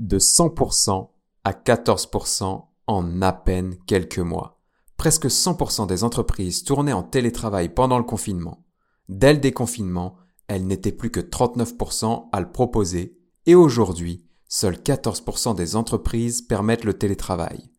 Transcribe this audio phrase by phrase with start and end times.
[0.00, 1.10] de 100%
[1.44, 4.60] à 14% en à peine quelques mois.
[4.96, 8.64] Presque 100% des entreprises tournaient en télétravail pendant le confinement.
[9.08, 10.16] Dès le déconfinement,
[10.48, 16.84] elles n'étaient plus que 39% à le proposer et aujourd'hui, seuls 14% des entreprises permettent
[16.84, 17.70] le télétravail.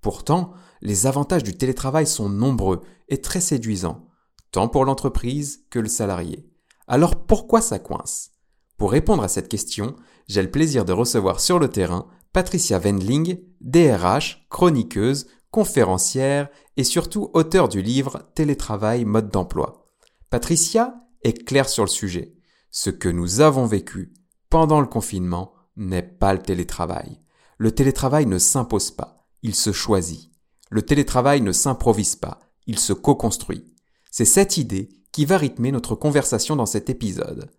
[0.00, 4.06] Pourtant, les avantages du télétravail sont nombreux et très séduisants,
[4.52, 6.48] tant pour l'entreprise que le salarié.
[6.86, 8.30] Alors pourquoi ça coince?
[8.78, 9.96] Pour répondre à cette question,
[10.28, 17.30] j'ai le plaisir de recevoir sur le terrain Patricia Wendling, DRH, chroniqueuse, conférencière et surtout
[17.34, 19.88] auteur du livre Télétravail mode d'emploi.
[20.30, 22.36] Patricia est claire sur le sujet.
[22.70, 24.14] Ce que nous avons vécu
[24.48, 27.20] pendant le confinement n'est pas le télétravail.
[27.56, 30.30] Le télétravail ne s'impose pas, il se choisit.
[30.70, 33.74] Le télétravail ne s'improvise pas, il se co-construit.
[34.12, 37.50] C'est cette idée qui va rythmer notre conversation dans cet épisode.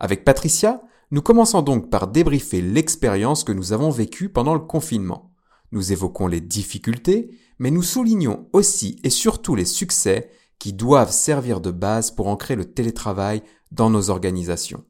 [0.00, 5.34] Avec Patricia, nous commençons donc par débriefer l'expérience que nous avons vécue pendant le confinement.
[5.72, 11.60] Nous évoquons les difficultés, mais nous soulignons aussi et surtout les succès qui doivent servir
[11.60, 14.84] de base pour ancrer le télétravail dans nos organisations.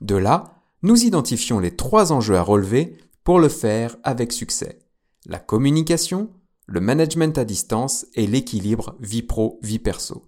[0.00, 4.80] De là, nous identifions les trois enjeux à relever pour le faire avec succès.
[5.26, 6.30] La communication,
[6.66, 10.24] le management à distance et l'équilibre vie pro-vie perso.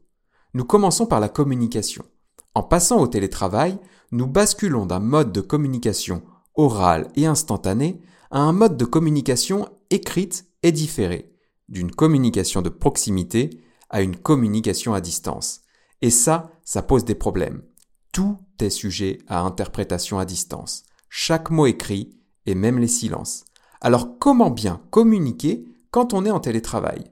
[0.54, 2.04] Nous commençons par la communication.
[2.54, 3.78] En passant au télétravail,
[4.12, 6.22] nous basculons d'un mode de communication
[6.54, 11.34] orale et instantanée à un mode de communication écrite et différée,
[11.68, 13.50] d'une communication de proximité
[13.88, 15.62] à une communication à distance.
[16.02, 17.62] Et ça, ça pose des problèmes.
[18.12, 20.84] Tout est sujet à interprétation à distance.
[21.08, 23.44] Chaque mot écrit et même les silences.
[23.80, 27.04] Alors comment bien communiquer quand on est en télétravail?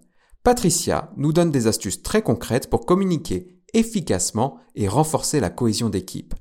[0.42, 6.34] Patricia nous donne des astuces très concrètes pour communiquer efficacement et renforcer la cohésion d'équipe.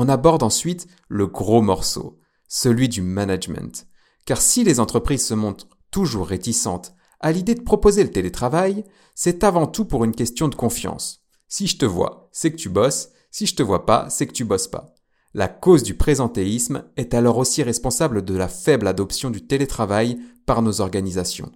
[0.00, 3.88] On aborde ensuite le gros morceau, celui du management.
[4.26, 8.84] Car si les entreprises se montrent toujours réticentes à l'idée de proposer le télétravail,
[9.16, 11.24] c'est avant tout pour une question de confiance.
[11.48, 14.32] Si je te vois, c'est que tu bosses, si je te vois pas, c'est que
[14.32, 14.94] tu bosses pas.
[15.34, 20.62] La cause du présentéisme est alors aussi responsable de la faible adoption du télétravail par
[20.62, 21.50] nos organisations.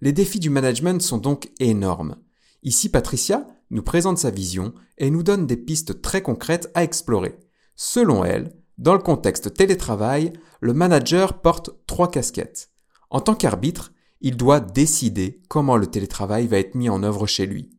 [0.00, 2.16] Les défis du management sont donc énormes.
[2.64, 7.38] Ici, Patricia nous présente sa vision et nous donne des pistes très concrètes à explorer.
[7.76, 12.70] Selon elle, dans le contexte télétravail, le manager porte trois casquettes.
[13.10, 17.46] En tant qu'arbitre, il doit décider comment le télétravail va être mis en œuvre chez
[17.46, 17.70] lui.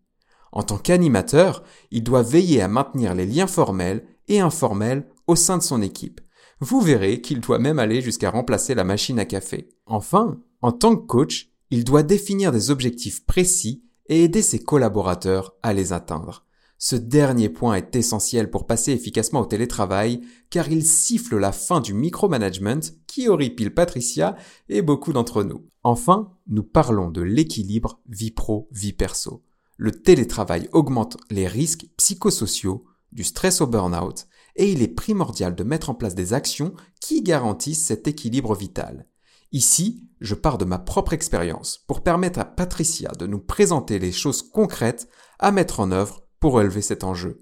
[0.51, 5.57] En tant qu'animateur, il doit veiller à maintenir les liens formels et informels au sein
[5.57, 6.21] de son équipe.
[6.59, 9.69] Vous verrez qu'il doit même aller jusqu'à remplacer la machine à café.
[9.85, 15.55] Enfin, en tant que coach, il doit définir des objectifs précis et aider ses collaborateurs
[15.63, 16.45] à les atteindre.
[16.87, 21.81] Ce dernier point est essentiel pour passer efficacement au télétravail car il siffle la fin
[21.81, 24.35] du micromanagement qui horripile Patricia
[24.69, 25.67] et beaucoup d'entre nous.
[25.81, 29.43] Enfin, nous parlons de l'équilibre vie pro-vie perso.
[29.77, 35.63] Le télétravail augmente les risques psychosociaux, du stress au burn-out, et il est primordial de
[35.63, 39.07] mettre en place des actions qui garantissent cet équilibre vital.
[39.51, 44.11] Ici, je pars de ma propre expérience pour permettre à Patricia de nous présenter les
[44.11, 45.09] choses concrètes
[45.39, 47.41] à mettre en œuvre pour relever cet enjeu.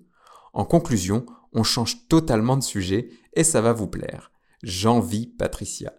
[0.54, 4.32] En conclusion, on change totalement de sujet et ça va vous plaire.
[4.64, 5.92] J'envie Patricia.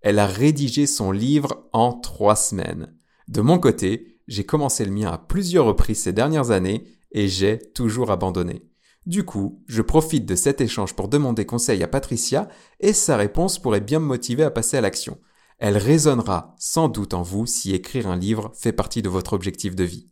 [0.00, 2.94] Elle a rédigé son livre en trois semaines.
[3.26, 7.58] De mon côté, j'ai commencé le mien à plusieurs reprises ces dernières années et j'ai
[7.74, 8.70] toujours abandonné.
[9.06, 12.48] Du coup, je profite de cet échange pour demander conseil à Patricia
[12.78, 15.18] et sa réponse pourrait bien me motiver à passer à l'action.
[15.58, 19.74] Elle résonnera sans doute en vous si écrire un livre fait partie de votre objectif
[19.74, 20.11] de vie.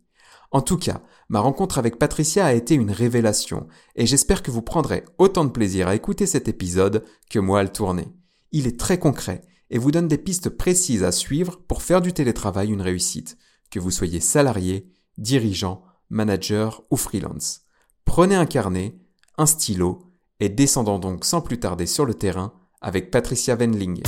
[0.51, 4.61] En tout cas, ma rencontre avec Patricia a été une révélation, et j'espère que vous
[4.61, 8.09] prendrez autant de plaisir à écouter cet épisode que moi à le tourner.
[8.51, 12.11] Il est très concret et vous donne des pistes précises à suivre pour faire du
[12.11, 13.37] télétravail une réussite,
[13.71, 17.61] que vous soyez salarié, dirigeant, manager ou freelance.
[18.03, 18.97] Prenez un carnet,
[19.37, 24.03] un stylo, et descendons donc sans plus tarder sur le terrain avec Patricia Wendling.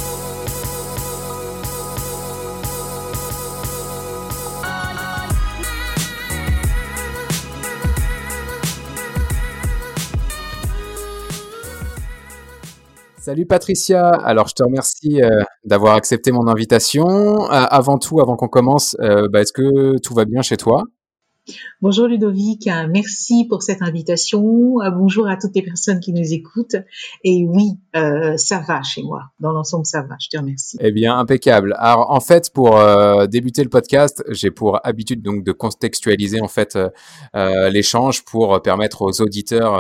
[13.26, 17.06] Salut Patricia, alors je te remercie euh, d'avoir accepté mon invitation.
[17.08, 20.84] Euh, avant tout, avant qu'on commence, euh, bah, est-ce que tout va bien chez toi?
[21.82, 24.76] Bonjour Ludovic, merci pour cette invitation.
[24.94, 26.76] Bonjour à toutes les personnes qui nous écoutent.
[27.24, 29.22] Et oui, euh, ça va chez moi.
[29.40, 30.16] Dans l'ensemble, ça va.
[30.20, 30.78] Je te remercie.
[30.80, 31.76] Eh bien, impeccable.
[31.78, 36.48] Alors, en fait, pour euh, débuter le podcast, j'ai pour habitude donc de contextualiser en
[36.48, 36.78] fait
[37.36, 39.74] euh, l'échange pour permettre aux auditeurs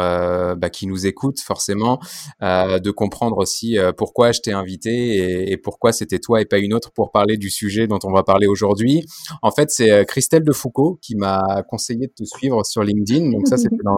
[0.57, 1.99] bah, qui nous écoutent forcément
[2.41, 6.73] de comprendre aussi pourquoi je t'ai invité et, et pourquoi c'était toi et pas une
[6.73, 9.05] autre pour parler du sujet dont on va parler aujourd'hui.
[9.41, 13.31] En fait, c'est Christelle de Foucault qui m'a conseillé de te suivre sur LinkedIn.
[13.31, 13.97] Donc ça, c'était dans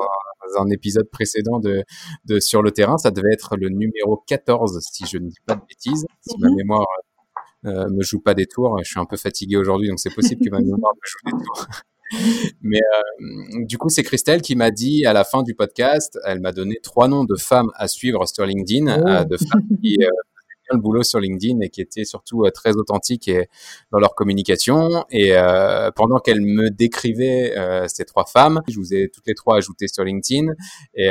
[0.58, 1.84] un épisode précédent de,
[2.26, 2.98] de Sur le terrain.
[2.98, 6.50] Ça devait être le numéro 14, si je ne dis pas de bêtises, si ma
[6.50, 6.56] mhm.
[6.56, 6.86] mémoire
[7.66, 8.78] euh, me joue pas des tours.
[8.84, 11.44] Je suis un peu fatigué aujourd'hui, donc c'est possible que ma mémoire me joue des
[11.44, 11.68] tours.
[12.62, 16.40] Mais euh, du coup, c'est Christelle qui m'a dit à la fin du podcast, elle
[16.40, 19.26] m'a donné trois noms de femmes à suivre sur LinkedIn, euh, oh.
[19.28, 19.98] de femmes qui
[20.72, 23.48] euh, le boulot sur LinkedIn et qui étaient surtout euh, très authentiques et,
[23.92, 25.06] dans leur communication.
[25.10, 29.36] Et euh, pendant qu'elle me décrivait euh, ces trois femmes, je vous ai toutes les
[29.36, 30.54] trois ajoutées sur LinkedIn.
[30.96, 31.10] Et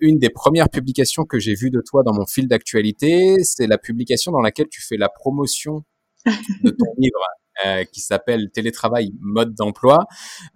[0.00, 3.78] une des premières publications que j'ai vues de toi dans mon fil d'actualité, c'est la
[3.78, 5.84] publication dans laquelle tu fais la promotion
[6.26, 7.20] de ton livre
[7.64, 10.06] euh, qui s'appelle Télétravail mode d'emploi.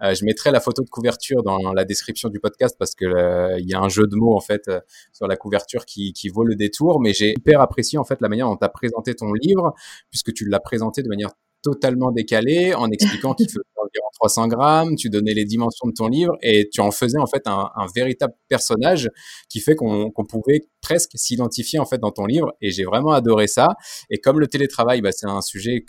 [0.03, 3.57] Euh, je mettrai la photo de couverture dans la description du podcast parce que euh,
[3.59, 4.69] il y a un jeu de mots en fait
[5.13, 6.99] sur la couverture qui, qui vaut le détour.
[6.99, 9.73] Mais j'ai hyper apprécié en fait la manière dont tu as présenté ton livre
[10.09, 11.29] puisque tu l'as présenté de manière
[11.63, 16.07] totalement décalé en expliquant qu'il faisait environ 300 grammes, tu donnais les dimensions de ton
[16.07, 19.09] livre et tu en faisais en fait un, véritable personnage
[19.49, 23.47] qui fait qu'on pouvait presque s'identifier en fait dans ton livre et j'ai vraiment adoré
[23.47, 23.69] ça.
[24.09, 25.83] Et comme le télétravail, bah, c'est un sujet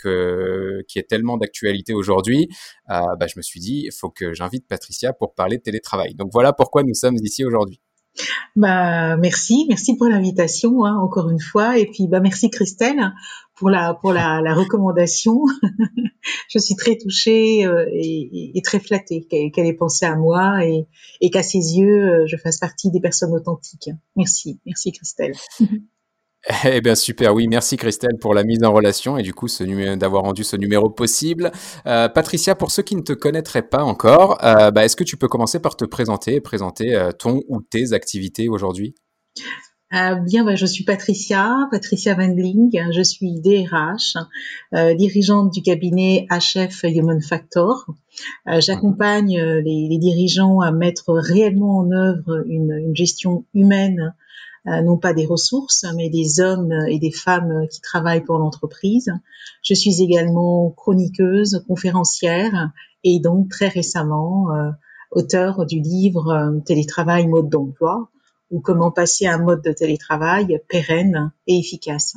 [0.87, 2.47] qui est tellement d'actualité aujourd'hui,
[2.89, 6.15] euh, bah, je me suis dit, il faut que j'invite Patricia pour parler de télétravail.
[6.15, 7.79] Donc voilà pourquoi nous sommes ici aujourd'hui.
[8.57, 13.13] Bah merci, merci pour l'invitation hein, encore une fois et puis bah merci Christelle
[13.61, 15.41] pour la recommandation.
[16.49, 21.43] je suis très touchée euh, et, très flattée qu'elle ait pensé à moi et, qu'à
[21.43, 23.89] ses yeux euh, je fasse partie des personnes authentiques.
[24.15, 25.33] Merci, merci Christelle.
[26.65, 29.45] Eh bien super, oui, merci Christelle pour la mise en relation et du coup
[29.95, 31.51] d'avoir rendu ce numéro possible.
[31.85, 35.27] Euh, Patricia, pour ceux qui ne te connaîtraient pas encore, bah, est-ce que tu peux
[35.27, 38.95] commencer par te présenter et présenter ton ou tes activités aujourd'hui?
[39.91, 44.15] Bien, bah, je suis Patricia, Patricia Wendling, je suis DRH,
[44.95, 47.85] dirigeante du cabinet HF Human Factor.
[48.47, 54.13] J'accompagne les, les, dirigeants à mettre réellement en œuvre une, une gestion humaine
[54.67, 59.11] euh, non pas des ressources, mais des hommes et des femmes qui travaillent pour l'entreprise.
[59.63, 62.71] Je suis également chroniqueuse, conférencière
[63.03, 64.69] et donc très récemment euh,
[65.09, 68.09] auteur du livre euh, Télétravail mode d'emploi
[68.51, 72.13] ou comment passer à un mode de télétravail pérenne et efficace.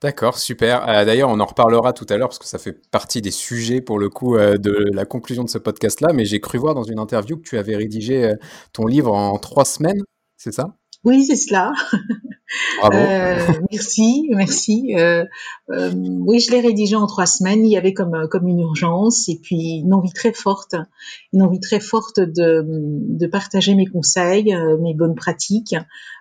[0.00, 0.86] D'accord, super.
[1.04, 3.98] D'ailleurs, on en reparlera tout à l'heure parce que ça fait partie des sujets pour
[3.98, 6.12] le coup de la conclusion de ce podcast-là.
[6.12, 8.34] Mais j'ai cru voir dans une interview que tu avais rédigé
[8.72, 10.00] ton livre en trois semaines,
[10.36, 10.76] c'est ça?
[11.04, 11.72] Oui, c'est cela.
[12.78, 12.96] Bravo.
[12.96, 13.36] Euh,
[13.70, 14.94] merci, merci.
[14.96, 15.24] Euh,
[15.70, 17.64] euh, oui, je l'ai rédigé en trois semaines.
[17.64, 20.74] Il y avait comme comme une urgence et puis une envie très forte,
[21.32, 25.76] une envie très forte de de partager mes conseils, mes bonnes pratiques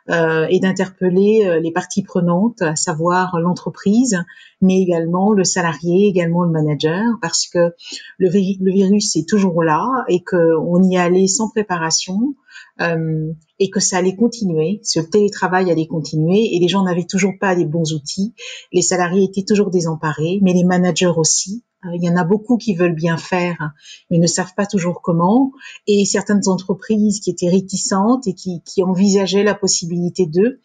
[0.09, 4.23] et d'interpeller les parties prenantes, à savoir l'entreprise,
[4.61, 7.73] mais également le salarié, également le manager, parce que
[8.17, 12.35] le, le virus est toujours là et qu'on y allait sans préparation
[12.81, 17.33] euh, et que ça allait continuer, ce télétravail allait continuer et les gens n'avaient toujours
[17.39, 18.33] pas les bons outils,
[18.71, 21.63] les salariés étaient toujours désemparés, mais les managers aussi.
[21.85, 23.71] Euh, il y en a beaucoup qui veulent bien faire,
[24.09, 25.51] mais ne savent pas toujours comment.
[25.87, 30.59] Et certaines entreprises qui étaient réticentes et qui, qui envisageaient la possibilité d'eux.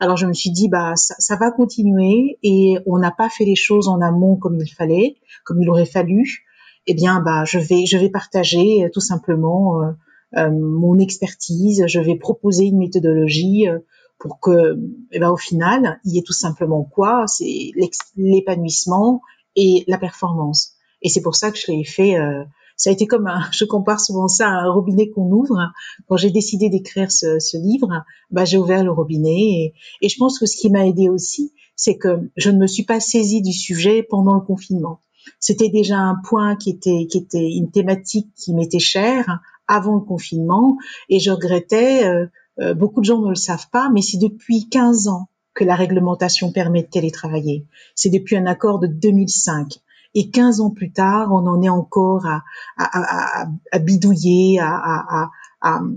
[0.00, 3.44] Alors je me suis dit, bah ça, ça va continuer et on n'a pas fait
[3.44, 6.44] les choses en amont comme il fallait, comme il aurait fallu.
[6.86, 9.92] Eh bien, bah je vais je vais partager euh, tout simplement euh,
[10.36, 13.78] mon expertise, je vais proposer une méthodologie euh,
[14.18, 14.76] pour que,
[15.12, 17.24] eh ben, au final, il y ait tout simplement quoi?
[17.26, 17.70] C'est
[18.16, 19.22] l'épanouissement
[19.56, 20.72] et la performance.
[21.02, 22.18] Et c'est pour ça que je l'ai fait.
[22.18, 22.44] Euh,
[22.76, 25.72] ça a été comme un, je compare souvent ça à un robinet qu'on ouvre.
[26.08, 30.16] Quand j'ai décidé d'écrire ce, ce, livre, bah, j'ai ouvert le robinet et, et, je
[30.18, 33.40] pense que ce qui m'a aidé aussi, c'est que je ne me suis pas saisie
[33.40, 35.00] du sujet pendant le confinement.
[35.40, 40.00] C'était déjà un point qui était, qui était une thématique qui m'était chère avant le
[40.00, 40.76] confinement
[41.08, 42.26] et je regrettais, euh,
[42.60, 45.74] euh, beaucoup de gens ne le savent pas, mais c'est depuis 15 ans que la
[45.74, 47.66] réglementation permet de télétravailler.
[47.94, 49.74] C'est depuis un accord de 2005.
[50.14, 52.42] Et 15 ans plus tard, on en est encore à,
[52.76, 55.30] à, à, à bidouiller, à,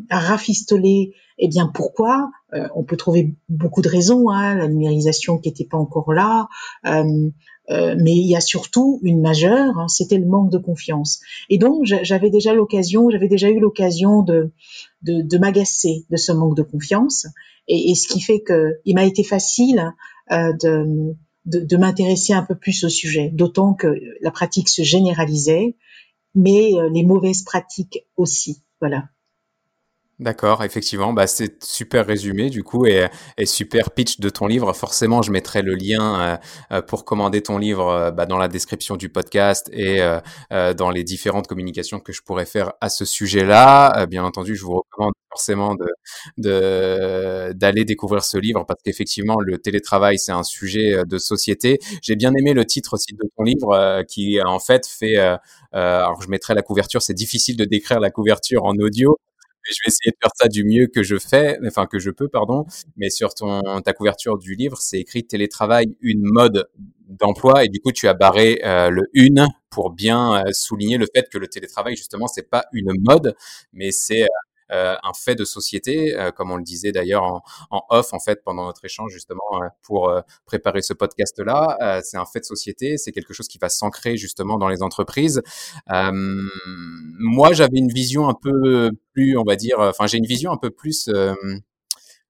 [0.09, 2.31] rafistoler eh bien pourquoi?
[2.53, 6.47] Euh, On peut trouver beaucoup de raisons, hein, la numérisation qui n'était pas encore là,
[6.85, 7.29] euh,
[7.69, 11.19] euh, mais il y a surtout une majeure, hein, c'était le manque de confiance.
[11.49, 14.51] Et donc j'avais déjà l'occasion, j'avais déjà eu l'occasion de,
[15.03, 17.27] de, de m'agacer de ce manque de confiance,
[17.67, 19.93] et, et ce qui fait que il m'a été facile
[20.29, 21.13] de,
[21.45, 25.75] de, de m'intéresser un peu plus au sujet, d'autant que la pratique se généralisait,
[26.33, 28.63] mais les mauvaises pratiques aussi.
[28.79, 29.09] Voilà.
[30.21, 33.07] D'accord, effectivement, bah c'est super résumé du coup et,
[33.39, 34.71] et, super pitch de ton livre.
[34.73, 36.37] Forcément, je mettrai le lien euh,
[36.77, 39.99] euh, pour commander ton livre euh, bah, dans la description du podcast et
[40.51, 44.05] dans les différentes communications que je pourrais faire à ce sujet-là.
[44.05, 45.75] bien entendu, je vous recommande forcément
[46.37, 51.79] d'aller découvrir ce livre parce qu'effectivement, le télétravail c'est un sujet de société.
[52.03, 55.17] J'ai bien aimé le titre aussi de ton livre qui en fait fait.
[55.71, 57.01] alors, je mettrai la couverture.
[57.01, 59.17] C'est difficile de décrire la couverture en audio
[59.69, 62.27] je vais essayer de faire ça du mieux que je fais, enfin que je peux,
[62.27, 62.65] pardon.
[62.97, 66.67] Mais sur ton ta couverture du livre, c'est écrit télétravail, une mode
[67.07, 71.07] d'emploi, et du coup tu as barré euh, le une pour bien euh, souligner le
[71.13, 73.35] fait que le télétravail justement c'est pas une mode,
[73.73, 74.27] mais c'est euh,
[74.71, 77.23] un fait de société, euh, comme on le disait d'ailleurs
[77.69, 80.13] en, off en fait pendant notre échange justement euh, pour
[80.45, 82.01] préparer ce podcast-là.
[82.03, 85.41] c'est un fait de société, c'est quelque chose qui va s'ancrer justement dans les entreprises.
[85.87, 90.57] moi, j'avais une vision un peu plus, on va dire, enfin j'ai une vision un
[90.57, 91.09] peu plus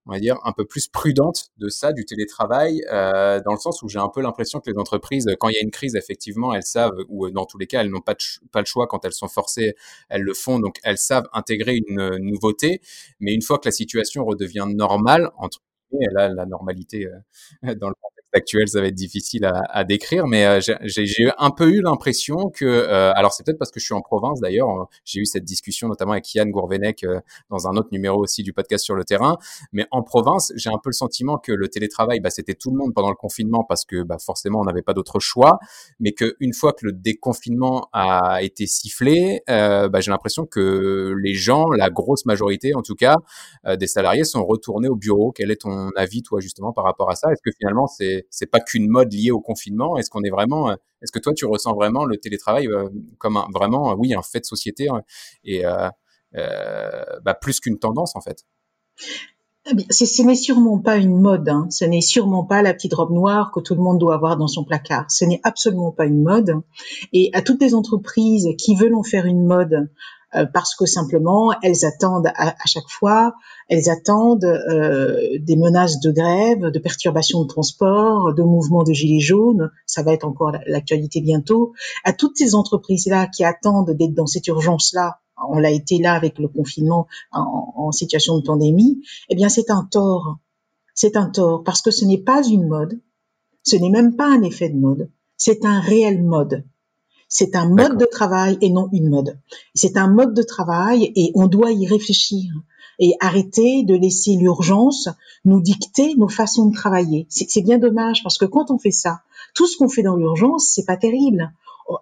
[0.08, 3.82] on va dire, un peu plus prudente de ça, du télétravail, euh, dans le sens
[3.84, 6.54] où j'ai un peu l'impression que les entreprises, quand il y a une crise, effectivement,
[6.54, 8.16] elles savent, ou dans tous les cas, elles n'ont pas,
[8.52, 8.88] pas le choix.
[8.88, 9.76] Quand elles sont forcées,
[10.10, 12.82] elles le font, donc elles savent intégrer une nouveauté,
[13.20, 15.60] mais une fois que la situation redevient normale, entre
[15.92, 17.96] guillemets, là, la normalité euh, dans le
[18.34, 22.66] actuel, ça va être difficile à, décrire, mais euh, j'ai un peu eu l'impression que,
[22.66, 25.44] euh, alors c'est peut-être parce que je suis en province d'ailleurs, euh, j'ai eu cette
[25.44, 27.06] discussion notamment avec Yann Gourvenec
[27.50, 29.38] dans un autre numéro aussi du podcast sur le terrain,
[29.74, 32.78] mais en province, j'ai un peu le sentiment que le télétravail, bah, c'était tout le
[32.78, 35.60] monde pendant le confinement parce que bah, forcément on n'avait pas d'autre choix,
[36.00, 41.70] mais qu'une fois que le déconfinement a été sifflé, bah, j'ai l'impression que les gens,
[41.72, 43.18] la grosse majorité en tout cas,
[43.78, 45.32] des salariés sont retournés au bureau.
[45.32, 47.32] Quel est ton avis toi justement par rapport à ça?
[47.32, 49.98] Est-ce que finalement c'est c'est pas qu'une mode liée au confinement.
[49.98, 53.38] Est-ce qu'on est vraiment, euh, est-ce que toi tu ressens vraiment le télétravail euh, comme
[53.38, 55.02] un, vraiment, oui, un fait de société hein,
[55.44, 55.90] et euh,
[57.24, 58.46] bah, plus qu'une tendance en fait?
[59.68, 61.68] Eh ce n'est sûrement pas une mode, hein.
[61.70, 64.48] ce n'est sûrement pas la petite robe noire que tout le monde doit avoir dans
[64.48, 65.12] son placard.
[65.12, 66.56] Ce n'est absolument pas une mode.
[67.14, 69.92] Et à toutes les entreprises qui veulent en faire une mode,
[70.36, 73.34] euh, parce que simplement elles attendent à, chaque fois,
[73.68, 79.20] elles attendent euh, des menaces de grève, de perturbations de transport, de mouvements de gilets
[79.20, 79.72] jaunes.
[79.86, 81.74] Ça va être encore l'actualité bientôt.
[82.04, 85.20] À toutes ces entreprises là qui attendent d'être dans cette urgence là
[85.50, 89.72] on l'a été là avec le confinement en, en situation de pandémie, eh bien c'est
[89.72, 90.38] un tort.
[90.94, 93.00] C'est un tort parce que ce n'est pas une mode,
[93.64, 96.64] ce n'est même pas un effet de mode, c'est un réel mode.
[97.34, 99.40] C'est un mode de travail et non une mode.
[99.74, 102.52] C'est un mode de travail et on doit y réfléchir
[103.00, 105.08] et arrêter de laisser l'urgence
[105.46, 107.28] nous dicter nos façons de travailler.
[107.30, 109.22] C'est bien dommage parce que quand on fait ça,
[109.56, 111.54] tout ce qu'on fait dans l'urgence, c'est pas terrible.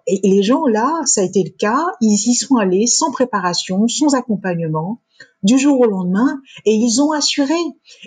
[0.08, 3.86] Et, les gens là, ça a été le cas, ils y sont allés sans préparation,
[3.86, 4.98] sans accompagnement,
[5.44, 7.54] du jour au lendemain, et ils ont assuré.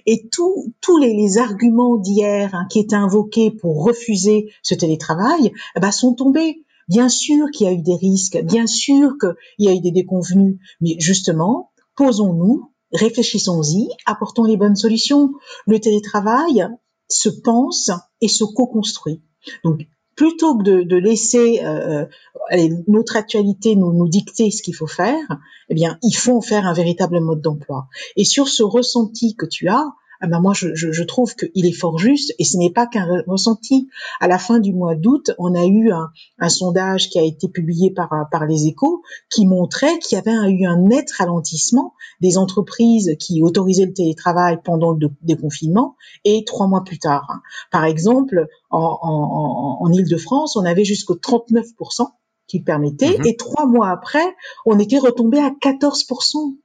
[0.06, 5.92] Et tous les, arguments d'hier hein, qui étaient invoqués pour refuser ce télétravail, eh ben,
[5.92, 6.64] sont tombés.
[6.88, 9.92] Bien sûr qu'il y a eu des risques, bien sûr qu'il y a eu des
[9.92, 15.32] déconvenus, mais justement, posons-nous, réfléchissons-y, apportons les bonnes solutions.
[15.66, 16.68] Le télétravail
[17.10, 19.22] se pense et se co-construit.
[19.64, 22.06] Donc, plutôt que de, laisser euh,
[22.52, 26.42] euh, notre actualité nous, nous dicter ce qu'il faut faire, eh bien, il faut en
[26.42, 27.88] faire un véritable mode d'emploi.
[28.16, 29.86] Et sur ce ressenti que tu as,
[30.24, 32.88] ah ben moi je, je, je trouve qu'il est fort juste et ce n'est pas
[32.88, 33.90] qu'un ressenti.
[34.22, 37.50] À la fin du mois d'août, on a eu un, un, sondage qui a été
[37.50, 42.38] publié par, par les échos qui montrait qu'il y avait eu un net ralentissement des
[42.38, 47.42] entreprises qui autorisaient le télétravail pendant le déconfinement et trois mois plus tard.
[47.70, 52.08] Par exemple, en, en, en Ile-de-France, on avait jusqu'au 39%
[52.48, 56.58] qui permettait, mmh et trois mois après, on était retombé à 14%.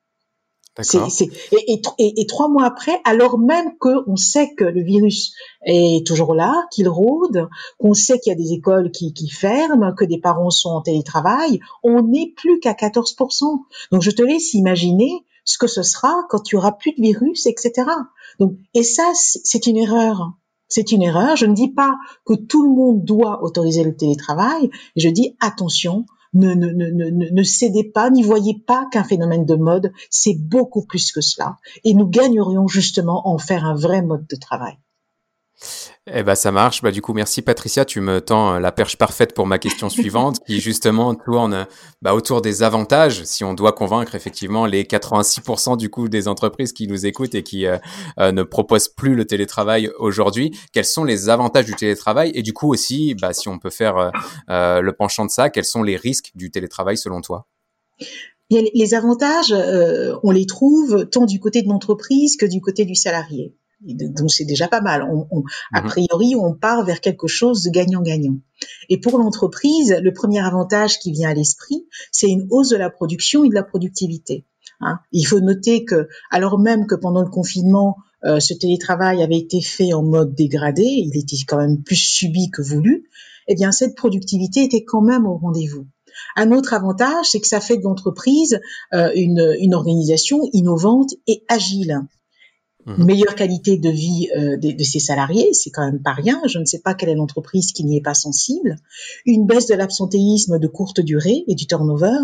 [0.78, 5.32] Et, et, et, trois mois après, alors même qu'on sait que le virus
[5.64, 9.92] est toujours là, qu'il rôde, qu'on sait qu'il y a des écoles qui, qui, ferment,
[9.92, 13.60] que des parents sont en télétravail, on n'est plus qu'à 14%.
[13.90, 17.02] Donc je te laisse imaginer ce que ce sera quand il y aura plus de
[17.02, 17.72] virus, etc.
[18.38, 20.32] Donc, et ça, c'est une erreur.
[20.68, 21.36] C'est une erreur.
[21.36, 24.70] Je ne dis pas que tout le monde doit autoriser le télétravail.
[24.96, 26.04] Je dis attention,
[26.34, 30.84] ne, ne, ne, ne cédez pas, n'y voyez pas qu'un phénomène de mode, c'est beaucoup
[30.84, 31.56] plus que cela.
[31.84, 34.78] Et nous gagnerions justement en faire un vrai mode de travail.
[36.10, 36.82] Eh ben ça marche.
[36.82, 39.88] Bah du coup merci Patricia, tu me tends euh, la perche parfaite pour ma question
[39.90, 41.66] suivante, qui justement tourne
[42.02, 43.24] bah, autour des avantages.
[43.24, 47.42] Si on doit convaincre effectivement les 86% du coup des entreprises qui nous écoutent et
[47.42, 47.76] qui euh,
[48.20, 52.30] euh, ne proposent plus le télétravail aujourd'hui, quels sont les avantages du télétravail?
[52.34, 54.12] Et du coup aussi, bah, si on peut faire
[54.48, 57.46] le penchant de ça, quels sont les risques du télétravail selon toi?
[58.50, 59.54] Les avantages,
[60.22, 64.44] on les trouve tant du côté de l'entreprise que du côté du salarié donc c'est
[64.44, 65.08] déjà pas mal.
[65.30, 65.42] On,
[65.72, 65.88] a mhm.
[65.88, 68.38] priori, on part vers quelque chose de gagnant-gagnant.
[68.88, 72.90] Et pour l'entreprise, le premier avantage qui vient à l'esprit, c'est une hausse de la
[72.90, 74.44] production et de la productivité.
[74.80, 74.98] Hein.
[75.12, 79.60] Il faut noter que, alors même que pendant le confinement, euh, ce télétravail avait été
[79.60, 83.08] fait en mode dégradé, il était quand même plus subi que voulu,
[83.46, 85.86] eh bien cette productivité était quand même au rendez-vous.
[86.34, 88.60] Un autre avantage, c'est que ça fait de l'entreprise
[88.92, 92.00] euh, une, une organisation innovante et agile.
[92.86, 93.04] Mmh.
[93.04, 96.40] meilleure qualité de vie euh, de, de, ses salariés, c'est quand même pas rien.
[96.46, 98.76] Je ne sais pas quelle est l'entreprise qui n'y est pas sensible.
[99.26, 102.20] Une baisse de l'absentéisme de courte durée et du turnover,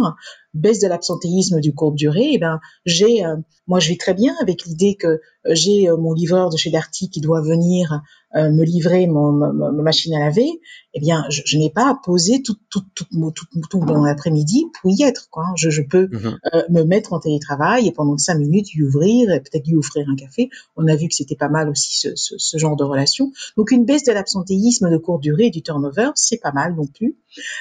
[0.54, 2.30] baisse de l'absentéisme du courte durée.
[2.32, 5.20] Eh ben, j'ai, euh, moi, je vis très bien avec l'idée que
[5.50, 8.02] j'ai mon livreur de chez Darty qui doit venir
[8.34, 10.48] me livrer mon, ma, machine à laver.
[10.94, 14.66] Eh bien, je, je n'ai pas à poser tout, tout, tout, tout, tout mon après-midi
[14.80, 15.28] pour y être.
[15.30, 15.44] Quoi.
[15.56, 16.36] Je, je peux mmh
[16.70, 20.16] me mettre en télétravail et pendant cinq minutes y ouvrir et peut-être lui offrir un
[20.16, 23.32] café on a vu que c'était pas mal aussi ce, genre de relation.
[23.56, 26.86] Donc une baisse de l'absentéisme de courte durée et du turnover, c'est pas mal non
[26.86, 27.16] plus.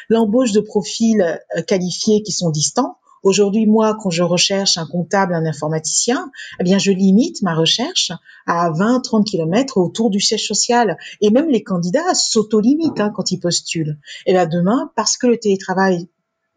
[0.09, 2.97] L'embauche de profils euh, qualifiés qui sont distants.
[3.23, 8.11] Aujourd'hui, moi, quand je recherche un comptable, un informaticien, eh bien, je limite ma recherche
[8.45, 10.97] à 20, 30 kilomètres autour du siège social.
[11.21, 13.97] Et même les candidats s'auto-limitent hein, quand ils postulent.
[14.25, 16.07] Et là, demain, parce que le télétravail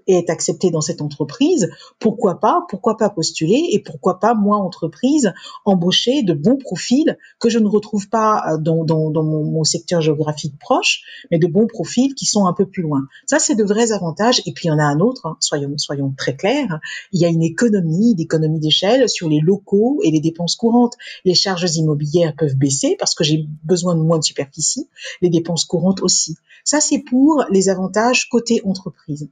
[0.07, 5.33] est accepté dans cette entreprise, pourquoi pas, pourquoi pas postuler et pourquoi pas moi entreprise
[5.65, 10.01] embaucher de bons profils que je ne retrouve pas euh, dans, dans, dans mon, secteur
[10.01, 13.07] géographique proche, mais de bons profils qui sont un peu plus loin.
[13.27, 14.43] Ça c'est de vrais avantages.
[14.47, 16.79] Et puis il y en a un autre, hein, soyons soyons très clairs,
[17.13, 20.95] il y a une économie, d'économie d'échelle sur les locaux et les dépenses courantes.
[21.25, 24.89] Les charges immobilières peuvent baisser parce que j'ai besoin de moins de superficie,
[25.21, 26.37] les dépenses courantes aussi.
[26.65, 29.29] Ça c'est pour les avantages côté entreprise.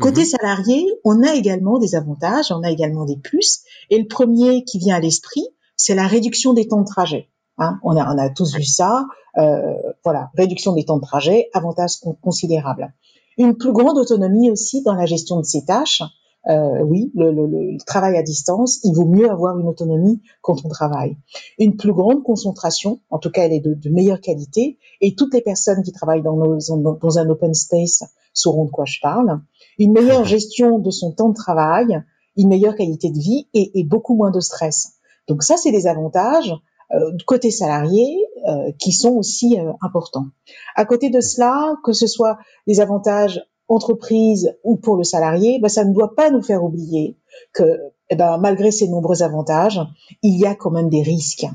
[0.00, 0.26] Côté mhm.
[0.26, 3.60] salarié, on a également des avantages, on a également des plus.
[3.90, 5.46] Et le premier qui vient à l'esprit,
[5.76, 7.28] c'est la réduction des temps de trajet.
[7.58, 7.78] Hein.
[7.82, 9.06] on, a, on a tous vu ça.
[9.38, 9.74] Euh,
[10.04, 12.92] voilà, réduction des temps de trajet, avantage considérable.
[13.38, 16.02] Une plus grande autonomie aussi dans la gestion de ses tâches.
[16.48, 20.64] Euh, oui, le, le, le, travail à distance, il vaut mieux avoir une autonomie quand
[20.64, 21.18] on travaille.
[21.58, 25.34] Une plus grande concentration, en tout cas elle est de, de meilleure qualité, et toutes
[25.34, 29.00] les personnes qui travaillent dans, nos, dans, dans un open space sauront de quoi je
[29.02, 29.42] parle
[29.80, 32.02] une meilleure gestion de son temps de travail,
[32.36, 34.92] une meilleure qualité de vie et, beaucoup moins de stress.
[35.26, 36.54] Donc ça, c'est des avantages
[36.92, 40.26] euh, côté salarié euh, qui sont aussi euh, importants.
[40.76, 45.68] À côté de cela, que ce soit des avantages entreprise ou pour le salarié, ben,
[45.68, 47.16] ça ne doit pas nous faire oublier
[47.54, 47.78] que
[48.10, 49.80] eh ben, malgré ces nombreux avantages,
[50.22, 51.46] il y a quand même des risques.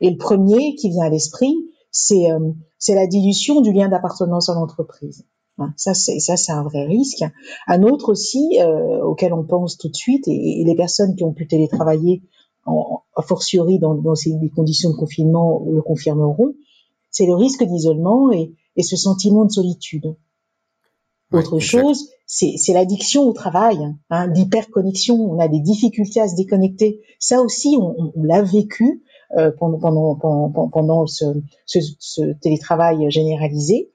[0.00, 1.54] Et le premier qui vient à l'esprit,
[1.90, 2.52] c'est euh,
[2.88, 5.26] la dilution du lien d'appartenance à l'entreprise.
[5.58, 7.22] Hein, ça, c'est ça, c'est un vrai risque.
[7.68, 11.32] Un autre aussi euh, auquel on pense tout de suite, et, les personnes qui ont
[11.32, 12.22] pu télétravailler,
[12.66, 16.54] en, a fortiori dans, dans ces conditions de confinement, le confirmeront,
[17.10, 20.16] c'est le risque d'isolement et, et, ce sentiment de solitude.
[21.32, 23.78] Autre chose, c'est l'addiction au travail,
[24.10, 25.16] hein, l'hyperconnexion.
[25.16, 27.00] On a des difficultés à se déconnecter.
[27.18, 29.02] Ça aussi, on, on, l'a vécu
[29.36, 31.24] euh, pendant, pendant, pendant, pendant ce,
[31.66, 33.90] ce, ce télétravail généralisé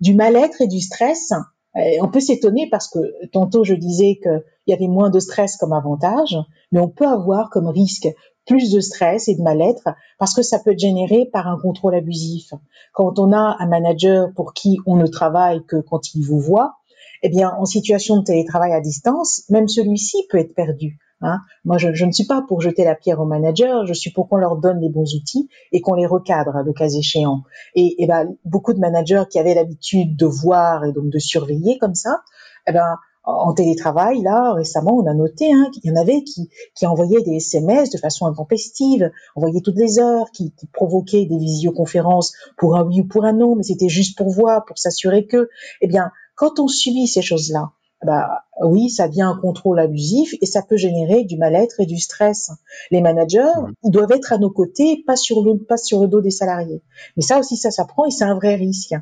[0.00, 1.32] du mal-être et du stress.
[1.74, 2.98] on peut s'étonner parce que
[3.32, 6.36] tantôt je disais qu'il y avait moins de stress comme avantage,
[6.72, 8.08] mais on peut avoir comme risque
[8.46, 11.94] plus de stress et de mal-être parce que ça peut être généré par un contrôle
[11.94, 12.52] abusif.
[12.92, 16.74] Quand on a un manager pour qui on ne travaille que quand il vous voit,
[17.22, 20.98] eh bien, en situation de télétravail à distance, même celui-ci peut être perdu.
[21.22, 21.40] Hein.
[21.64, 24.28] Moi, je, je, ne suis pas pour jeter la pierre aux managers, je suis pour
[24.28, 27.42] qu'on leur donne les bons outils et qu'on les recadre le cas échéant.
[27.74, 31.78] Et, et ben, beaucoup de managers qui avaient l'habitude de voir et donc de surveiller
[31.78, 32.22] comme ça,
[32.66, 36.48] eh ben, en télétravail, là, récemment, on a noté hein, qu'il y en avait qui,
[36.74, 41.38] qui envoyaient des SMS de façon intempestive, envoyaient toutes les heures, qui, qui provoquaient des
[41.38, 45.26] visioconférences pour un oui ou pour un non, mais c'était juste pour voir, pour s'assurer
[45.26, 45.50] que,
[45.82, 50.46] eh bien, quand on subit ces choses-là, bah oui, ça devient un contrôle abusif et
[50.46, 52.50] ça peut générer du mal-être et du stress.
[52.90, 53.72] Les managers, mmh.
[53.84, 56.82] ils doivent être à nos côtés, pas sur le pas sur le dos des salariés.
[57.16, 58.94] Mais ça aussi, ça s'apprend et c'est un vrai risque.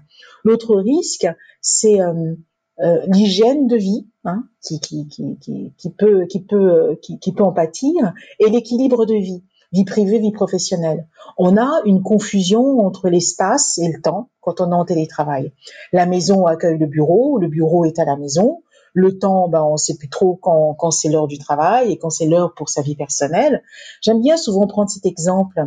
[0.45, 1.29] L'autre risque,
[1.61, 2.35] c'est euh,
[2.81, 5.37] euh, l'hygiène de vie hein, qui, qui, qui,
[5.77, 10.21] qui, peut qui peut qui, qui peut en pâtir et l'équilibre de vie vie privée
[10.21, 11.09] vie professionnelle
[11.39, 15.53] on a une confusion entre l'espace et le temps quand on est en télétravail
[15.93, 18.63] la maison accueille le bureau le bureau est à la maison
[18.99, 22.11] le temps, ben, on sait plus trop quand, quand c'est l'heure du travail et quand
[22.11, 23.63] c'est l'heure pour sa vie personnelle.
[24.01, 25.67] J'aime bien souvent prendre cet exemple.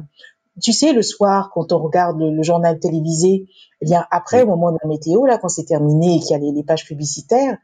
[0.62, 3.46] Tu sais, le soir, quand on regarde le, journal télévisé,
[3.82, 6.34] eh bien après, au moment de la météo, là, quand c'est terminé et qu'il y
[6.34, 7.58] a les, les pages publicitaires,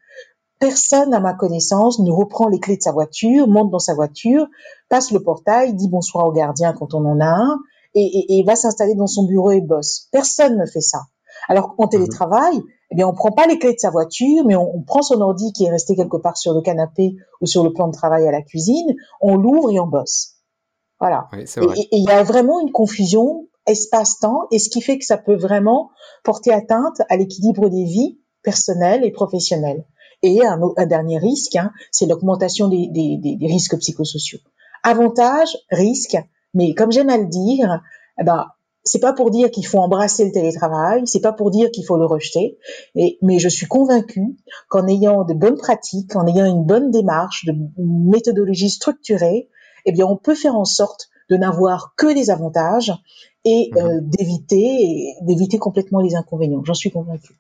[0.60, 4.48] personne, à ma connaissance, ne reprend les clés de sa voiture, monte dans sa voiture,
[4.90, 7.60] passe le portail, dit bonsoir au gardien quand on en a un,
[7.94, 10.08] et, et, et va s'installer dans son bureau et bosse.
[10.12, 11.02] Personne ne fait ça.
[11.50, 11.90] Alors qu'en mhm.
[11.90, 15.20] télétravail, eh bien, on prend pas les clés de sa voiture, mais on, prend son
[15.22, 18.28] ordi qui est resté quelque part sur le canapé ou sur le plan de travail
[18.28, 20.36] à la cuisine, on l'ouvre et on bosse.
[21.00, 21.28] Voilà.
[21.34, 25.36] et il y a vraiment une confusion espace-temps, et ce qui fait que ça peut
[25.36, 25.92] vraiment
[26.24, 29.86] porter atteinte à l'équilibre des vies personnelles et professionnelles.
[30.24, 34.40] Et un, un dernier risque, hein, c'est l'augmentation des, des, des, risques psychosociaux.
[34.84, 36.18] Avantage, risque,
[36.54, 37.82] mais comme j'aime à le dire,
[38.20, 38.48] eh ben,
[38.88, 41.98] c'est pas pour dire qu'il faut embrasser le télétravail, c'est pas pour dire qu'il faut
[41.98, 42.58] le rejeter,
[42.96, 44.38] et, mais je suis convaincue
[44.70, 49.50] qu'en ayant de bonnes pratiques, en ayant une bonne démarche, de, une méthodologie structurée,
[49.86, 52.94] eh bien, on peut faire en sorte de n'avoir que des avantages
[53.46, 53.78] et mhm.
[53.78, 56.64] euh, d'éviter d'éviter complètement les inconvénients.
[56.64, 57.40] J'en suis convaincue.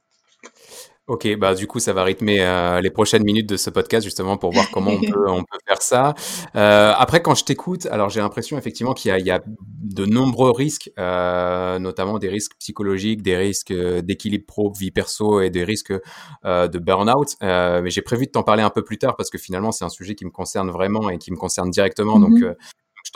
[1.07, 4.35] Ok, bah du coup ça va rythmer euh, les prochaines minutes de ce podcast justement
[4.35, 6.13] pour voir comment on peut, on peut faire ça.
[6.57, 10.51] Euh, après quand je t'écoute, alors j'ai l'impression effectivement qu'il y, y a, de nombreux
[10.51, 15.63] risques, euh, notamment des risques psychologiques, des risques euh, d'équilibre pro vie perso et des
[15.63, 15.93] risques
[16.43, 17.37] euh, de burn-out.
[17.41, 19.89] mais j'ai prévu de t'en parler un peu plus tard parce que finalement c'est un
[19.89, 22.19] sujet qui me concerne vraiment et qui me concerne directement.
[22.19, 22.47] Donc je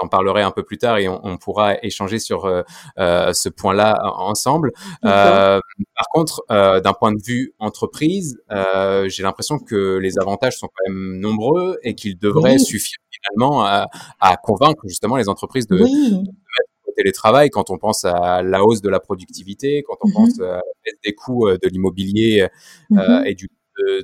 [0.01, 2.63] t'en parlerai un peu plus tard et on, pourra échanger sur euh,
[2.97, 4.71] euh, ce point-là ensemble.
[5.05, 5.59] Euh,
[5.95, 11.19] par contre, d'un point de vue entreprise, j'ai l'impression que les avantages sont quand même
[11.19, 17.49] nombreux et qu'ils devraient suffire finalement à, convaincre justement les entreprises de, mettre au télétravail
[17.49, 20.13] quand on pense à la hausse de la productivité, quand on mm-hmm.
[20.13, 22.47] pense à la baisse des coûts de l'immobilier
[22.89, 23.25] mm-hmm.
[23.25, 23.49] et du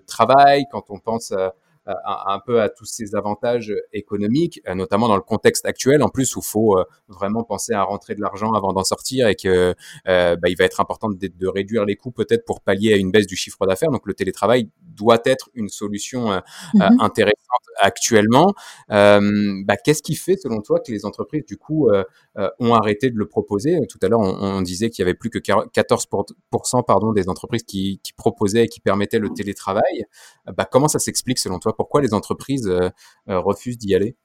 [0.06, 1.54] travail, quand on pense à
[2.06, 6.36] un, peu à tous ces avantages économiques, euh, notamment dans le contexte actuel, en plus
[6.36, 9.74] où il faut euh, vraiment penser à rentrer de l'argent avant d'en sortir et que
[10.08, 12.98] euh, bah, il va être important de, de réduire les coûts peut-être pour pallier à
[12.98, 13.92] une baisse du chiffre d'affaires.
[13.92, 16.42] Donc le télétravail doit être une solution
[16.74, 17.02] mm-hmm.
[17.02, 17.38] intéressante
[17.80, 18.54] actuellement.
[18.90, 21.90] Bah, Qu'est-ce qui fait selon toi que les entreprises du coup
[22.60, 23.80] ont arrêté de le proposer?
[23.88, 27.64] Tout à l'heure on, on, disait qu'il y avait plus que 14% pardon, des entreprises
[27.64, 30.06] qui, qui proposaient et qui permettaient le télétravail.
[30.56, 31.76] Bah, comment ça s'explique selon toi?
[31.76, 32.90] Pourquoi les entreprises euh,
[33.30, 34.16] euh, refusent d'y aller?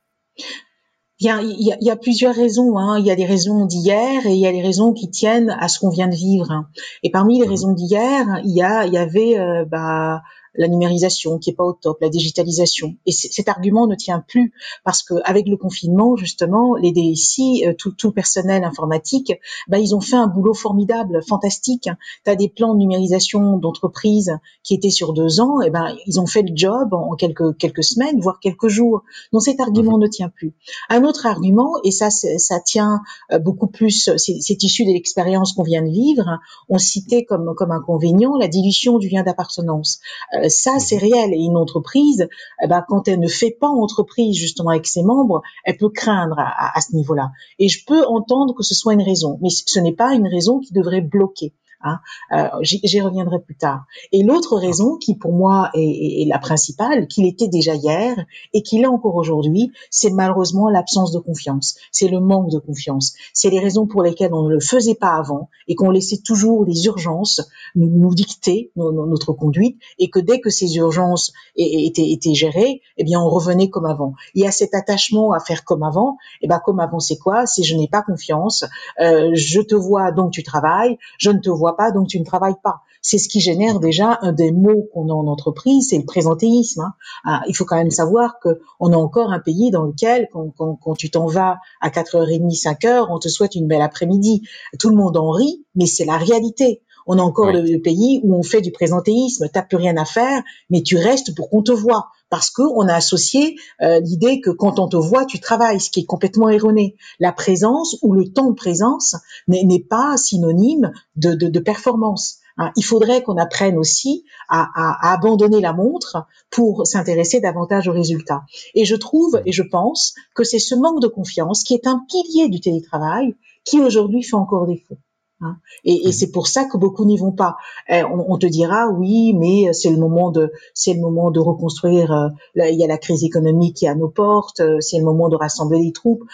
[1.19, 2.79] Il y, a, il, y a, plusieurs raisons.
[2.79, 2.99] Hein.
[2.99, 5.69] Il y a des raisons d'hier et il y a les raisons qui tiennent à
[5.69, 6.65] ce qu'on vient de vivre.
[7.05, 7.51] Et parmi les mmh.
[7.51, 10.23] raisons d'hier, il y a, il y avait euh, bah,
[10.55, 12.95] la numérisation qui est pas au top, la digitalisation.
[13.07, 14.53] Et cet argument ne tient plus
[14.85, 19.33] parce que avec le confinement, justement, les DSI, euh, tout, tout le personnel informatique,
[19.69, 21.89] bah, ils ont fait un boulot formidable, fantastique.
[22.25, 26.21] Tu as des plans de numérisation d'entreprise qui étaient sur deux ans, et ben ils
[26.21, 29.03] ont fait le job en quelques quelques semaines, voire quelques jours.
[29.33, 30.55] Donc cet argument ne tient plus.
[30.89, 33.01] Un autre argument, et ça ça tient
[33.33, 36.39] euh, beaucoup plus, c'est issu de l'expérience qu'on vient de vivre.
[36.69, 40.01] On citait comme comme inconvénient la dilution du lien d'appartenance.
[40.35, 41.33] Euh, ça, c'est réel.
[41.33, 42.29] Et une entreprise,
[42.63, 46.39] eh ben, quand elle ne fait pas entreprise justement avec ses membres, elle peut craindre
[46.39, 47.31] à, à ce niveau-là.
[47.59, 50.61] Et je peux entendre que ce soit une raison, mais ce n'est pas une raison
[50.61, 51.53] qui devrait bloquer.
[51.83, 51.99] Hein.
[52.33, 53.85] Euh, J'y reviendrai plus tard.
[54.13, 58.83] Et l'autre raison, qui pour moi est, la principale, qu'il était déjà hier et qu'il
[58.83, 61.77] est encore aujourd'hui, c'est malheureusement l'absence de confiance.
[61.91, 63.15] C'est le manque de confiance.
[63.33, 66.65] C'est les raisons pour lesquelles on ne le faisait pas avant et qu'on laissait toujours
[66.65, 67.43] les urgences
[67.75, 73.29] nous, dicter notre conduite et que dès que ces urgences étaient, gérées, eh bien on
[73.29, 74.15] revenait comme avant.
[74.35, 76.17] Il y a cet attachement à faire comme avant.
[76.41, 77.47] Eh ben comme avant, c'est quoi?
[77.47, 78.65] C'est je n'ai pas confiance.
[79.01, 80.99] Euh, je te vois donc tu travailles.
[81.19, 82.83] Je ne te vois pas, donc tu ne travailles pas.
[83.01, 86.83] C'est ce qui génère déjà un des mots qu'on a en entreprise, c'est le présentéisme.
[86.83, 86.95] Hein.
[87.25, 90.95] Ah, il faut quand même savoir que on a encore un pays dans lequel, quand,
[90.97, 94.43] tu t'en vas à 4h30, 5h, on te souhaite une belle après-midi.
[94.79, 96.83] Tout le monde en rit, mais c'est la réalité.
[97.07, 100.43] On a encore le, pays où on fait du présentéisme, t'as plus rien à faire,
[100.71, 104.79] mais tu restes pour qu'on te voit parce qu'on a associé euh, l'idée que quand
[104.79, 106.97] on te voit, tu travailles, ce qui est complètement erroné.
[107.21, 109.17] La présence ou le temps de présence
[109.49, 112.39] n'est pas synonyme de, de, de performance.
[112.57, 112.73] Hein.
[112.77, 117.93] Il faudrait qu'on apprenne aussi à, à, à, abandonner la montre pour s'intéresser davantage aux
[117.93, 118.45] résultats.
[118.75, 122.03] Et je trouve et je pense que c'est ce manque de confiance qui est un
[122.09, 123.35] pilier du télétravail
[123.67, 124.97] qui aujourd'hui fait encore défaut.
[125.43, 125.57] Hein.
[125.85, 126.13] Et, et mmh.
[126.13, 127.57] c'est pour ça que beaucoup n'y vont pas.
[127.89, 131.41] Eh, on, on, te dira oui, mais c'est le moment de c'est le moment de
[131.41, 132.13] reconstruire.
[132.13, 134.61] Euh, il y a la crise économique qui est à nos portes.
[134.61, 136.25] Euh, c'est le moment de rassembler les troupes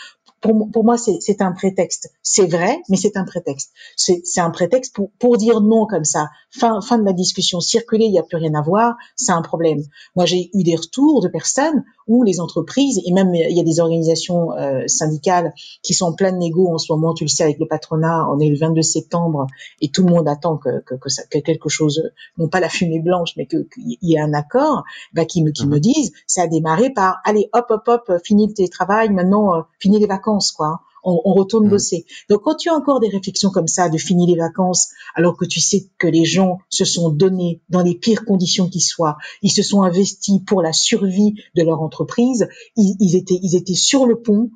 [0.40, 2.10] pour, pour moi, c'est un prétexte.
[2.22, 3.72] C'est vrai, mais c'est un prétexte.
[3.96, 6.28] C'est un prétexte pour, pour dire non comme ça.
[6.50, 7.60] Fin, fin de la discussion.
[7.60, 9.82] Circuler, il n'y a plus rien à voir, c'est un problème.
[10.16, 13.62] Moi, j'ai eu des retours de personnes où les entreprises, et même il y a
[13.62, 17.44] des organisations euh, syndicales qui sont en plein négo en ce moment, tu le sais,
[17.44, 19.46] avec le patronat, on est le 22 septembre,
[19.80, 22.68] et tout le monde attend que, que, que, ça, que quelque chose, non pas la
[22.68, 25.80] fumée blanche, mais qu'il y ait un accord, bah, qui, me, qui me mhm.
[25.80, 29.98] disent, ça a démarré par, allez, hop, hop, hop, fini le télétravail, maintenant, euh, fini
[29.98, 30.80] les vacances quoi.
[31.04, 31.70] On, retourne mm.
[31.70, 32.06] bosser.
[32.28, 35.44] Donc quand tu as encore des réflexions comme ça de finir les vacances, alors que
[35.44, 39.52] tu sais que les gens se sont donnés dans les pires conditions qui soient, ils
[39.52, 44.20] se sont investis pour la survie de leur entreprise, ils, étaient ils étaient sur le
[44.20, 44.50] pont.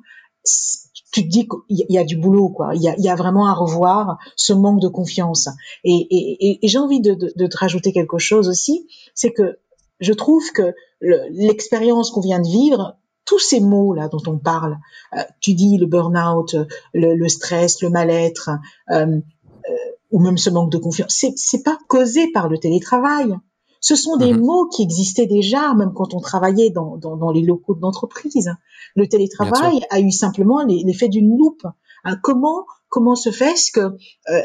[1.11, 2.73] Tu te dis qu'il y a du boulot, quoi.
[2.75, 5.47] Il y a, vraiment à revoir ce manque de confiance.
[5.83, 9.59] Et, j'ai envie de, de te rajouter quelque chose aussi, c'est que
[9.99, 14.77] je trouve que l'expérience qu'on vient de vivre tous ces mots là dont on parle,
[15.15, 16.55] euh, tu dis le burn-out,
[16.93, 18.49] le, stress, le mal-être,
[18.91, 19.73] euh, euh,
[20.11, 23.35] ou même ce manque de confiance, c'est c'est pas causé par le télétravail.
[23.79, 24.39] Ce sont des mhm.
[24.39, 28.49] mots qui existaient déjà, même quand on travaillait dans, dans, dans les locaux de l'entreprise.
[28.95, 31.65] Le télétravail a eu simplement l'effet d'une loupe.
[32.05, 33.97] Hein, comment comment se fait-ce que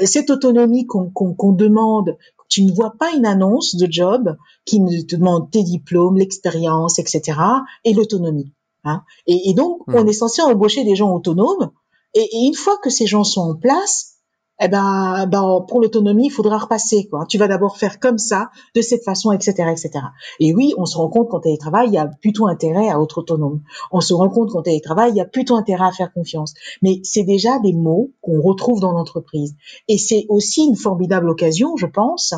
[0.06, 2.16] cette autonomie qu'on qu'on demande,
[2.48, 7.38] tu ne vois pas une annonce de job qui te demande tes diplômes, l'expérience, etc.
[7.84, 8.52] et l'autonomie?
[8.88, 9.02] Hein.
[9.26, 9.94] Et, donc, hmm.
[9.96, 11.70] on est censé embaucher des gens autonomes.
[12.14, 14.14] Et, une fois que ces gens sont en place,
[14.60, 17.08] eh ben, ben pour l'autonomie, il faudra repasser.
[17.08, 17.26] Quoi.
[17.28, 19.90] Tu vas d'abord faire comme ça, de cette façon, etc., etc.
[20.40, 23.18] Et oui, on se rend compte qu'en télétravail, il y a plutôt intérêt à être
[23.18, 23.62] autonome.
[23.92, 26.54] On se rend compte qu'en télétravail, il y a plutôt intérêt à faire confiance.
[26.82, 29.54] Mais c'est déjà des mots qu'on retrouve dans l'entreprise.
[29.86, 32.34] Et c'est aussi une formidable occasion, je pense,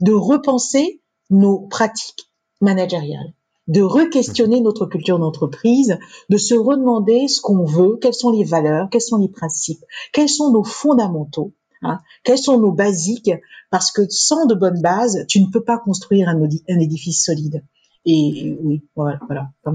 [0.00, 3.34] de repenser nos pratiques managériales
[3.66, 5.98] de re-questionner notre culture d'entreprise,
[6.28, 10.28] de se redemander ce qu'on veut, quelles sont les valeurs, quels sont les principes, quels
[10.28, 13.30] sont nos fondamentaux, hein, quels sont nos basiques,
[13.70, 16.40] parce que sans de bonnes bases, tu ne peux pas construire un,
[16.80, 17.64] édifice solide.
[18.04, 19.50] Et oui, voilà, voilà,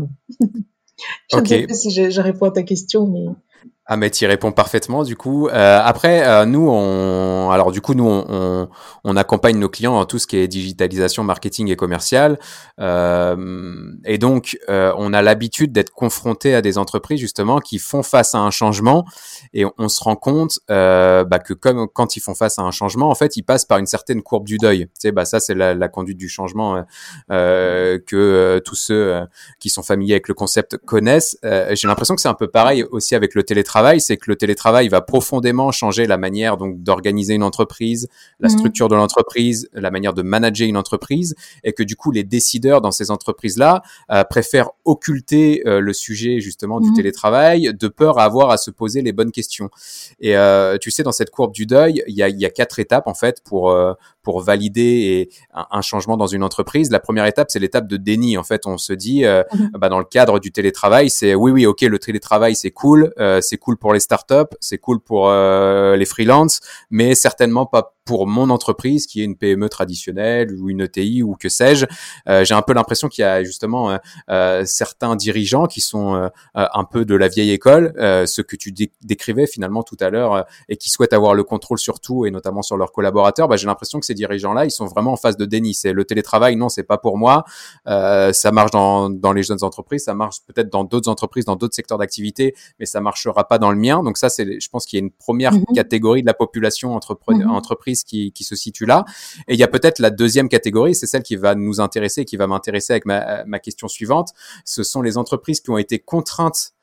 [1.31, 3.25] je ne sais pas si je, je réponds à ta question, mais
[3.91, 5.47] ah mais tu réponds parfaitement du coup.
[5.47, 8.69] Euh, après euh, nous on alors du coup nous on,
[9.17, 12.37] accompagne nos clients dans tout ce qui est digitalisation, marketing et commercial
[12.79, 18.35] euh, et donc on a l'habitude d'être confronté à des entreprises justement qui font face
[18.35, 19.05] à un changement
[19.53, 23.09] et on, se rend compte bah, que comme quand ils font face à un changement
[23.09, 24.87] en fait ils passent par une certaine courbe du deuil.
[25.01, 26.85] Tu bah ça c'est la, la, conduite du changement
[27.27, 29.21] que tous ceux
[29.59, 31.39] qui sont familiers avec le concept connaissent.
[31.41, 34.87] J'ai l'impression que c'est un peu pareil aussi avec le télétravail c'est que le télétravail
[34.89, 38.07] va profondément changer la manière donc d'organiser une entreprise,
[38.39, 38.57] la mhm.
[38.57, 42.81] structure de l'entreprise, la manière de manager une entreprise, et que du coup les décideurs
[42.81, 43.81] dans ces entreprises-là
[44.11, 46.95] euh, préfèrent occulter euh, le sujet justement du mhm.
[46.95, 49.69] télétravail de peur à avoir à se poser les bonnes questions.
[50.19, 52.79] Et euh, tu sais, dans cette courbe du deuil, il y a, y a quatre
[52.79, 53.75] étapes en fait pour
[54.21, 56.91] pour valider un, changement dans une entreprise.
[56.91, 58.37] La première étape, c'est l'étape de déni.
[58.37, 59.71] En fait, on se dit, mhm.
[59.73, 63.57] bah, dans le cadre du télétravail, c'est oui, oui, ok, le télétravail, c'est cool, c'est
[63.57, 68.49] cool pour les startups, c'est cool pour euh, les freelances, mais certainement pas pour mon
[68.49, 71.85] entreprise qui est une PME traditionnelle ou une ETI ou que sais-je.
[72.27, 73.97] Euh, j'ai un peu l'impression qu'il y a justement euh,
[74.31, 79.45] euh certains dirigeants qui sont un peu de la vieille école, ce que tu décrivais
[79.45, 82.77] finalement tout à l'heure, et qui souhaitent avoir le contrôle sur tout et notamment sur
[82.77, 83.47] leurs collaborateurs.
[83.47, 85.73] Bah, j'ai l'impression que ces dirigeants-là, ils sont vraiment en phase de déni.
[85.75, 87.45] C'est le télétravail, non, c'est pas pour moi.
[87.85, 91.75] ça marche dans, dans les jeunes entreprises, ça marche peut-être dans d'autres entreprises, dans d'autres
[91.75, 94.01] secteurs d'activité, mais ça marchera pas dans le mien.
[94.03, 95.75] Donc ça, c'est, je pense qu'il y a une première mm-hmm.
[95.75, 97.55] catégorie de la population entrepreneur, mm-hmm.
[97.55, 99.05] entreprise qui, se situe là.
[99.47, 102.37] Et il y a peut-être la deuxième catégorie, c'est celle qui va nous intéresser, qui
[102.37, 104.29] va m'intéresser avec ma, question suivante.
[104.65, 106.73] Ce sont les entreprises qui ont été contraintes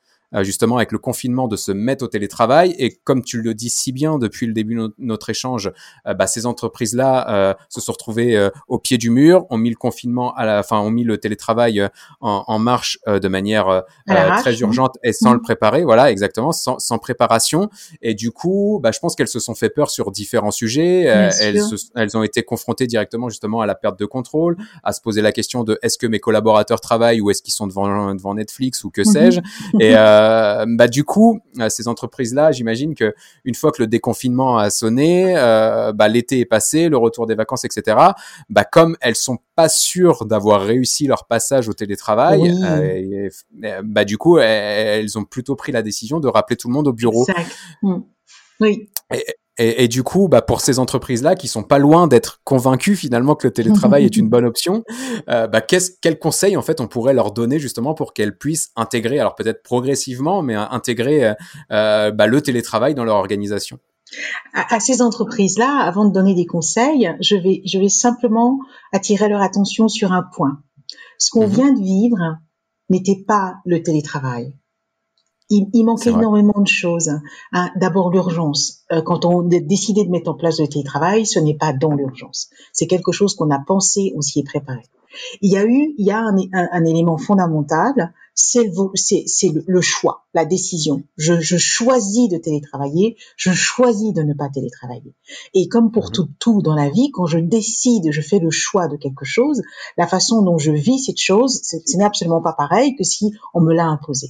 [0.41, 2.75] justement avec le confinement de se mettre au télétravail.
[2.77, 5.71] Et comme tu le dis si bien depuis le début de notre échange,
[6.05, 9.75] euh, bah, ces entreprises-là euh, se sont retrouvées au pied du mur, ont mis le
[9.75, 11.87] confinement à la, enfin ont mis le télétravail
[12.21, 13.83] en, en marche de manière
[14.39, 17.69] très urgente et sans le préparer, voilà exactement, sans, sans, préparation.
[18.01, 21.61] Et du coup, bah, je pense qu'elles se sont fait peur sur différents sujets, elles,
[21.95, 25.31] elles ont été confrontées directement justement à la perte de contrôle, à se poser la
[25.31, 28.91] question de est-ce que mes collaborateurs travaillent ou est-ce qu'ils sont devant devant Netflix ou
[28.91, 29.05] que mhm.
[29.05, 29.41] sais-je.
[29.79, 30.16] Et euh,
[30.67, 33.13] bah du coup, euh, ces entreprises-là, j'imagine que
[33.45, 37.35] une fois que le déconfinement a sonné, euh, bah, l'été est passé, le retour des
[37.35, 37.97] vacances, etc.
[38.49, 42.53] Bah comme elles sont pas sûres d'avoir réussi leur passage au télétravail,
[43.83, 46.93] bah du coup, elles, ont plutôt pris la décision de rappeler tout le monde au
[46.93, 47.25] bureau.
[47.27, 47.55] Exact.
[47.81, 47.97] Mm.
[48.59, 48.89] Oui.
[49.13, 49.23] Et,
[49.59, 53.47] et, du coup, bah, pour ces entreprises-là qui sont pas loin d'être convaincues finalement que
[53.47, 54.83] le télétravail est une bonne option,
[55.29, 59.19] euh, bah, quel conseil en fait on pourrait leur donner justement pour qu'elles puissent intégrer,
[59.19, 61.33] alors peut-être progressivement, mais intégrer euh,
[61.71, 63.79] euh, bah, le télétravail dans leur organisation?
[64.53, 68.59] À, à ces entreprises-là, avant de donner des conseils, je vais, je vais simplement
[68.93, 70.61] attirer leur attention sur un point.
[71.17, 72.37] Ce qu'on mmh vient de vivre
[72.89, 74.53] n'était pas le télétravail
[75.49, 77.09] il, il manquait énormément de choses.
[77.53, 77.71] Hein.
[77.75, 78.83] D'abord l'urgence.
[78.91, 81.93] Euh, quand on a décidé de mettre en place le télétravail, ce n'est pas dans
[81.93, 82.49] l'urgence.
[82.73, 84.83] C'est quelque chose qu'on a pensé, on s'y est préparé.
[85.41, 90.25] Il y a eu, il y a un, un, élément fondamental, c'est le, le, choix,
[90.35, 91.01] la décision.
[91.17, 95.15] Je, je, choisis de télétravailler, je choisis de ne pas télétravailler.
[95.55, 96.11] Et comme pour mhm.
[96.11, 99.63] tout, tout dans la vie, quand je décide, je fais le choix de quelque chose,
[99.97, 103.61] la façon dont je vis cette chose, ce n'est absolument pas pareil que si on
[103.61, 104.27] me l'a imposé.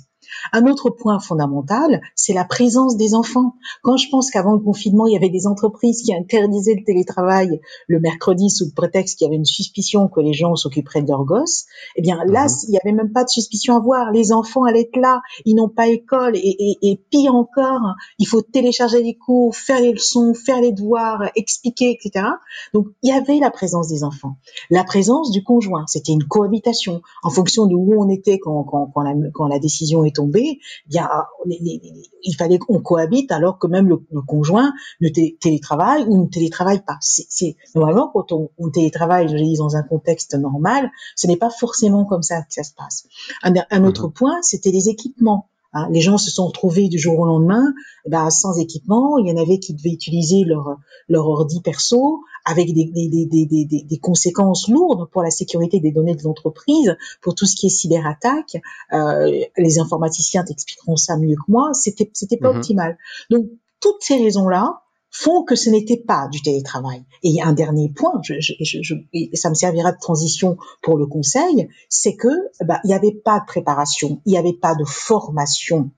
[0.54, 3.56] Un autre point fondamental, c'est la présence des enfants.
[3.82, 7.60] Quand je pense qu'avant le confinement, il y avait des entreprises qui interdisaient le télétravail
[7.88, 11.08] le mercredi sous le prétexte qu'il y avait une suspicion que les gens s'occuperaient de
[11.08, 12.56] leurs gosses, eh bien là, mhm.
[12.68, 14.12] il n'y avait même pas de suspicion à voir.
[14.12, 18.28] Les enfants allaient être là, ils n'ont pas école et, et, et, pire encore, il
[18.28, 22.26] faut télécharger les cours, faire les leçons, faire les devoirs, expliquer, etc.
[22.74, 24.38] Donc il y avait la présence des enfants,
[24.70, 25.86] la présence du conjoint.
[25.88, 29.60] C'était une cohabitation en fonction de où on était quand, quand, quand, la, quand la
[29.60, 30.60] décision est tombé,
[30.90, 36.98] il fallait qu'on cohabite alors que même le, conjoint ne télétravaille ou ne télétravaille pas.
[37.02, 42.06] C'est normalement quand on, télétravaille, je dis dans un contexte normal, ce n'est pas forcément
[42.06, 43.08] comme ça que ça se passe.
[43.44, 44.14] Un, autre mhm.
[44.14, 45.50] point, c'était les équipements.
[45.74, 47.74] Hein, les gens se sont retrouvés du jour au lendemain
[48.06, 49.18] eh ben, sans équipement.
[49.18, 50.78] Il y en avait qui devaient utiliser leur,
[51.10, 56.16] leur ordi perso avec des, des, des, des, conséquences lourdes pour la sécurité des données
[56.16, 58.58] de l'entreprise, pour tout ce qui est cyberattaque.
[58.94, 61.72] Euh, les informaticiens t'expliqueront ça mieux que moi.
[61.74, 62.58] C'était c'était pas mhm.
[62.58, 62.98] optimal.
[63.30, 63.48] Donc
[63.82, 64.82] toutes ces raisons-là,
[65.20, 67.04] font que ce n'était pas du télétravail.
[67.24, 68.94] Et un dernier point, je, je, je,
[69.34, 72.30] ça me servira de transition pour le conseil, c'est que
[72.64, 75.90] bah, il n'y avait pas de préparation, il n'y avait pas de formation.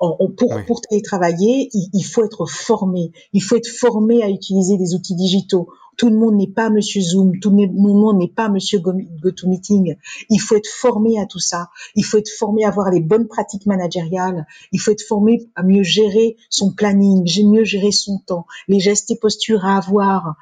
[0.00, 3.12] On, pour, pour télétravailler, il, il, faut être formé.
[3.32, 5.68] Il faut être formé à utiliser des outils digitaux.
[5.96, 9.96] Tout le monde n'est pas Monsieur Zoom, tout le monde n'est pas Monsieur GoToMeeting.
[10.30, 11.68] Il faut être formé à tout ça.
[11.94, 14.46] Il faut être formé à avoir les bonnes pratiques managériales.
[14.72, 19.10] Il faut être formé à mieux gérer son planning, mieux gérer son temps, les gestes
[19.10, 20.28] et postures à avoir.
[20.28, 20.32] Euh,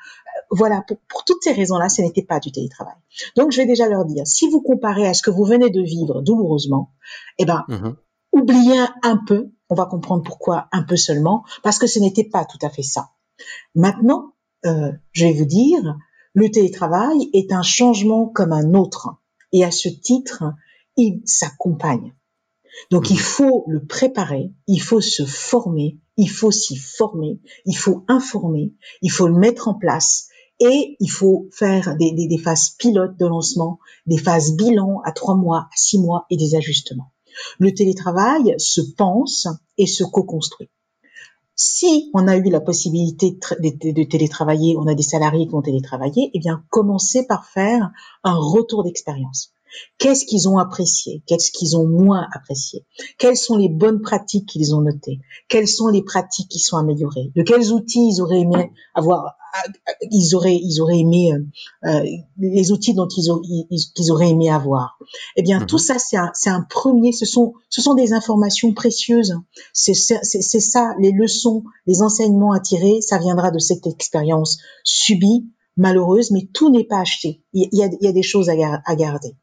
[0.52, 2.94] voilà, pour, toutes ces raisons-là, ce n'était pas du télétravail.
[3.36, 5.80] Donc, je vais déjà leur dire, si vous comparez à ce que vous venez de
[5.80, 6.92] vivre douloureusement,
[7.38, 7.90] eh ben, mmh
[8.32, 9.50] oubliez un peu.
[9.68, 12.82] On va comprendre pourquoi un peu seulement, parce que ce n'était pas tout à fait
[12.82, 13.10] ça.
[13.74, 14.32] Maintenant,
[14.66, 15.96] euh, je vais vous dire,
[16.34, 19.08] le télétravail est un changement comme un autre.
[19.52, 20.44] Et à ce titre,
[20.96, 22.14] il s'accompagne.
[22.90, 23.20] Donc il mhm.
[23.20, 29.10] faut le préparer, il faut se former, il faut s'y former, il faut informer, il
[29.10, 30.28] faut le mettre en place
[30.60, 35.12] et il faut faire des, des, des phases pilotes de lancement, des phases bilan à
[35.12, 37.12] trois mois, à six mois et des ajustements.
[37.58, 40.68] Le télétravail se pense et se co-construit.
[41.62, 46.30] Si on a eu la possibilité de, télétravailler, on a des salariés qui ont télétravaillé,
[46.32, 47.90] eh bien, commencez par faire
[48.24, 49.52] un retour d'expérience.
[49.98, 51.22] Qu'est-ce qu'ils ont apprécié?
[51.26, 52.84] Qu'est-ce qu'ils ont moins apprécié?
[53.18, 55.20] Quelles sont les bonnes pratiques qu'ils ont notées?
[55.48, 57.32] Quelles sont les pratiques qui sont améliorées?
[57.36, 59.36] De quels outils ils auraient aimé avoir
[60.10, 62.04] ils auraient ils auraient aimé euh, euh,
[62.38, 64.98] les outils dont ils, ont, ils, auraient aimé avoir?
[65.36, 65.82] Eh bien, tout mhm.
[65.82, 65.96] ça
[66.32, 67.12] c'est un, premier.
[67.12, 69.34] Ce sont ce sont des informations précieuses.
[69.72, 73.00] C'est c'est ça les leçons, les enseignements à tirer.
[73.00, 77.42] Ça viendra de cette expérience subie, malheureuse, mais tout n'est pas acheté.
[77.52, 78.54] Il y a, il y a des choses à,
[78.84, 79.36] à garder.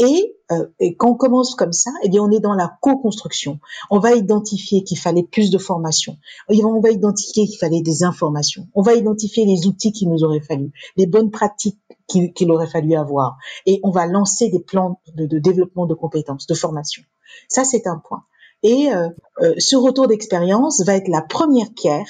[0.00, 3.60] Et, euh, et, quand on commence comme ça, eh bien, on est dans la co-construction.
[3.90, 6.18] On va identifier qu'il fallait plus de formation.
[6.48, 8.66] On va identifier qu'il fallait des informations.
[8.74, 11.78] On va identifier les outils qu'il nous aurait fallu, les bonnes pratiques
[12.08, 13.36] qu'il aurait fallu avoir.
[13.66, 17.02] Et on va lancer des plans de, de développement de compétences, de formation.
[17.48, 18.24] Ça, c'est un point.
[18.64, 19.10] Et euh,
[19.42, 22.06] euh, ce retour d'expérience va être la première pierre.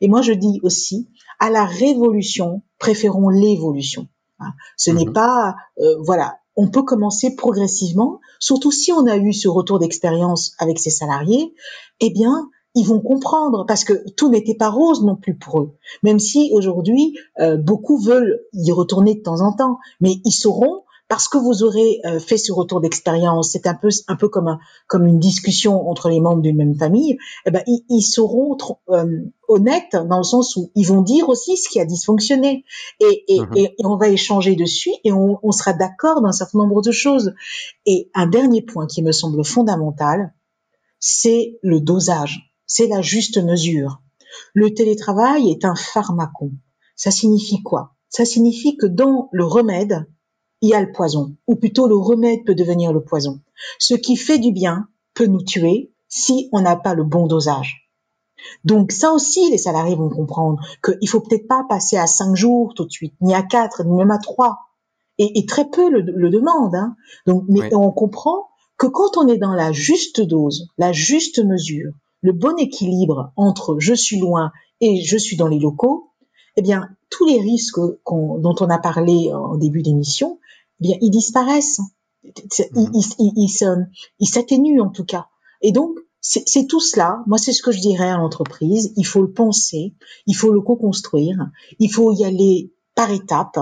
[0.00, 4.08] Et moi, je dis aussi, à la révolution, préférons l'évolution.
[4.40, 4.52] Hein.
[4.76, 5.12] Ce n'est mhm.
[5.12, 10.54] pas, euh, voilà, on peut commencer progressivement, surtout si on a eu ce retour d'expérience
[10.58, 11.54] avec ses salariés,
[12.00, 15.76] eh bien, ils vont comprendre parce que tout n'était pas rose non plus pour eux.
[16.02, 20.82] Même si aujourd'hui, euh, beaucoup veulent y retourner de temps en temps, mais ils sauront
[21.08, 24.46] parce que vous aurez euh, fait ce retour d'expérience, c'est un peu un peu comme
[24.46, 27.16] un, comme une discussion entre les membres d'une même famille.
[27.46, 28.56] Eh ben ils, ils seront
[28.90, 32.64] euh, honnêtes dans le sens où ils vont dire aussi ce qui a dysfonctionné
[33.00, 33.56] et, et, mhm.
[33.56, 37.32] et, on va échanger dessus et on, on sera d'accord d'un certain nombre de choses.
[37.86, 40.34] Et un dernier point qui me semble fondamental,
[41.00, 44.02] c'est le dosage, c'est la juste mesure.
[44.52, 46.52] Le télétravail est un pharmacon.
[46.96, 47.94] Ça signifie quoi?
[48.10, 50.06] Ça signifie que dans le remède,
[50.60, 53.40] il y a le poison, ou plutôt le remède peut devenir le poison.
[53.78, 57.88] Ce qui fait du bien peut nous tuer si on n'a pas le bon dosage.
[58.64, 62.74] Donc ça aussi, les salariés vont comprendre qu'il faut peut-être pas passer à cinq jours
[62.74, 64.58] tout de suite, ni à quatre, ni même à trois.
[65.20, 66.76] Et, très peu le, demandent.
[66.76, 66.94] Hein.
[67.26, 71.90] Donc, mais on comprend que quand on est dans la juste dose, la juste mesure,
[72.22, 76.10] le bon équilibre entre je suis loin et je suis dans les locaux,
[76.56, 80.38] eh bien, tous les risques dont on a parlé en début d'émission,
[80.80, 81.80] bien, ils disparaissent.
[82.24, 82.32] Ils
[82.74, 84.26] mhm.
[84.26, 85.26] s'atténuent en tout cas.
[85.62, 87.22] Et donc, c'est tout cela.
[87.26, 88.92] Moi, c'est ce que je dirais à l'entreprise.
[88.96, 89.94] Il faut le penser,
[90.26, 93.60] il faut le co-construire, il faut y aller par étapes.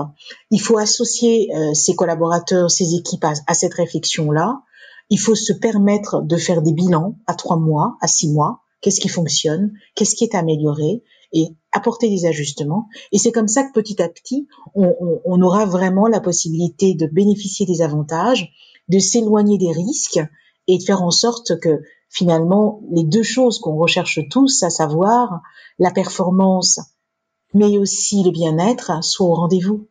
[0.49, 4.63] Il faut associer euh, ses collaborateurs, ses équipes à cette réflexion-là.
[5.09, 8.63] Il faut se permettre de faire des bilans à trois mois, à six mois.
[8.81, 9.73] Qu'est-ce qui fonctionne?
[9.95, 11.03] Qu'est-ce qui est amélioré?
[11.33, 12.87] Et apporter des ajustements.
[13.11, 17.65] Et c'est comme ça que petit à petit, on, aura vraiment la possibilité de bénéficier
[17.65, 18.51] des avantages,
[18.87, 20.21] de s'éloigner des risques
[20.67, 25.41] et de faire en sorte que finalement les deux choses qu'on recherche tous, à savoir
[25.79, 26.79] la performance,
[27.53, 29.87] mais aussi le bien-être, soient au rendez-vous.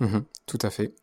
[0.00, 0.94] Mmh tout à fait.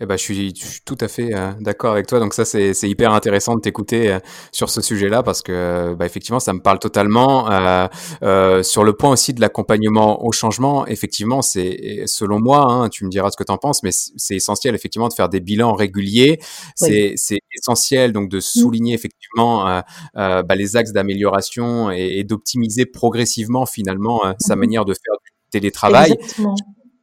[0.00, 0.52] Eh ben, je suis,
[0.84, 2.18] tout à fait euh, d'accord avec toi.
[2.18, 4.18] Donc ça, c'est hyper intéressant de t'écouter euh,
[4.50, 7.48] sur ce sujet-là parce que, bah, effectivement, ça me parle totalement.
[7.50, 13.04] Euh, sur le point aussi de l'accompagnement au changement, effectivement, c'est selon moi, hein, tu
[13.04, 15.74] me diras ce que tu en penses, mais c'est essentiel effectivement de faire des bilans
[15.74, 16.40] réguliers.
[16.74, 17.14] C'est
[17.56, 18.40] essentiel donc de mmh.
[18.40, 19.82] souligner effectivement
[20.14, 26.12] bah, les axes d'amélioration et, d'optimiser progressivement finalement sa mmh manière de faire du télétravail.
[26.12, 26.54] Exactement.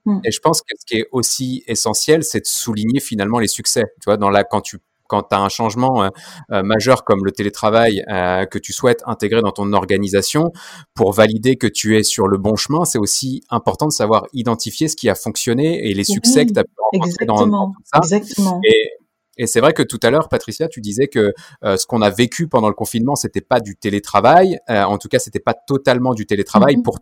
[0.05, 0.19] Mm.
[0.23, 3.83] Et je pense que ce qui est aussi essentiel, c'est de souligner finalement les succès.
[4.01, 4.79] Tu vois, dans la quand tu
[5.11, 6.09] quand tu as un changement euh,
[6.51, 10.53] euh, majeur comme le télétravail euh, que tu souhaites intégrer dans ton organisation
[10.93, 14.87] pour valider que tu es sur le bon chemin, c'est aussi important de savoir identifier
[14.87, 17.99] ce qui a fonctionné et les succès que tu as pu rencontrer dans, dans, ça.
[18.01, 18.61] Exactement.
[18.63, 18.91] Et,
[19.37, 21.33] et c'est vrai que tout à l'heure, Patricia, tu disais que
[21.63, 24.59] ce qu'on a vécu pendant le confinement, c'était pas du télétravail.
[24.67, 26.83] en tout cas, c'était pas totalement du télétravail mm-hmm.
[26.83, 26.99] pour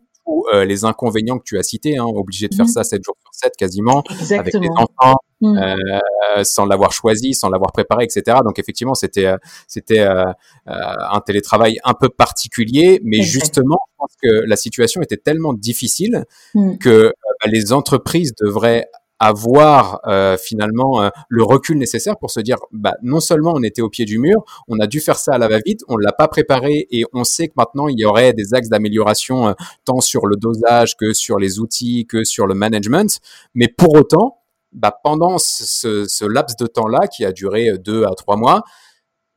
[0.54, 2.70] euh, les inconvénients que tu as cités, hein, obligé de faire mmh.
[2.70, 5.58] ça 7 jours sur 7 quasiment, avec les enfants, mmh.
[5.58, 8.38] euh, sans l'avoir choisi, sans l'avoir préparé, etc.
[8.44, 10.26] Donc effectivement, c'était euh,
[10.66, 16.26] un télétravail un peu particulier, mais justement, je pense que la situation était tellement difficile
[16.54, 16.78] mmh.
[16.78, 17.14] que
[17.44, 18.88] bah, les entreprises devraient
[19.20, 23.82] avoir euh, finalement euh, le recul nécessaire pour se dire bah non seulement on était
[23.82, 26.28] au pied du mur, on a dû faire ça à la va-vite, on l'a pas
[26.28, 29.54] préparé et on sait que maintenant il y aurait des axes d'amélioration euh,
[29.86, 33.20] tant sur le dosage que sur les outils que sur le management,
[33.54, 34.38] mais pour autant
[34.72, 38.64] bah, pendant ce, ce laps de temps-là qui a duré deux à trois mois,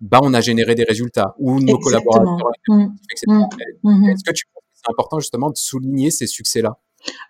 [0.03, 2.37] bah on a généré des résultats ou nos collaborateurs.
[2.68, 2.89] Mmh.
[3.26, 3.45] Mmh.
[3.85, 4.09] Mmh.
[4.11, 6.76] Est-ce que tu penses que c'est important justement de souligner ces succès-là?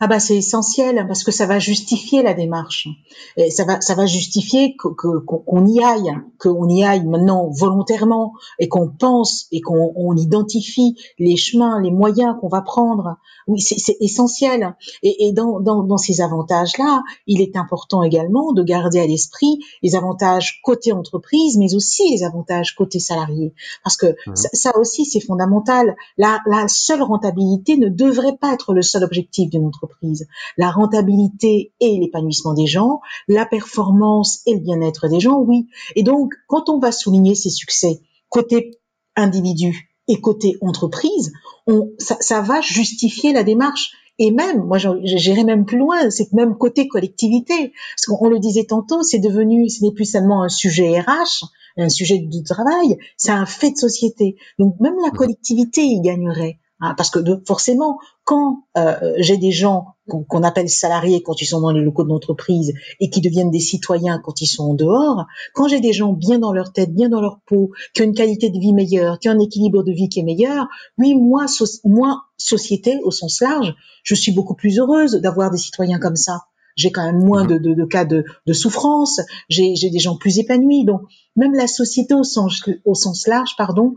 [0.00, 2.88] Ah bah c'est essentiel parce que ça va justifier la démarche.
[3.36, 8.32] Et ça va ça va justifier que qu'on y aille, qu'on y aille maintenant volontairement
[8.58, 13.16] et qu'on pense et qu'on on identifie les chemins, les moyens qu'on va prendre.
[13.48, 14.76] Oui, c'est essentiel.
[15.02, 19.58] Et, et dans, dans, dans ces avantages-là, il est important également de garder à l'esprit
[19.82, 24.36] les avantages côté entreprise, mais aussi les avantages côté salarié, parce que mmh.
[24.36, 25.96] ça, ça, aussi c'est fondamental.
[26.18, 30.26] La, la seule rentabilité ne devrait pas être le seul objectif d'une entreprise.
[30.56, 35.68] La rentabilité et l'épanouissement des gens, la performance et le bien-être des gens, oui.
[35.96, 38.78] Et donc, quand on va souligner ces succès côté
[39.16, 41.32] individu et côté entreprise,
[41.66, 43.92] on, ça, ça va justifier la démarche.
[44.18, 48.38] Et même, moi, j'irai même plus loin, c'est que même côté collectivité, parce qu'on le
[48.38, 51.44] disait tantôt, c'est devenu, ce n'est plus seulement un sujet RH,
[51.76, 54.36] un sujet de travail, c'est un fait de société.
[54.58, 55.16] Donc même la mmh.
[55.16, 56.58] collectivité y gagnerait.
[56.84, 61.60] Hein, parce que forcément, quand euh, j'ai des gens qu'on appelle salariés quand ils sont
[61.60, 65.26] dans les locaux de l'entreprise et qui deviennent des citoyens quand ils sont en dehors,
[65.54, 68.14] quand j'ai des gens bien dans leur tête, bien dans leur peau, qui ont une
[68.14, 70.66] qualité de vie meilleure, qui ont un équilibre de vie qui est meilleur,
[70.98, 71.46] oui, moi,
[71.84, 76.46] moi, société au sens large, je suis beaucoup plus heureuse d'avoir des citoyens comme ça.
[76.74, 80.84] J'ai quand même moins de, cas de, souffrance, j'ai des gens plus épanouis.
[80.84, 81.02] Donc,
[81.36, 83.94] même la société au sens large, pardon,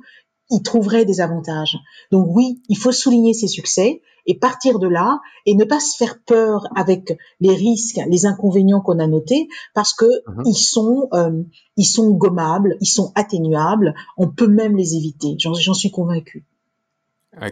[0.50, 1.78] il trouverait des avantages.
[2.12, 5.96] Donc oui, il faut souligner ses succès et partir de là et ne pas se
[5.98, 10.43] faire peur avec les risques, les inconvénients qu'on a notés parce que mhm.
[10.46, 11.43] ils sont euh,
[11.78, 15.36] ils sont gommables, ils sont atténuables, on peut même les éviter.
[15.39, 16.46] J'en suis convaincue.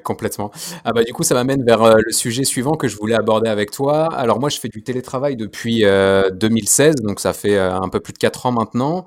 [0.04, 0.52] Complètement.
[0.84, 3.50] Ah bah du coup, ça m'amène vers euh, le sujet suivant que je voulais aborder
[3.50, 4.14] avec toi.
[4.14, 8.00] Alors moi, je fais du télétravail depuis 2016, euh, donc ça fait euh, un peu
[8.00, 9.06] plus de quatre ans maintenant.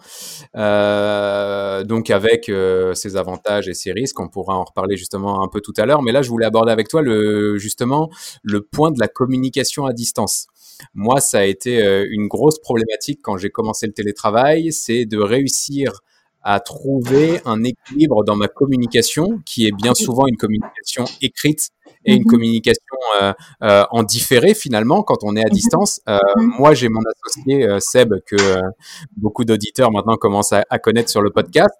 [0.55, 2.51] donc avec
[2.95, 6.03] ses avantages et ses risques, on pourra en reparler justement un peu tout à l'heure.
[6.03, 8.11] Mais là, je voulais aborder avec toi le justement
[8.43, 10.47] le point de la communication à distance.
[10.95, 11.79] Moi, ça a été
[12.11, 16.03] une grosse problématique quand j'ai commencé le télétravail, c'est de réussir
[16.49, 21.71] à trouver un équilibre dans ma communication, qui est bien souvent une communication écrite
[22.05, 22.27] et une mhm.
[22.27, 23.33] communication euh,
[23.65, 25.53] euh, en différé finalement quand on est à mhm.
[25.53, 26.01] distance.
[26.09, 26.53] Euh, mhm.
[26.59, 28.37] Moi, j'ai mon associé Seb que
[29.17, 31.75] beaucoup d'auditeurs maintenant commencent à, à, connaître sur le podcast.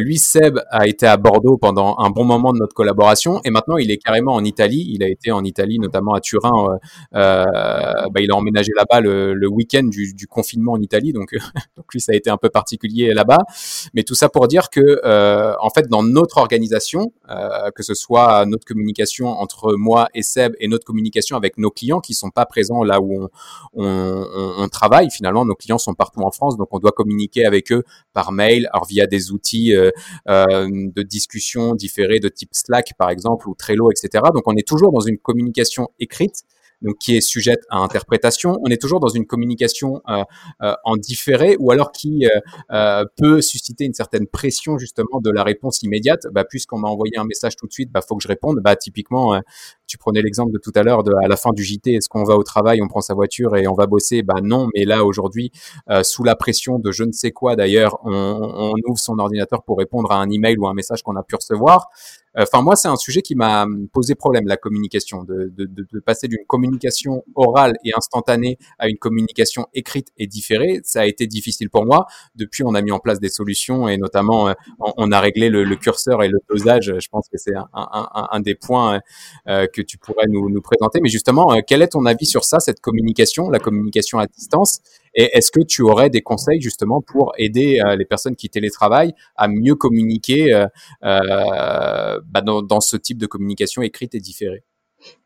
[0.00, 3.76] Lui, Seb a été à Bordeaux pendant un bon moment de notre collaboration et maintenant
[3.76, 4.86] il est carrément en Italie.
[4.90, 6.78] Il a été en Italie, notamment à Turin.
[7.12, 11.32] Bah, il a emménagé là-bas le, week-end du, confinement en Italie, donc,
[11.92, 13.38] lui ça a été un peu particulier là-bas.
[13.94, 15.00] Mais tout ça pour dire que
[15.60, 17.12] en fait dans notre organisation,
[17.74, 22.00] que ce soit notre communication entre moi et Seb et notre communication avec nos clients
[22.00, 23.28] qui sont pas présents là où
[23.74, 25.10] on, travaille.
[25.10, 28.68] Finalement, nos clients sont partout en France, donc on doit communiquer avec eux par mail,
[28.72, 29.90] alors via des outils euh,
[30.28, 34.24] euh, de discussion différés de type Slack par exemple ou Trello, etc.
[34.34, 36.42] Donc on est toujours dans une communication écrite
[36.84, 38.58] donc qui est sujette à interprétation.
[38.62, 40.22] On est toujours dans une communication euh,
[40.62, 42.26] euh, en différé ou alors qui
[42.72, 46.26] euh, peut susciter une certaine pression justement de la réponse immédiate.
[46.32, 48.60] Bah, puisqu'on m'a envoyé un message tout de suite, bah faut que je réponde.
[48.62, 49.40] Bah typiquement,
[49.86, 52.36] tu prenais l'exemple de tout à l'heure, à la fin du JT, est-ce qu'on va
[52.36, 54.22] au travail, on prend sa voiture et on va bosser?
[54.22, 55.50] Bah non, mais là aujourd'hui,
[56.02, 59.78] sous la pression de je ne sais quoi d'ailleurs, on, on, ouvre son ordinateur pour
[59.78, 61.88] répondre à un email ou un message qu'on a pu recevoir.
[62.36, 66.26] Enfin, moi, c'est un sujet qui m'a posé problème, la communication, de, de, de, passer
[66.26, 70.80] d'une communication orale et instantanée à une communication écrite et différée.
[70.82, 72.06] Ça a été difficile pour moi.
[72.34, 75.64] Depuis, on a mis en place des solutions et notamment, euh, on, a réglé le,
[75.64, 76.92] le, curseur et le dosage.
[76.98, 79.00] Je pense que c'est un, un, un, des points
[79.48, 81.00] euh, que tu pourrais nous, nous présenter.
[81.02, 84.80] Mais justement, euh, quel est ton avis sur ça, cette communication, la communication à distance?
[85.14, 89.14] Et est-ce que tu aurais des conseils justement pour aider euh, les personnes qui télétravaillent
[89.36, 90.66] à mieux communiquer euh,
[91.04, 94.64] euh, bah, dans, dans, ce type de communication écrite et différée?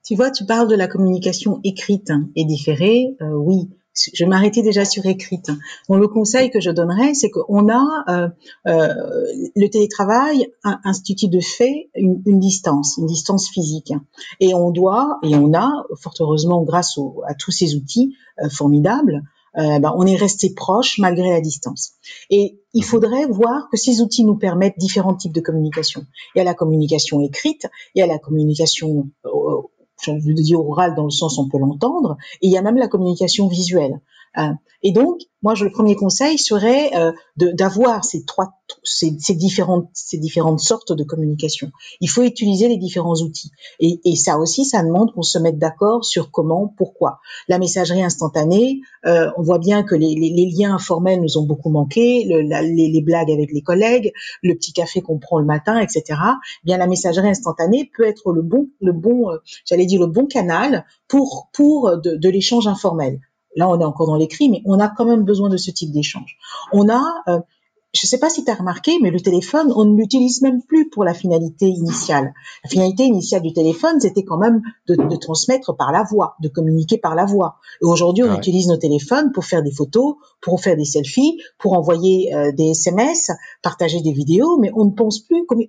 [0.04, 3.14] Tu vois, tu parles de la communication écrite et différée.
[3.20, 3.68] oui,
[4.12, 5.50] je m'arrêtais déjà sur écrite.
[5.88, 8.32] Donc, le conseil que je donnerais, c'est qu'on a
[8.64, 13.92] le télétravail institue de fait une, distance, une distance physique,
[14.40, 15.70] et on doit et on a,
[16.00, 18.16] fort heureusement, grâce à tous ces outils
[18.50, 19.22] formidables,
[19.56, 21.92] euh, ben, on est resté proche malgré la distance.
[22.30, 22.86] Et il mhm.
[22.86, 26.04] faudrait voir que ces outils nous permettent différents types de communication.
[26.34, 29.30] Il y a la communication écrite, il y a la communication, euh,
[30.02, 32.62] je veux dire orale dans le sens où on peut l'entendre, et il y a
[32.62, 34.00] même la communication visuelle.
[34.38, 39.88] Euh, et donc, moi, le premier conseil serait euh, d'avoir ces trois, ces, ces, différentes,
[39.92, 41.70] ces différentes sortes de communication.
[42.00, 43.50] Il faut utiliser les différents outils.
[43.80, 47.18] Et, et ça aussi, ça demande qu'on se mette d'accord sur comment, pourquoi.
[47.48, 51.44] La messagerie instantanée, euh, on voit bien que les, les, les, liens informels nous ont
[51.44, 54.12] beaucoup manqué, le, les, les, blagues avec les collègues,
[54.42, 56.02] le petit café qu'on prend le matin, etc.
[56.10, 60.06] Eh bien, la messagerie instantanée peut être le bon, le bon, euh, j'allais dire le
[60.06, 63.20] bon canal pour pour de, de l'échange informel.
[63.56, 65.90] Là, on est encore dans l'écrit, mais on a quand même besoin de ce type
[65.90, 66.36] d'échange.
[66.72, 67.40] On a, euh,
[67.94, 70.62] je ne sais pas si tu as remarqué, mais le téléphone, on ne l'utilise même
[70.62, 72.34] plus pour la finalité initiale.
[72.62, 76.48] La finalité initiale du téléphone, c'était quand même de, de, transmettre par la voix, de
[76.48, 77.56] communiquer par la voix.
[77.80, 81.72] Et aujourd'hui, on utilise nos téléphones pour faire des photos, pour faire des selfies, pour
[81.72, 83.30] envoyer euh, des SMS,
[83.62, 85.62] partager des vidéos, mais on ne pense plus comme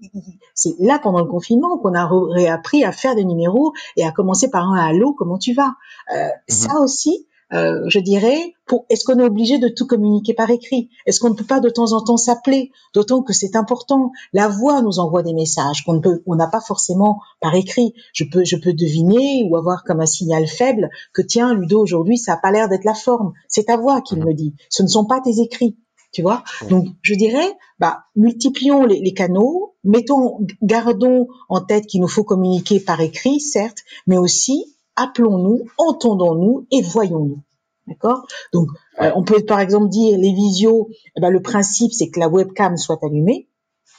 [0.54, 4.50] c'est là pendant le confinement qu'on a réappris à faire des numéros et à commencer
[4.50, 5.74] par un allô, comment tu vas?
[6.14, 6.30] Euh, mhm.
[6.48, 10.90] Ça aussi, euh, je dirais, pour est-ce qu'on est obligé de tout communiquer par écrit?
[11.06, 12.72] Est-ce qu'on ne peut pas de temps en temps s'appeler?
[12.94, 14.12] D'autant que c'est important.
[14.34, 17.94] La voix nous envoie des messages qu'on ne peut, on n'a pas forcément par écrit.
[18.14, 22.18] Je peux, je peux deviner ou avoir comme un signal faible que tiens, Ludo, aujourd'hui,
[22.18, 23.34] ça a pas l'air d'être la forme.
[23.48, 24.54] C'est ta voix qui me dit.
[24.70, 25.78] Ce ne sont pas tes écrits.
[26.12, 26.44] Tu vois?
[26.70, 32.24] Donc, je dirais, bah, multiplions les, les canaux, mettons, gardons en tête qu'il nous faut
[32.24, 33.78] communiquer par écrit, certes,
[34.08, 37.42] mais aussi appelons-nous, entendons-nous et voyons-nous.
[37.88, 38.28] D'accord?
[38.54, 38.70] Donc,
[39.02, 42.30] euh, on peut par exemple dire les visios, eh ben, le principe c'est que la
[42.30, 43.49] webcam soit allumée.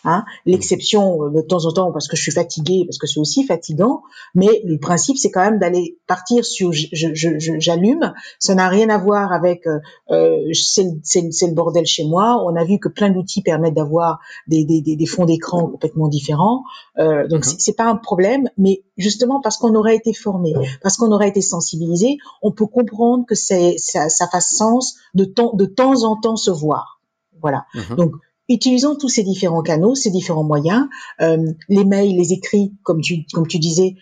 [0.04, 0.24] Hein.
[0.46, 3.44] L'exception euh, de temps en temps parce que je suis fatiguée, parce que c'est aussi
[3.44, 4.02] fatigant,
[4.34, 8.14] mais le principe c'est quand même d'aller partir sur j'allume.
[8.38, 9.78] Ça n'a rien à voir avec euh,
[10.10, 12.42] euh c'est le, bordel chez moi.
[12.46, 16.64] On a vu que plein d'outils permettent d'avoir des, des, des, fonds d'écran complètement différents.
[16.98, 21.12] Euh, donc c'est pas un problème, mais justement parce qu'on aurait été formé, parce qu'on
[21.12, 26.04] aurait été sensibilisé, on peut comprendre que ça, ça fasse sens de temps de temps
[26.04, 27.00] en temps se voir.
[27.40, 27.64] Voilà.
[27.74, 27.96] Mm-hmm.
[27.96, 28.12] Donc
[28.50, 30.88] utilisons tous ces différents canaux, ces différents moyens,
[31.22, 33.94] euh, les mails, les écrits, comme tu, comme tu disais,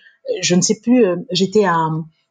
[0.42, 1.88] je ne sais plus, j'étais à,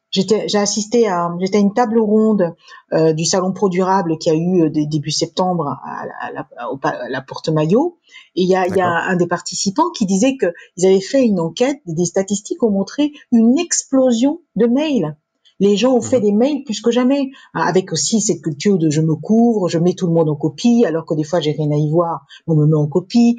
[0.10, 2.56] J'étais, j'ai assisté à, j'étais à une table ronde
[2.94, 7.22] euh, du salon Pro Durable qui a eu euh, début septembre à, la, à la,
[7.22, 8.00] Porte Maillot.
[8.36, 11.26] Et il y a, y a un des participants qui disait que ils avaient fait
[11.26, 15.18] une enquête, des statistiques ont montré une explosion de mails.
[15.60, 16.26] Les gens ont fait mhm.
[16.26, 19.80] des mails plus que jamais, hein, avec aussi cette culture de je me couvre, je
[19.80, 22.26] mets tout le monde en copie, alors que des fois j'ai rien à y voir,
[22.46, 23.38] on me met en copie.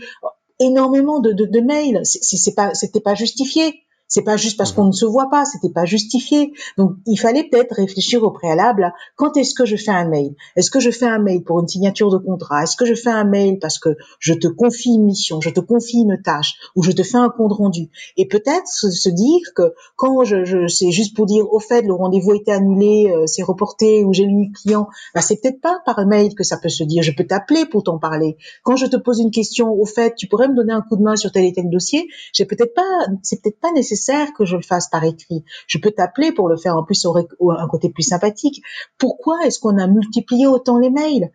[0.60, 3.82] Énormément de, de, de mails, c'est pas, c'était pas justifié.
[4.08, 4.88] C'est pas juste parce qu'on mhm.
[4.88, 6.52] ne se voit pas, c'était pas justifié.
[6.78, 8.92] Donc il fallait peut-être réfléchir au préalable.
[9.16, 10.34] Quand est-ce que je fais un mail?
[10.56, 12.62] Est-ce que je fais un mail pour une signature de contrat?
[12.62, 15.60] Est-ce que je fais un mail parce que je te confie une mission, je te
[15.60, 17.90] confie une tâche ou je te fais un compte rendu?
[18.16, 21.92] Et peut-être se, dire que quand je, je c'est juste pour dire au fait le
[21.92, 25.60] rendez-vous a été annulé, euh, c'est reporté ou j'ai lu le client, bah, c'est peut-être
[25.60, 27.02] pas par mail que ça peut se dire.
[27.02, 28.36] Je peux t'appeler pour t'en parler.
[28.62, 31.02] Quand je te pose une question, au fait, tu pourrais me donner un coup de
[31.02, 32.06] main sur tel et tel dossier?
[32.32, 33.97] J'ai peut-être pas, c'est peut-être pas nécessaire
[34.36, 35.44] que je le fasse par écrit.
[35.66, 38.62] Je peux t'appeler pour le faire en plus au, un côté plus sympathique.
[38.98, 41.30] Pourquoi est-ce qu'on a multiplié autant les mails?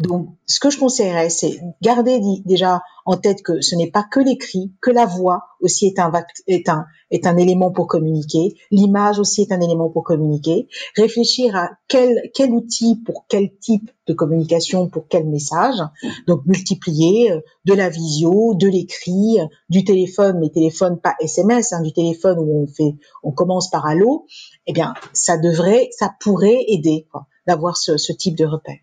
[0.00, 4.20] Donc, ce que je conseillerais, c'est garder déjà en tête que ce n'est pas que
[4.20, 6.12] l'écrit, que la voix aussi est un,
[6.46, 11.56] est un, est un élément pour communiquer, l'image aussi est un élément pour communiquer, réfléchir
[11.56, 15.80] à quel, quel outil pour quel type de communication, pour quel message,
[16.28, 21.82] donc multiplier euh, de la visio, de l'écrit, du téléphone, mais téléphone pas SMS, hein,
[21.82, 24.26] du téléphone où on fait, on commence par allô,
[24.66, 27.08] eh bien, ça devrait, ça pourrait aider
[27.48, 28.78] d'avoir ce, ce type de repère.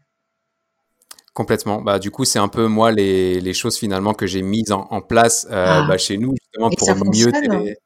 [1.39, 1.81] Complètement.
[1.81, 4.87] Bah, du coup, c'est un peu moi les, les choses finalement que j'ai mises en,
[4.89, 5.85] en place euh, ah.
[5.87, 7.77] bah, chez nous justement pour mieux télé...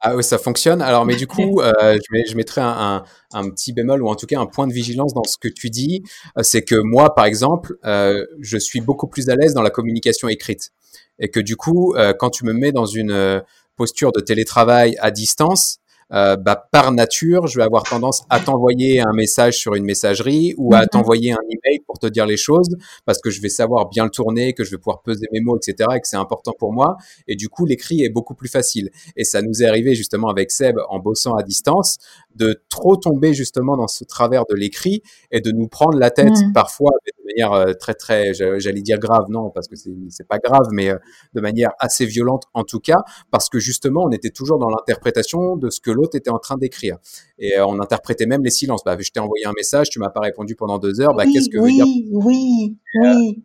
[0.00, 0.82] Ah oui, ça fonctionne.
[0.82, 1.98] Alors, mais du coup, euh,
[2.28, 5.14] je, mettrai un, un, un, petit bémol ou en tout cas un point de vigilance
[5.14, 6.02] dans ce que tu dis.
[6.36, 9.70] Euh, c'est que moi, par exemple, euh, je suis beaucoup plus à l'aise dans la
[9.70, 10.72] communication écrite.
[11.18, 13.42] Et que du coup, quand tu me mets dans une
[13.74, 15.78] posture de télétravail à distance,
[16.12, 20.54] euh, bah, par nature, je vais avoir tendance à t'envoyer un message sur une messagerie
[20.56, 20.86] ou à mhm.
[20.88, 24.10] t'envoyer un email pour te dire les choses parce que je vais savoir bien le
[24.10, 25.90] tourner, que je vais pouvoir peser mes mots, etc.
[25.96, 26.96] et que c'est important pour moi.
[27.26, 28.90] Et du coup, l'écrit est beaucoup plus facile.
[29.16, 31.98] Et ça nous est arrivé justement avec Seb en bossant à distance
[32.34, 36.28] de trop tomber justement dans ce travers de l'écrit et de nous prendre la tête
[36.28, 36.52] mhm.
[36.52, 36.90] parfois
[37.28, 40.98] manière euh, très très, j'allais dire grave, non parce que c'est pas grave, mais euh,
[41.34, 42.98] de manière assez violente en tout cas
[43.30, 46.56] parce que justement on était toujours dans l'interprétation de ce que l'autre était en train
[46.56, 46.96] d'écrire.
[47.38, 48.82] Et euh, on interprétait même les silences.
[48.84, 51.14] Bah, je t'ai envoyé un message, tu m'as pas répondu pendant deux heures.
[51.14, 52.10] Bah, qu'est-ce que oui, veut dire?
[52.12, 53.44] Oui, oui,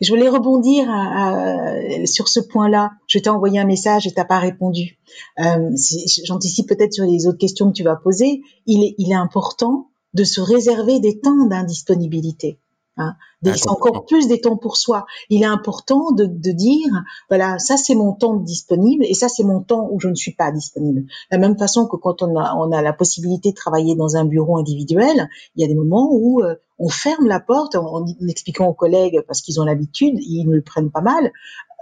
[0.00, 0.86] Je voulais rebondir
[2.06, 2.92] sur ce point-là.
[3.06, 4.98] Je t'ai envoyé un message et t'as pas répondu.
[5.40, 5.70] Euh,
[6.24, 8.42] j'anticipe peut-être sur les autres questions que tu vas poser.
[8.66, 12.58] Il est, il est important de se réserver des temps d'indisponibilité.
[12.98, 13.14] Hein,
[13.66, 15.04] encore plus des temps pour soi.
[15.28, 16.88] Il est important de, de dire,
[17.28, 20.32] voilà, ça c'est mon temps disponible et ça c'est mon temps où je ne suis
[20.32, 21.02] pas disponible.
[21.02, 24.16] De la même façon que quand on a, on a la possibilité de travailler dans
[24.16, 27.84] un bureau individuel, il y a des moments où euh, on ferme la porte en,
[27.84, 31.32] en expliquant aux collègues parce qu'ils ont l'habitude, ils nous le prennent pas mal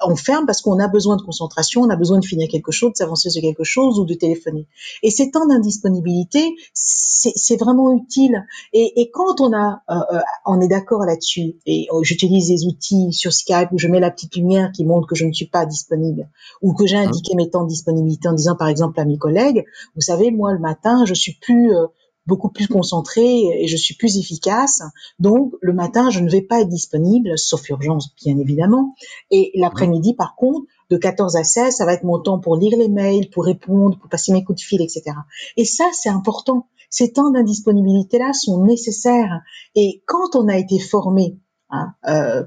[0.02, 2.92] on ferme parce qu'on a besoin de concentration, on a besoin de finir quelque chose,
[2.92, 4.66] de s'avancer sur quelque chose ou de téléphoner.
[5.02, 8.46] Et ces temps d'indisponibilité, c'est vraiment utile.
[8.72, 12.66] Et, et, quand on a, euh, euh on est d'accord là-dessus, et euh, j'utilise des
[12.66, 15.46] outils sur Skype où je mets la petite lumière qui montre que je ne suis
[15.46, 16.28] pas disponible,
[16.62, 17.08] ou que j'ai hein?
[17.08, 19.64] indiqué mes temps de disponibilité en disant par exemple à mes collègues,
[19.94, 21.86] vous savez, moi le matin, je suis plus euh,
[22.26, 24.82] beaucoup plus concentrée et je suis plus efficace.
[25.18, 28.94] Donc le matin, je ne vais pas être disponible, sauf urgence bien évidemment.
[29.30, 32.76] Et l'après-midi, par contre, de 14 à 16, ça va être mon temps pour lire
[32.78, 35.04] les mails, pour répondre, pour passer mes coups de fil, etc.
[35.56, 36.68] Et ça, c'est important.
[36.90, 39.40] Ces temps d'indisponibilité-là sont nécessaires.
[39.74, 41.38] Et quand on a été formé
[41.70, 42.44] hein, euh,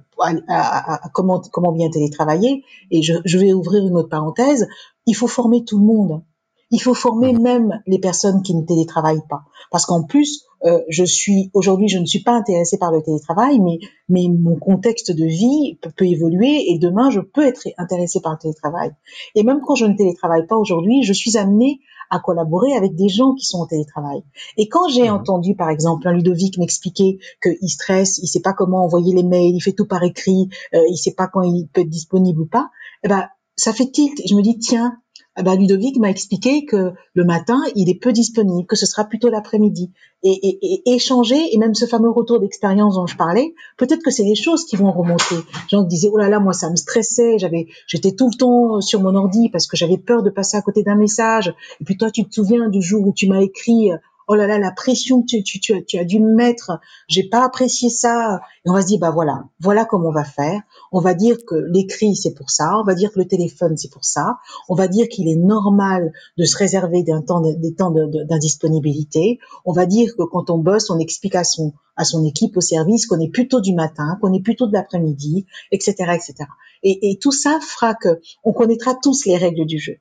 [0.47, 4.67] à, comment, comment bien télétravailler, et je, je vais ouvrir une autre parenthèse,
[5.05, 6.23] il faut former tout le monde.
[6.69, 7.41] Il faut former mhm.
[7.41, 11.99] même les personnes qui ne télétravaillent pas, parce qu'en plus, euh, je suis aujourd'hui, je
[11.99, 16.71] ne suis pas intéressée par le télétravail, mais mais mon contexte de vie peut, évoluer
[16.71, 18.91] et demain, je peux être intéressée par le télétravail.
[19.35, 23.09] Et même quand je ne télétravaille pas aujourd'hui, je suis amenée à collaborer avec des
[23.09, 24.23] gens qui sont en télétravail.
[24.57, 25.15] Et quand j'ai mhm.
[25.15, 29.55] entendu, par exemple, un Ludovic m'expliquer qu'il stresse, il sait pas comment envoyer les mails,
[29.55, 32.47] il fait tout par écrit, euh, il sait pas quand il peut être disponible ou
[32.47, 32.69] pas,
[33.03, 34.21] eh ben ça fait tilt.
[34.27, 34.97] Je me dis tiens,
[35.43, 39.29] bah, Ludovic m'a expliqué que le matin, il est peu disponible, que ce sera plutôt
[39.29, 39.91] l'après-midi.
[40.23, 44.09] Et, et, et, échanger, et même ce fameux retour d'expérience dont je parlais, peut-être que
[44.09, 45.35] c'est des choses qui vont remonter.
[45.69, 49.01] Gens disaient, oh là là, moi ça me stressait, j'avais, j'étais tout le temps sur
[49.01, 51.53] mon ordi parce que j'avais peur de passer à côté d'un message.
[51.79, 53.91] Et puis toi, tu te souviens du jour où tu m'as écrit
[54.27, 57.27] oh là là, la pression que tu, tu, tu, tu as dû me mettre, j'ai
[57.27, 58.41] pas apprécié ça.
[58.65, 60.61] On va se dire, bah voilà, voilà comment on va faire.
[60.91, 62.77] On va dire que l'écrit, c'est pour ça.
[62.79, 64.37] On va dire que le téléphone, c'est pour ça.
[64.67, 69.39] On va dire qu'il est normal de se réserver des temps, des temps d'indisponibilité.
[69.65, 72.61] On va dire que quand on bosse, on explique à son, à son équipe, au
[72.61, 76.35] service, qu'on est plutôt du matin, qu'on est plutôt de l'après-midi, etc., etc.
[76.83, 79.97] Et, et tout ça fera que on connaîtra tous les règles du jeu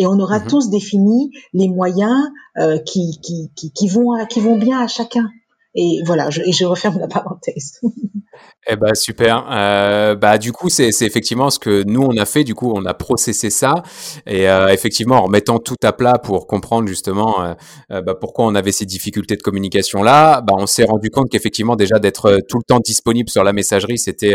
[0.00, 0.46] et on aura mhm.
[0.46, 5.30] tous défini les moyens euh, qui, qui, qui, qui, vont, qui vont bien à chacun.
[5.74, 7.80] Et voilà, je, et je referme la parenthèse.
[8.68, 9.46] Eh ben super.
[9.50, 12.44] Euh, bah du coup c'est effectivement ce que nous on a fait.
[12.44, 13.82] Du coup on a processé ça
[14.26, 17.42] et euh, effectivement en remettant tout à plat pour comprendre justement
[17.90, 20.42] euh, bah, pourquoi on avait ces difficultés de communication là.
[20.42, 23.98] Bah on s'est rendu compte qu'effectivement déjà d'être tout le temps disponible sur la messagerie
[23.98, 24.34] c'était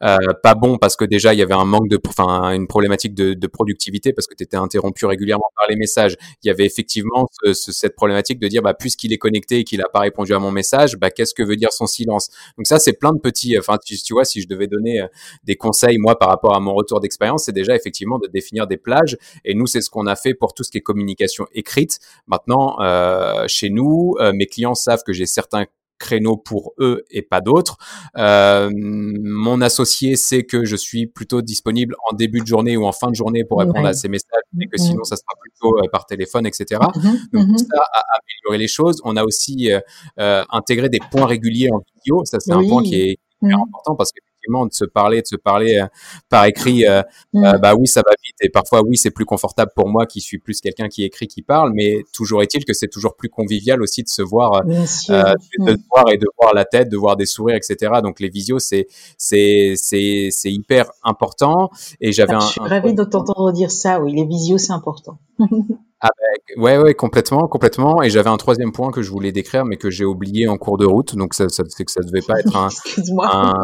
[0.00, 3.46] pas bon parce que déjà il y avait un manque de, enfin une problématique de,
[3.46, 6.16] productivité parce que tu étais interrompu régulièrement par les messages.
[6.42, 9.64] Il y avait effectivement ce, ce, cette problématique de dire bah puisqu'il est connecté et
[9.64, 12.28] qu'il a pas répondu à mon message, bah qu'est-ce que veut dire son silence?
[12.56, 15.06] Donc ça c'est plein de petits enfin, tu, vois, si je devais donner euh,
[15.44, 18.76] des conseils, moi, par rapport à mon retour d'expérience, c'est déjà effectivement de définir des
[18.76, 19.16] plages.
[19.44, 21.98] Et nous, c'est ce qu'on a fait pour tout ce qui est communication écrite.
[22.26, 25.66] Maintenant, euh, chez nous, euh, mes clients savent que j'ai certains
[26.02, 27.76] créneaux pour eux et pas d'autres.
[28.18, 32.92] Euh, mon associé sait que je suis plutôt disponible en début de journée ou en
[32.92, 36.06] fin de journée pour répondre à ses messages, mais que sinon ça sera plutôt par
[36.06, 36.64] téléphone, etc.
[36.80, 37.32] Mm-hmm.
[37.32, 37.58] Donc mm-hmm.
[37.58, 39.00] ça a amélioré les choses.
[39.04, 39.70] On a aussi
[40.18, 42.24] euh, intégré des points réguliers en vidéo.
[42.24, 43.54] Ça c'est un point qui est Mmh.
[43.54, 45.86] important parce qu'effectivement de se parler, de se parler euh,
[46.28, 47.44] par écrit, euh, mmh.
[47.44, 50.20] euh, bah oui ça va vite et parfois oui c'est plus confortable pour moi qui
[50.20, 53.82] suis plus quelqu'un qui écrit, qui parle, mais toujours est-il que c'est toujours plus convivial
[53.82, 55.76] aussi de se voir, de, se mmh.
[55.90, 57.94] voir et de voir la tête, de voir des sourires, etc.
[58.02, 58.86] Donc les visios c'est
[59.18, 61.70] c'est c'est c'est hyper important
[62.00, 62.34] et j'avais.
[62.34, 64.00] Ah, je suis ravie de t'entendre dire ça.
[64.00, 65.18] Oui, les visios c'est important.
[66.04, 68.02] Ah ben, ouais, ouais, complètement, complètement.
[68.02, 70.76] Et j'avais un troisième point que je voulais décrire, mais que j'ai oublié en cours
[70.76, 71.14] de route.
[71.14, 72.68] Donc ça, ça c'est que ça devait pas être un.
[72.70, 73.54] Excuse-moi.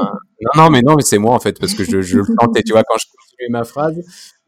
[0.41, 2.62] Non, non, mais non, mais c'est moi en fait, parce que je, je le sentais.
[2.62, 4.01] tu vois, quand je continuais ma phrase,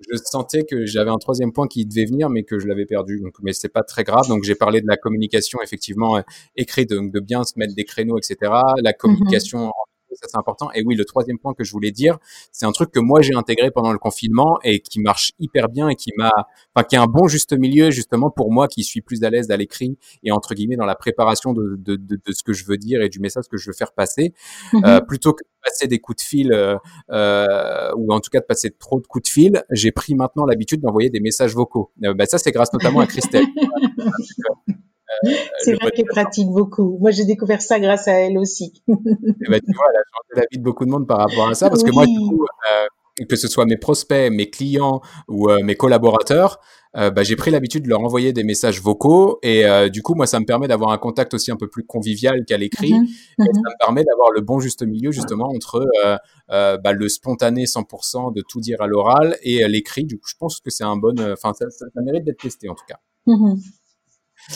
[0.08, 3.18] je sentais que j'avais un troisième point qui devait venir, mais que je l'avais perdu.
[3.20, 4.28] Donc, mais c'est pas très grave.
[4.28, 6.22] Donc j'ai parlé de la communication effectivement euh,
[6.56, 8.52] écrite, donc de bien se mettre des créneaux, etc.
[8.82, 10.70] La communication mm ça c'est important.
[10.74, 12.18] Et oui, le troisième point que je voulais dire,
[12.52, 15.88] c'est un truc que moi j'ai intégré pendant le confinement et qui marche hyper bien
[15.88, 16.30] et qui m'a,
[16.74, 19.50] enfin qui est un bon juste milieu justement pour moi qui suis plus à l'aise
[19.50, 22.64] à l'écrit et entre guillemets dans la préparation de, de, de, de, ce que je
[22.64, 24.32] veux dire et du message que je veux faire passer,
[24.72, 24.86] mm-hmm.
[24.86, 26.76] euh, plutôt que de passer des coups de fil euh,
[27.10, 30.46] euh, ou en tout cas de passer trop de coups de fil, j'ai pris maintenant
[30.46, 31.92] l'habitude d'envoyer des messages vocaux.
[31.98, 33.46] Bah, ça c'est grâce notamment à Christelle.
[35.58, 36.98] c'est vrai qu'elle pratique beaucoup.
[37.00, 38.72] Moi, j'ai découvert ça grâce à elle aussi.
[38.88, 41.18] et eh ben, tu vois, elle a changé la vie de beaucoup de monde par
[41.18, 44.50] rapport à ça, parce que moi, du coup, euh, que ce soit mes prospects, mes
[44.50, 46.60] clients ou euh, mes collaborateurs,
[46.96, 50.26] euh, bah, j'ai pris l'habitude de leur envoyer des messages vocaux et du coup moi
[50.26, 53.04] ça me permet d'avoir un contact aussi un peu plus convivial qu'à l'écrit mm-hmm.
[53.04, 53.58] et ça mm-hmm.
[53.58, 55.86] me permet d'avoir le bon juste milieu justement entre
[56.48, 60.58] bah, le spontané 100% de tout dire à l'oral et l'écrit du coup je pense
[60.58, 62.98] que c'est un bon enfin ça, ça, mérite d'être testé en tout cas
[63.28, 63.60] mm-hmm.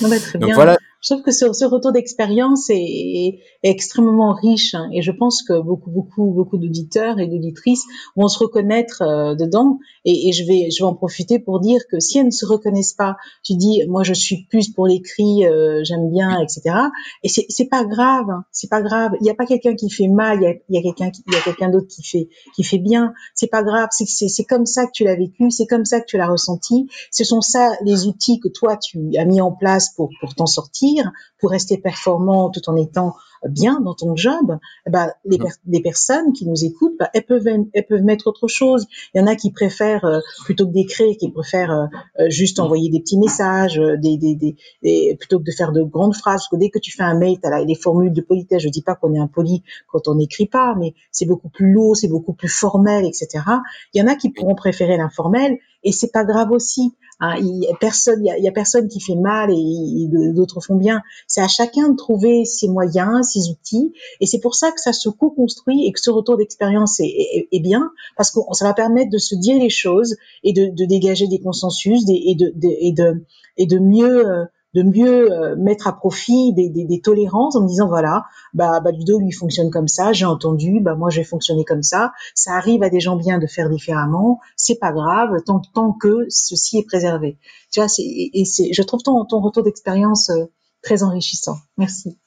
[0.02, 0.54] Ah bah, très bien.
[0.54, 0.78] Voilà.
[1.04, 5.42] Je trouve que ce, ce retour d'expérience est, est, extrêmement riche hein, et je pense
[5.42, 7.84] que beaucoup, beaucoup, beaucoup d'auditeurs et d'auditrices
[8.16, 9.78] vont se reconnaître euh, dedans.
[10.06, 12.46] Et, et, je vais, je vais en profiter pour dire que si elles ne se
[12.46, 16.74] reconnaissent pas, tu dis, moi je suis plus pour l'écrit, euh, j'aime bien, etc.
[17.22, 19.12] Et c'est, c'est pas grave, hein, c'est pas grave.
[19.20, 21.40] Il n'y a pas quelqu'un qui fait mal, il y a, quelqu'un, il y a
[21.40, 23.12] quelqu'un d'autre qui fait, qui fait bien.
[23.34, 23.88] C'est pas grave.
[23.90, 26.28] C'est, c'est, c'est comme ça que tu l'as vécu, c'est comme ça que tu l'as
[26.28, 26.88] ressenti.
[27.10, 30.46] Ce sont ça les outils que toi tu as mis en place pour pour t'en
[30.46, 30.93] sortir
[31.38, 33.16] pour rester performant tout en étant
[33.48, 34.58] bien dans ton job,
[34.88, 35.48] bah, les, mmh.
[35.66, 38.86] les personnes qui nous écoutent, bah, elles peuvent elles peuvent mettre autre chose.
[39.14, 41.86] Il y en a qui préfèrent euh, plutôt que d'écrire, qui préfèrent euh,
[42.20, 44.34] euh, juste envoyer des petits messages, des, des,
[44.82, 46.42] des, plutôt que de faire de grandes phrases.
[46.42, 48.62] Parce que dès que tu fais un mail, tu as les formules de politesse.
[48.62, 51.96] Je dis pas qu'on est impoli quand on n'écrit pas, mais c'est beaucoup plus lourd,
[51.96, 53.44] c'est beaucoup plus formel, etc.
[53.92, 56.94] Il y en a qui pourront préférer l'informel et c'est pas grave aussi.
[57.20, 60.74] Hein, il y a personne, il y a, personne qui fait mal et, d'autres font
[60.74, 61.02] bien.
[61.28, 64.92] C'est à chacun de trouver ses moyens, ses outils, et c'est pour ça que ça
[64.92, 69.18] se co-construit et que ce retour d'expérience est, bien parce que ça va permettre de
[69.18, 74.44] se dire les choses et de, dégager des consensus et de, mieux euh,
[74.76, 78.24] euh, mettre à profit des, tolérances en me disant voilà
[78.54, 82.12] bah, Ludo lui fonctionne comme ça j'ai entendu bah moi je vais fonctionner comme ça.
[82.34, 84.40] Ça arrive à des gens bien de faire différemment.
[84.56, 87.38] C'est pas grave tant, que ceci est préservé.
[87.72, 90.46] Tu vois et c'est je trouve ton, ton retour d'expérience euh,
[90.82, 91.56] très enrichissant.
[91.78, 92.18] Merci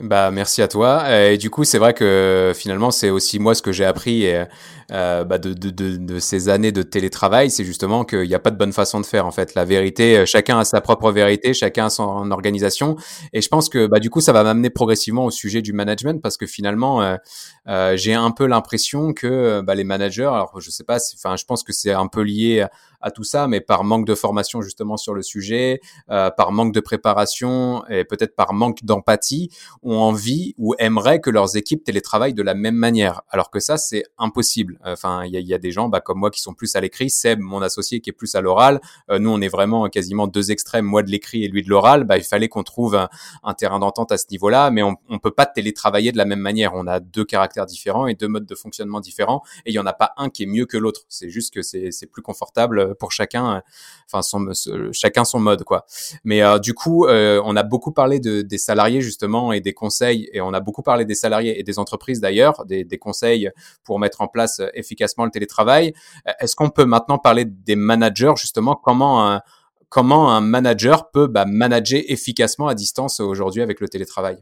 [0.00, 1.10] Bah merci à toi.
[1.10, 4.26] Et du coup, c'est vrai que finalement, c'est aussi moi ce que j'ai appris
[4.92, 8.38] euh, bah, de, de, de, de, ces années de télétravail, c'est justement qu'il n'y a
[8.38, 9.26] pas de bonne façon de faire.
[9.26, 12.96] En fait, la vérité, euh, chacun a sa propre vérité, chacun a son organisation.
[13.32, 16.22] Et je pense que bah, du coup, ça va m'amener progressivement au sujet du management
[16.22, 17.16] parce que finalement, euh,
[17.68, 21.44] euh j'ai un peu l'impression que bah, les managers, alors je sais pas, enfin, je
[21.44, 22.66] pense que c'est un peu lié
[23.00, 25.80] à tout ça, mais par manque de formation justement sur le sujet,
[26.10, 29.50] euh, par manque de préparation et peut-être par manque d'empathie,
[29.82, 33.22] ont envie ou aimeraient que leurs équipes télétravaillent de la même manière.
[33.30, 34.78] Alors que ça, c'est impossible.
[34.84, 36.80] Enfin, il y a, y a, des gens bah, comme moi qui sont plus à
[36.80, 38.80] l'écrit, Seb, mon associé, qui est plus à l'oral.
[39.10, 42.04] Euh, nous, on est vraiment quasiment deux extrêmes, moi de l'écrit et lui de l'oral.
[42.04, 43.08] Bah, il fallait qu'on trouve un,
[43.42, 46.40] un terrain d'entente à ce niveau-là, mais on, on peut pas télétravailler de la même
[46.40, 46.72] manière.
[46.74, 49.86] On a deux caractères différents et deux modes de fonctionnement différents, et il y en
[49.86, 51.02] a pas un qui est mieux que l'autre.
[51.08, 53.60] C'est juste que c'est plus confortable pour chacun, euh,
[54.10, 54.52] enfin son,
[54.92, 55.86] chacun son mode quoi.
[56.24, 59.72] Mais euh, du coup, euh, on a beaucoup parlé de, des salariés justement et des
[59.72, 63.50] conseils, et on a beaucoup parlé des salariés et des entreprises d'ailleurs, des, des conseils
[63.84, 65.92] pour mettre en place efficacement le télétravail.
[66.40, 68.74] Est-ce qu'on peut maintenant parler des managers justement?
[68.76, 69.40] Comment un,
[69.88, 74.38] comment un manager peut bah, manager efficacement à distance aujourd'hui avec le télétravail,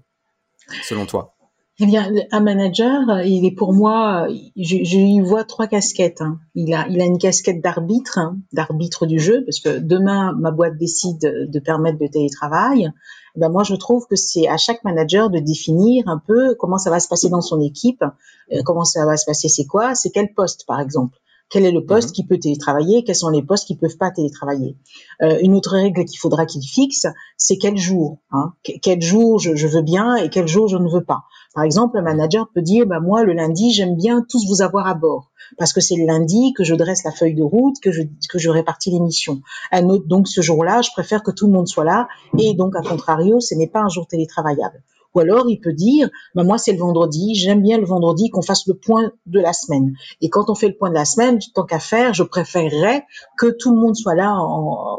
[0.82, 1.33] selon toi?
[1.80, 6.20] Eh bien, un manager, il est pour moi, je, je y vois trois casquettes.
[6.20, 6.38] Hein.
[6.54, 10.52] Il a, il a une casquette d'arbitre, hein, d'arbitre du jeu, parce que demain, ma
[10.52, 12.92] boîte décide de permettre le télétravail.
[13.36, 16.78] Eh ben moi, je trouve que c'est à chaque manager de définir un peu comment
[16.78, 18.04] ça va se passer dans son équipe,
[18.52, 21.18] euh, comment ça va se passer, c'est quoi, c'est quel poste, par exemple.
[21.50, 22.14] Quel est le poste mhm.
[22.14, 23.04] qui peut télétravailler?
[23.04, 24.76] Quels sont les postes qui peuvent pas télétravailler?
[25.22, 28.18] Euh, Une autre règle qu'il faudra qu'il fixe, c'est quel jour.
[28.32, 31.24] Hein, quel jour je, je, veux bien et quel jour je ne veux pas.
[31.54, 34.88] Par exemple, le manager peut dire, bah, moi, le lundi, j'aime bien tous vous avoir
[34.88, 37.92] à bord parce que c'est le lundi que je dresse la feuille de route, que
[37.92, 39.40] je, que je répartis les missions.
[39.70, 42.74] Un autre, donc, ce jour-là, je préfère que tout le monde soit là et donc,
[42.76, 44.82] à contrario, ce n'est pas un jour télétravaillable.
[45.14, 48.42] Ou alors, il peut dire, bah, moi, c'est le vendredi, j'aime bien le vendredi qu'on
[48.42, 49.94] fasse le point de la semaine.
[50.20, 53.04] Et quand on fait le point de la semaine, tant qu'à faire, je préférerais
[53.38, 54.98] que tout le monde soit là en,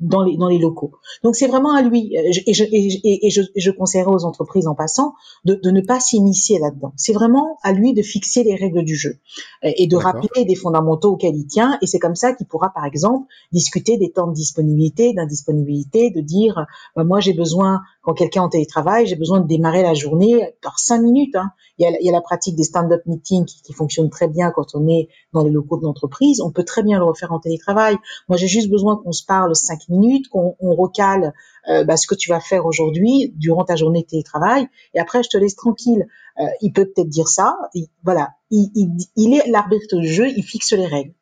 [0.00, 0.92] dans les, dans les locaux.
[1.22, 4.74] Donc c'est vraiment à lui, et je, et, et, je, je conseillerais aux entreprises en
[4.74, 6.92] passant de, de ne pas s'initier là-dedans.
[6.96, 9.18] C'est vraiment à lui de fixer les règles du jeu
[9.62, 12.84] et de rappeler des fondamentaux auxquels il tient, et c'est comme ça qu'il pourra par
[12.84, 18.42] exemple discuter des temps de disponibilité, d'indisponibilité, de dire bah, moi j'ai besoin quand quelqu'un
[18.42, 21.36] en télétravail, j'ai besoin de démarrer la journée par cinq minutes.
[21.36, 21.50] Hein.
[21.78, 24.28] Il, y a, il, y a, la pratique des stand-up meetings qui, qui fonctionne très
[24.28, 26.40] bien quand on est dans les locaux de l'entreprise.
[26.40, 27.96] On peut très bien le refaire en télétravail.
[28.28, 31.34] Moi, j'ai juste besoin qu'on se parle cinq minutes, qu'on on recale
[31.68, 35.22] euh, bah, ce que tu vas faire aujourd'hui durant ta journée de télétravail, et après,
[35.22, 36.06] je te laisse tranquille.
[36.38, 37.56] Euh, il peut peut-être dire ça.
[38.02, 41.12] voilà, il, il, il est l'arbitre du jeu, il fixe les règles.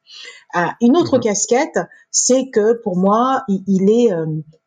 [0.56, 1.22] Euh, une autre mhm.
[1.24, 1.78] casquette,
[2.10, 4.26] c'est que pour moi, il, il est euh,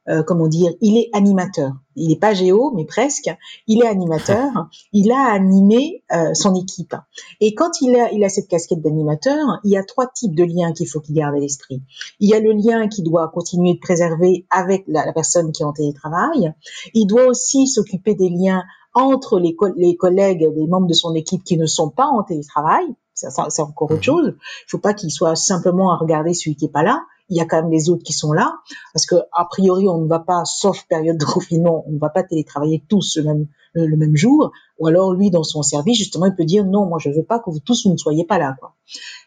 [0.10, 1.74] euh, comment dire, il est animateur.
[1.96, 3.30] Il n'est pas géo, mais presque.
[3.68, 4.70] Il est animateur.
[4.94, 6.96] Il a animé euh, son équipe.
[7.40, 10.44] Et quand il a, il a cette casquette d'animateur, il y a trois types de
[10.44, 11.84] liens qu'il faut qu'il garde à l'esprit.
[12.20, 15.62] Il y a le lien qui doit continuer de préserver avec la, la personne qui
[15.62, 16.54] est en télétravail.
[16.94, 21.44] Il doit aussi s'occuper des liens entre les, les collègues, les membres de son équipe
[21.44, 22.86] qui ne sont pas en télétravail.
[23.14, 24.04] C'est encore autre mhm.
[24.04, 24.34] chose.
[24.38, 27.42] Il faut pas qu'il soit simplement à regarder celui qui est pas là il y
[27.42, 28.54] a quand même les autres qui sont là,
[28.94, 32.10] parce que a priori on ne va pas, sauf période de confinement, on ne va
[32.10, 36.26] pas télétravailler tous le même le, même jour, ou alors lui dans son service justement
[36.26, 38.38] il peut dire non, moi je veux pas que vous tous vous ne soyez pas
[38.38, 38.56] là.
[38.60, 38.76] Quoi.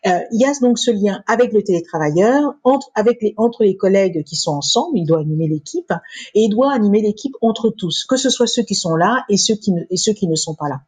[0.07, 3.77] Euh, il y a donc ce lien avec le télétravailleur, entre avec les entre les
[3.77, 5.93] collègues qui sont ensemble, il doit animer l'équipe
[6.35, 9.39] et il doit animer l'équipe entre tous, que ce soit ceux qui sont là et
[9.39, 10.83] ceux qui ne, et ceux qui ne sont pas là.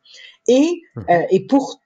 [0.48, 1.00] Et, mmh.
[1.10, 1.80] euh, et pour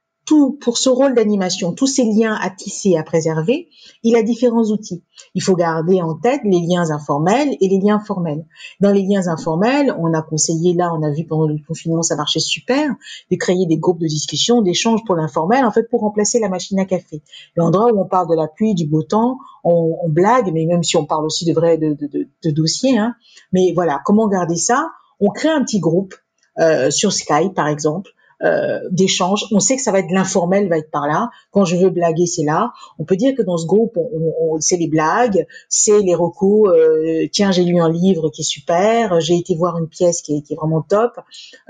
[0.61, 3.68] pour ce rôle d'animation, tous ces liens à tisser, à préserver,
[4.03, 5.03] il a différents outils.
[5.35, 8.45] Il faut garder en tête les liens informels et les liens formels.
[8.81, 12.16] Dans les liens informels, on a conseillé, là, on a vu pendant le confinement, ça
[12.16, 12.91] marchait super,
[13.31, 16.78] de créer des groupes de discussion, d'échanges pour l'informel, en fait, pour remplacer la machine
[16.78, 17.22] à café.
[17.57, 20.97] L'endroit où on parle de la pluie, du beau temps, on, blague, mais même si
[20.97, 23.14] on parle aussi de vrais de, de, dossiers, hein.
[23.53, 24.91] Mais voilà, comment garder ça?
[25.20, 26.14] On crée un petit groupe
[26.59, 28.11] euh, sur Skype, par exemple,
[28.43, 29.47] euh, d'échange.
[29.53, 31.30] On sait que ça va être l'informel, va être par là.
[31.51, 32.72] Quand je veux blaguer, c'est là.
[32.99, 36.68] On peut dire que dans ce groupe, on, on, c'est les blagues, c'est les recours.
[36.68, 39.20] Euh, tiens, j'ai lu un livre qui est super.
[39.20, 41.12] J'ai été voir une pièce qui est, qui est vraiment top.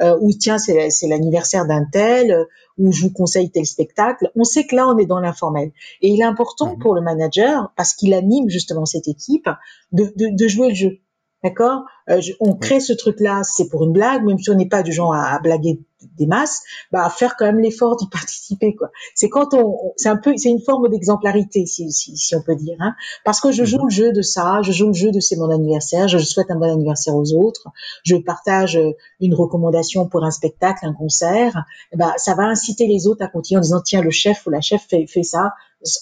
[0.00, 2.46] Euh, ou tiens, c'est, c'est l'anniversaire d'un tel.
[2.78, 4.30] Ou je vous conseille tel spectacle.
[4.36, 5.72] On sait que là, on est dans l'informel.
[6.02, 6.78] Et il est important mhm.
[6.78, 9.48] pour le manager, parce qu'il anime justement cette équipe,
[9.92, 11.00] de, de, de jouer le jeu
[11.42, 11.84] D'accord?
[12.10, 14.92] Euh, On crée ce truc-là, c'est pour une blague, même si on n'est pas du
[14.92, 15.80] genre à, blaguer
[16.18, 16.62] des masses,
[16.92, 18.90] bah faire quand même l'effort d'y participer quoi.
[19.14, 22.56] C'est quand on, c'est un peu, c'est une forme d'exemplarité si, si, si, on peut
[22.56, 22.94] dire, hein.
[23.24, 23.84] parce que je joue mhm.
[23.84, 26.56] le jeu de ça, je joue le jeu de c'est mon anniversaire, je souhaite un
[26.56, 27.68] bon anniversaire aux autres,
[28.04, 31.64] je partage euh, une recommandation pour un spectacle, un concert,
[31.94, 34.60] bah ça va inciter les autres à continuer en disant tiens le chef ou la
[34.60, 35.52] chef fait, fait ça,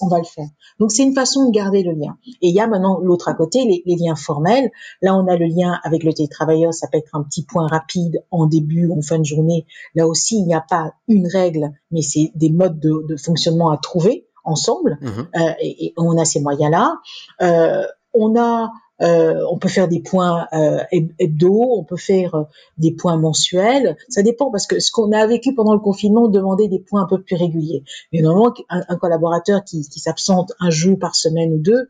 [0.01, 0.47] on va le faire.
[0.79, 2.17] Donc c'est une façon de garder le lien.
[2.27, 4.71] Et il y a maintenant l'autre à côté, les, les, liens formels.
[5.03, 8.25] Là, on a le lien avec le télétravailleur, ça peut être un petit point rapide
[8.31, 9.67] en début ou en fin de journée.
[9.95, 13.71] Là aussi, il n'y a pas une règle, mais c'est des modes de, de, fonctionnement
[13.71, 14.99] à trouver ensemble.
[15.01, 16.97] Mmh euh, et, et, on a ces moyens-là.
[17.43, 18.71] Euh, on a
[19.01, 20.83] euh, on peut faire des points euh,
[21.19, 22.43] hebdo, on peut faire euh,
[22.79, 23.97] des points mensuels.
[24.09, 27.07] Ça dépend parce que ce qu'on a vécu pendant le confinement demandait des points un
[27.07, 27.85] peu plus réguliers.
[28.13, 31.89] Mais normalement, un, collaborateur qui, qui s'absente un jour par semaine ou deux,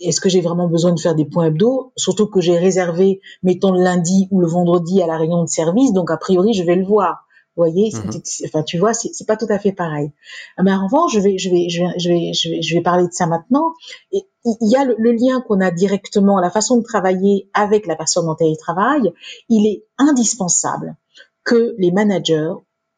[0.00, 1.92] est-ce que j'ai vraiment besoin de faire des points hebdo?
[1.96, 5.92] Surtout que j'ai réservé, mettons le lundi ou le vendredi à la réunion de service,
[5.92, 7.26] donc a priori je vais le voir.
[7.54, 8.22] Vous voyez, mhm.
[8.46, 10.10] enfin tu vois, c'est pas tout à fait pareil.
[10.56, 12.74] Ah, mais en revanche, je vais, je vais, je vais, je vais, je vais, je
[12.74, 13.74] vais parler de ça maintenant.
[14.10, 17.94] Et il y a le, lien qu'on a directement, la façon de travailler avec la
[17.94, 19.12] personne en télétravail.
[19.50, 20.96] Il est indispensable
[21.44, 22.54] que les managers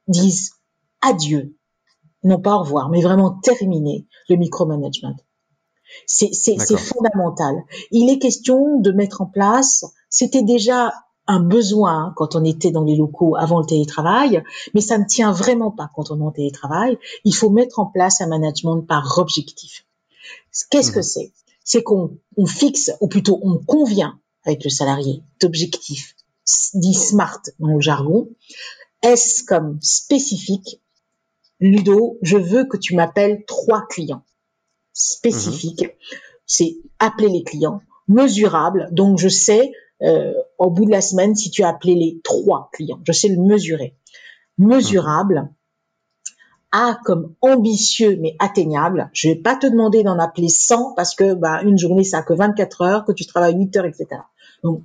[0.07, 0.53] disent
[1.01, 1.57] adieu,
[2.23, 5.17] non pas au revoir, mais vraiment terminer le micromanagement.
[6.07, 7.57] C'est fondamental.
[7.91, 10.93] Il est question de mettre en place, c'était déjà
[11.27, 14.43] un besoin quand on était dans les locaux avant le télétravail,
[14.75, 16.99] mais ça ne tient vraiment pas quand on est en télétravail.
[17.25, 19.87] Il faut mettre en place un management par objectif.
[20.71, 21.03] Qu'est-ce que mmh.
[21.03, 21.33] c'est?
[21.65, 26.15] C'est qu'on fixe, ou plutôt on convient avec le salarié d'objectifs,
[26.75, 28.29] dit SMART dans le jargon.
[29.03, 30.81] S comme spécifique?
[31.61, 34.25] Ludo, je veux que tu m'appelles trois clients.
[34.93, 36.17] Spécifique, mmh.
[36.47, 37.81] c'est appeler les clients.
[38.07, 42.71] Mesurable, donc je sais au bout de la semaine si tu as appelé les trois
[42.73, 43.01] clients.
[43.07, 43.97] Je sais le mesurer.
[44.59, 45.51] Mesurable.
[46.73, 49.11] A comme ambitieux mais atteignable.
[49.13, 52.23] Je vais pas te demander d'en appeler 100 parce que bah, une journée ça a
[52.23, 54.23] que 24 heures, que tu travailles 8 heures, etc.
[54.63, 54.83] Donc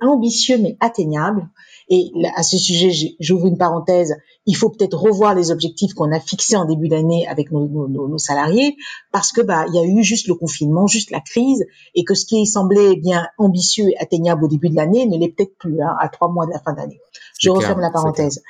[0.00, 1.48] ambitieux mais atteignable.
[1.92, 4.16] Et à ce sujet, j'ouvre une parenthèse,
[4.46, 7.88] il faut peut-être revoir les objectifs qu'on a fixés en début d'année avec nos, nos,
[7.88, 8.76] nos, salariés,
[9.10, 11.66] parce que bah il y a eu juste le confinement, juste la crise,
[11.96, 15.30] et que ce qui semblait bien ambitieux et atteignable au début de l'année ne l'est
[15.30, 17.00] peut-être plus hein, à trois mois de la fin d'année.
[17.40, 18.40] Je referme la parenthèse.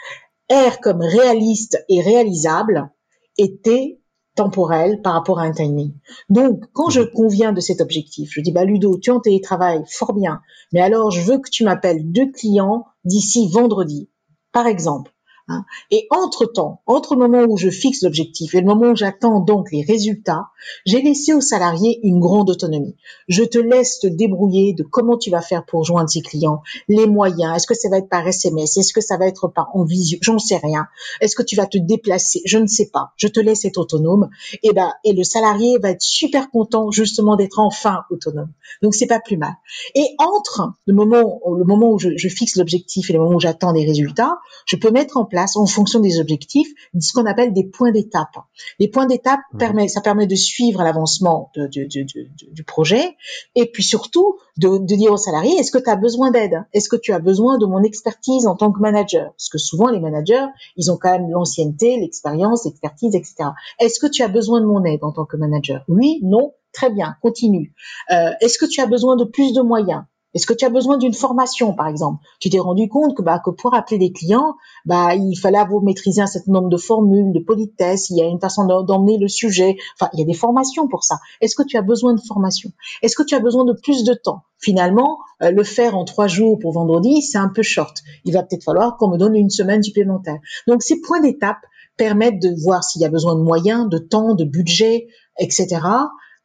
[0.51, 2.91] R comme réaliste et réalisable
[3.39, 4.00] était
[4.35, 5.93] temporel par rapport à un timing.
[6.29, 7.11] Donc, quand je mhm.
[7.15, 10.41] conviens de cet objectif, je dis, bah, Ludo, tu es en télétravail, fort bien,
[10.73, 14.09] mais alors je veux que tu m'appelles deux clients d'ici vendredi,
[14.53, 15.13] par exemple.
[15.49, 15.65] Hein.
[15.91, 19.73] Et entre-temps, entre le moment où je fixe l'objectif et le moment où j'attends donc
[19.73, 20.47] les résultats,
[20.87, 22.95] j'ai laissé aux salariés une grande autonomie.
[23.29, 27.07] Je te laisse te débrouiller de comment tu vas faire pour joindre ces clients, les
[27.07, 29.85] moyens, est-ce que ça va être par SMS, est-ce que ça va être par en
[29.85, 30.87] visio, j'en sais rien.
[31.21, 33.13] Est-ce que tu vas te déplacer, je ne sais pas.
[33.17, 34.29] Je te laisse être autonome
[34.63, 38.53] et ben et le salarié va être super content justement d'être enfin autonome.
[38.83, 39.55] Donc c'est pas plus mal.
[39.95, 43.41] Et entre le moment le moment où je, je fixe l'objectif et le moment où
[43.41, 46.69] j'attends les résultats, je peux mettre en place en fonction des objectifs
[46.99, 48.37] ce qu'on appelle des points d'étape.
[48.79, 49.59] Les points d'étape mmh.
[49.59, 53.17] permet, ça permet de suivre l'avancement du projet
[53.55, 56.65] et puis surtout de, dire aux salariés est-ce que tu as besoin d'aide?
[56.73, 59.33] Est-ce que tu as besoin de mon expertise en tant que manager?
[59.33, 63.51] Parce que souvent les managers, ils ont quand même l'ancienneté, l'expérience, l'expertise, etc.
[63.79, 65.85] Est-ce que tu as besoin de mon aide en tant que manager?
[65.89, 67.75] Oui, non, très bien, continue.
[68.11, 70.05] Euh, est-ce que tu as besoin de plus de moyens?
[70.35, 72.23] Est-ce que tu as besoin d'une formation, par exemple?
[72.39, 74.55] Tu t'es rendu compte que, bah, que pour appeler des clients,
[74.85, 78.27] bah, il fallait vous maîtriser un certain nombre de formules, de politesse, il y a
[78.27, 79.77] une façon d'emmener le sujet.
[79.97, 81.19] Enfin, il y a des formations pour ça.
[81.41, 82.71] Est-ce que tu as besoin de formation?
[83.03, 84.43] Est-ce que tu as besoin de plus de temps?
[84.59, 87.97] Finalement, euh, le faire en trois jours pour vendredi, c'est un peu short.
[88.25, 90.39] Il va peut-être falloir qu'on me donne une semaine supplémentaire.
[90.69, 91.61] Donc, ces points d'étape
[91.97, 95.09] permettent de voir s'il y a besoin de moyens, de temps, de budget,
[95.39, 95.81] etc.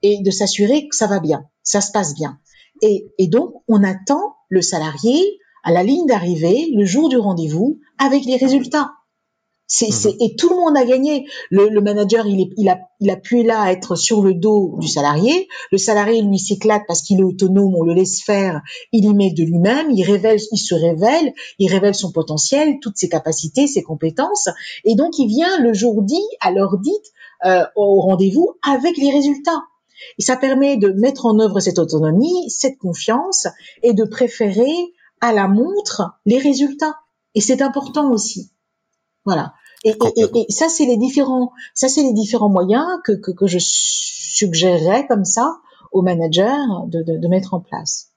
[0.02, 2.40] et de s'assurer que ça va bien, ça se passe bien.
[2.82, 8.26] Et, donc, on attend le salarié à la ligne d'arrivée, le jour du rendez-vous, avec
[8.26, 8.92] les résultats.
[9.68, 10.18] C'est, mhm.
[10.20, 11.26] et tout le monde a gagné.
[11.50, 14.88] Le, manager, il, est, il, a, il a pu là être sur le dos du
[14.88, 15.48] salarié.
[15.72, 18.62] Le salarié, lui, s'éclate parce qu'il est autonome, on le laisse faire.
[18.92, 22.98] Il y met de lui-même, il révèle, il se révèle, il révèle son potentiel, toutes
[22.98, 24.50] ses capacités, ses compétences.
[24.84, 27.12] Et donc, il vient le jour dit, à l'heure dite,
[27.46, 29.64] euh, au rendez-vous avec les résultats.
[30.18, 33.48] Et ça permet de mettre en œuvre cette autonomie, cette confiance
[33.84, 37.00] et de préférer à la montre les résultats.
[37.34, 38.52] Et c'est important aussi.
[39.26, 39.54] Voilà.
[39.84, 39.96] Et,
[40.50, 45.60] ça, c'est les différents, ça, c'est les différents moyens que, que, je suggérerais comme ça
[45.92, 48.15] aux managers de, de, mettre en place.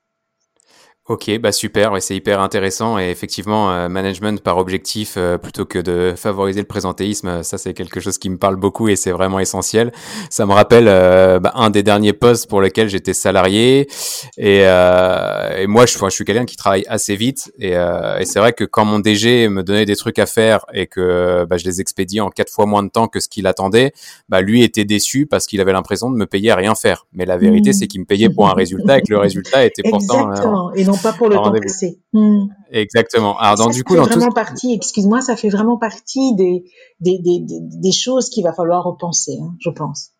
[1.08, 5.64] Ok, bah super, ouais, c'est hyper intéressant et effectivement, euh, management par objectif euh, plutôt
[5.64, 8.96] que de favoriser le présentéisme, euh, ça c'est quelque chose qui me parle beaucoup et
[8.96, 9.90] c'est vraiment essentiel.
[10.28, 10.84] Ça me rappelle
[11.40, 13.88] bah, un des derniers postes pour lesquels j'étais salarié
[14.36, 18.52] et, et moi je, je suis quelqu'un qui travaille assez vite et, et c'est vrai
[18.52, 21.80] que quand mon DG me donnait des trucs à faire et que bah, je les
[21.80, 23.92] expédie en quatre fois moins de temps que ce qu'il attendait,
[24.28, 27.06] bah, lui était déçu parce qu'il avait l'impression de me payer à rien faire.
[27.14, 27.74] Mais la vérité mmh.
[27.74, 30.30] c'est qu'il me payait pour un résultat et que le résultat était pourtant
[30.98, 32.00] pas pour le temps passé.
[32.12, 32.46] Hmm.
[32.70, 33.38] Exactement.
[33.38, 36.64] Alors, dans, du coup, fait vraiment partie, excuse-moi, ça fait vraiment partie des,
[37.00, 40.12] des, des, des, choses qu'il va falloir repenser, hein, je pense.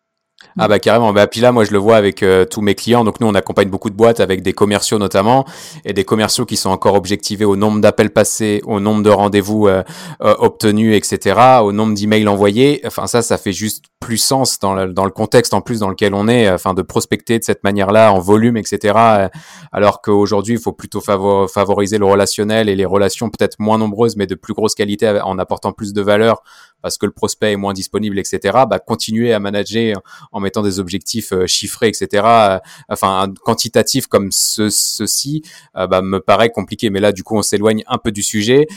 [0.57, 1.13] Ah bah carrément.
[1.13, 3.03] Bah puis là, moi je le vois avec euh, tous mes clients.
[3.03, 5.45] Donc nous, on accompagne beaucoup de boîtes avec des commerciaux notamment
[5.85, 9.67] et des commerciaux qui sont encore objectivés au nombre d'appels passés, au nombre de rendez-vous
[9.67, 9.83] euh,
[10.21, 12.81] euh, obtenus, etc., au nombre d'emails envoyés.
[12.85, 15.89] Enfin ça, ça fait juste plus sens dans le, dans le contexte en plus dans
[15.89, 16.49] lequel on est.
[16.49, 19.29] Enfin de prospecter de cette manière-là en volume, etc.
[19.71, 24.25] Alors qu'aujourd'hui, il faut plutôt favoriser le relationnel et les relations peut-être moins nombreuses mais
[24.25, 26.43] de plus grosse qualité en apportant plus de valeur
[26.81, 28.39] parce que le prospect est moins disponible, etc.
[28.69, 30.01] Bah, continuer à manager
[30.31, 32.23] en mettant des objectifs euh, chiffrés, etc.
[32.25, 32.59] Euh,
[32.89, 35.43] enfin, quantitatif comme ce, ceci,
[35.75, 36.89] euh, bah, me paraît compliqué.
[36.89, 38.67] Mais là, du coup, on s'éloigne un peu du sujet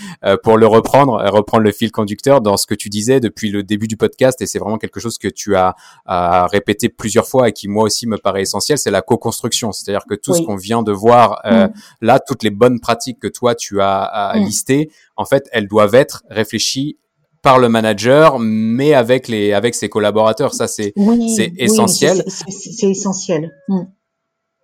[0.42, 3.88] pour le reprendre, reprendre le fil conducteur dans ce que tu disais depuis le début
[3.88, 4.40] du podcast.
[4.40, 5.74] Et c'est vraiment quelque chose que tu as,
[6.06, 8.78] répété plusieurs fois et qui moi aussi me paraît essentiel.
[8.78, 11.68] C'est la co-construction, c'est-à-dire que tout ce qu'on vient de voir mm.
[12.00, 14.38] là, toutes les bonnes pratiques que toi tu as mm.
[14.40, 16.98] listées, en fait, elles doivent être réfléchies
[17.42, 20.54] par le manager, mais avec les avec ses collaborateurs.
[20.54, 20.94] Ça, c'est
[21.36, 22.24] c'est essentiel.
[22.26, 23.52] c'est essentiel.
[23.68, 23.84] Hmm.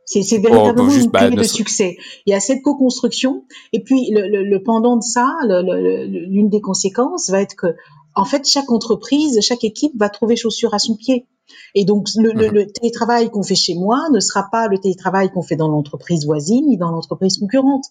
[0.07, 1.99] C'est véritablement une bah, clé de succès.
[2.25, 7.29] Il y a cette co-construction, et puis le, le, pendant de ça, l'une des conséquences
[7.29, 7.67] va être que,
[8.15, 11.27] en fait, chaque entreprise, chaque équipe va trouver chaussure à son pied.
[11.75, 12.73] Et donc, le, le mhm.
[12.73, 16.67] télétravail qu'on fait chez moi ne sera pas le télétravail qu'on fait dans l'entreprise voisine
[16.69, 17.85] ni dans l'entreprise concurrente.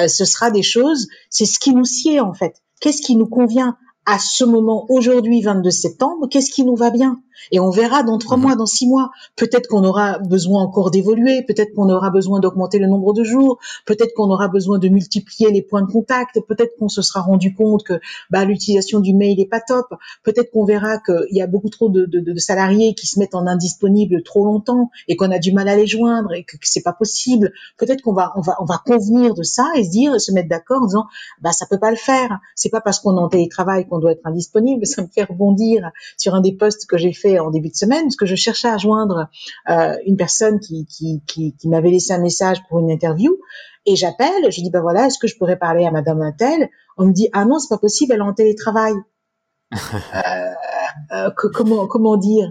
[0.00, 2.62] Euh, ce sera des choses, c'est ce qui nous sied en fait.
[2.80, 3.76] Qu'est-ce qui nous convient
[4.06, 7.22] à ce moment, aujourd'hui, 22 septembre, qu'est-ce qui nous va bien?
[7.52, 8.42] Et on verra dans trois mhm.
[8.42, 9.10] mois, dans six mois.
[9.36, 13.58] Peut-être qu'on aura besoin encore d'évoluer, peut-être qu'on aura besoin d'augmenter le nombre de jours,
[13.86, 17.54] peut-être qu'on aura besoin de multiplier les points de contact, peut-être qu'on se sera rendu
[17.54, 19.86] compte que bah, l'utilisation du mail est pas top,
[20.22, 23.34] peut-être qu'on verra qu'il y a beaucoup trop de, de, de, salariés qui se mettent
[23.34, 26.66] en indisponible trop longtemps et qu'on a du mal à les joindre et que, que
[26.66, 27.52] c'est pas possible.
[27.78, 30.48] Peut-être qu'on va, on va, on va convenir de ça et se dire, se mettre
[30.48, 31.06] d'accord en disant,
[31.40, 32.40] bah ça peut pas le faire.
[32.54, 34.86] C'est pas parce qu'on est en télétravail qu'on doit être indisponible.
[34.90, 38.04] Ça me fait rebondir sur un des posts que j'ai fait en début de semaine,
[38.04, 39.28] parce que je cherchais à joindre
[39.68, 43.38] euh, une personne qui, qui, qui, qui m'avait laissé un message pour une interview.
[43.86, 46.68] Et j'appelle, je dis, ben voilà, est-ce que je pourrais parler à Madame Intel
[46.98, 48.94] On me dit, ah non, c'est pas possible, elle est en télétravail.
[49.74, 50.16] euh,
[51.12, 52.50] euh, comment, comment dire?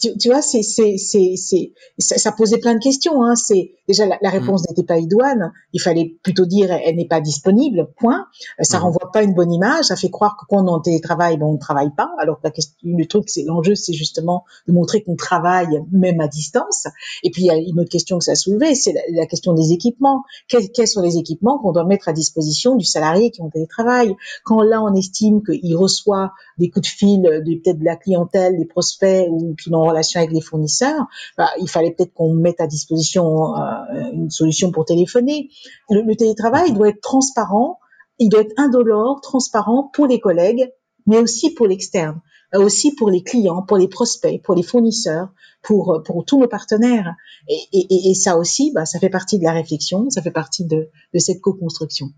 [0.00, 3.24] Tu, tu vois, c'est, c'est, c'est, c'est, ça, ça, posait plein de questions.
[3.24, 3.34] Hein.
[3.34, 4.66] C'est déjà la, la réponse mm.
[4.70, 5.52] n'était pas idoine.
[5.72, 7.88] Il fallait plutôt dire elle, n'est pas disponible.
[7.98, 8.26] Point.
[8.60, 8.82] Euh, ça mm.
[8.82, 9.86] renvoie pas une bonne image.
[9.86, 12.10] Ça fait croire que quand on est en télétravail, ben, on ne travaille pas.
[12.18, 16.28] Alors la question, le truc, c'est l'enjeu, c'est justement de montrer qu'on travaille même à
[16.28, 16.86] distance.
[17.22, 19.52] Et puis il y a une autre question que ça a soulevé, c'est la, question
[19.52, 20.22] des équipements.
[20.48, 23.50] Quels, quels sont les équipements qu'on doit mettre à disposition du salarié qui est en
[23.50, 24.14] télétravail?
[24.44, 28.58] Quand là, on estime qu'il reçoit des coups de fil de peut-être de la clientèle,
[28.58, 31.06] des prospects ou qui n'ont relation avec les fournisseurs,
[31.36, 35.50] bah, il fallait peut-être qu'on mette à disposition euh, une solution pour téléphoner.
[35.90, 37.78] Le, télétravail doit être transparent,
[38.18, 40.70] il doit être indolore, transparent pour les collègues,
[41.06, 42.20] mais aussi pour l'externe,
[42.54, 45.28] euh, aussi pour les clients, pour les prospects, pour les fournisseurs,
[45.62, 47.14] pour, tous nos partenaires.
[47.48, 50.88] Et, ça aussi, bah, ça fait partie de la réflexion, ça fait partie de
[51.18, 52.08] cette co-construction.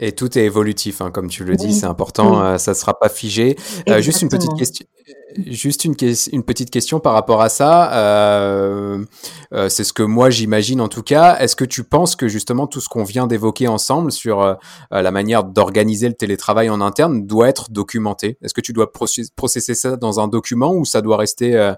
[0.00, 2.98] Et tout est évolutif, hein, comme tu le dis, c'est important, euh, ça ne sera
[2.98, 3.56] pas figé.
[3.88, 4.84] Euh, juste une petite question,
[5.46, 5.94] juste une,
[6.32, 7.92] une, petite question par rapport à ça.
[7.92, 9.04] Euh,
[9.68, 11.38] c'est ce que moi j'imagine en tout cas.
[11.38, 14.56] Est-ce que tu penses que justement tout ce qu'on vient d'évoquer ensemble sur
[14.90, 18.36] la manière d'organiser le télétravail en interne doit être documenté?
[18.42, 21.74] Est-ce que tu dois processer ça dans un document ou ça doit rester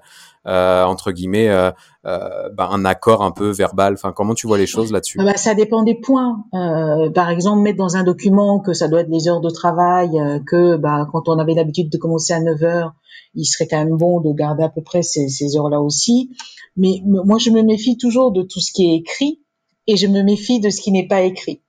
[0.47, 1.73] euh, entre guillemets euh,
[2.07, 3.95] euh, bah, un accord un peu verbal?
[3.95, 5.19] Enfin, comment tu vois les choses là-dessus?
[5.21, 6.45] ah bah, Ça dépend des points.
[6.53, 10.77] par exemple, mettre dans un document que ça doit être les heures de travail, que
[10.77, 12.95] bah, quand on avait l'habitude de commencer à 9 heures,
[13.35, 16.31] il serait quand même bon de garder à peu près ces, ces heures-là aussi.
[16.77, 19.41] Mais moi, je me méfie toujours de tout ce qui est écrit
[19.87, 21.61] et je me méfie de ce qui n'est pas écrit.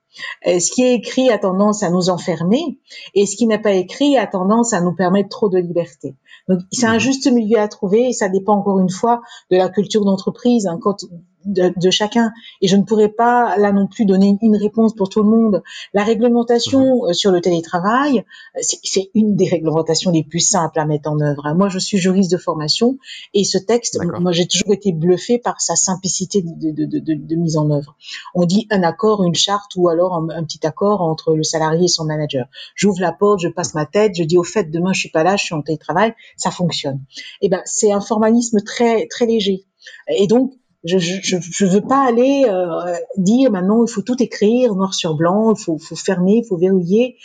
[0.46, 2.80] ce qui est écrit a tendance à nous enfermer
[3.14, 6.16] et ce qui n'est pas écrit a tendance à nous permettre trop de liberté.
[6.48, 7.00] Donc c'est un mhm.
[7.00, 9.22] juste milieu à trouver et ça dépend encore une fois
[9.52, 10.66] de la culture d'entreprise.
[10.68, 10.80] Hein.
[10.82, 10.98] Quand
[11.48, 12.32] de, chacun.
[12.62, 15.64] Et je ne pourrais pas là non plus donner une réponse pour tout le monde.
[15.94, 17.10] La réglementation mhm.
[17.10, 21.20] euh, sur le télétravail, euh, c'est une des réglementations les plus simples à mettre en
[21.20, 21.54] œuvre.
[21.56, 22.98] Moi, je suis juriste de formation
[23.34, 27.36] et ce texte, moi, j'ai toujours été bluffé par sa simplicité de, de, de, de,
[27.36, 27.96] mise en œuvre.
[28.36, 31.88] On dit un accord, une charte ou alors un, petit accord entre le salarié et
[31.88, 32.48] son manager.
[32.76, 35.24] J'ouvre la porte, je passe ma tête, je dis au fait demain je suis pas
[35.24, 37.02] là, je suis en télétravail, ça fonctionne.
[37.42, 39.66] Et eh ben c'est un formalisme très très léger.
[40.08, 40.54] Et donc
[40.84, 45.16] je je je veux pas aller euh, dire maintenant il faut tout écrire noir sur
[45.16, 47.18] blanc, il faut faut fermer, il faut verrouiller.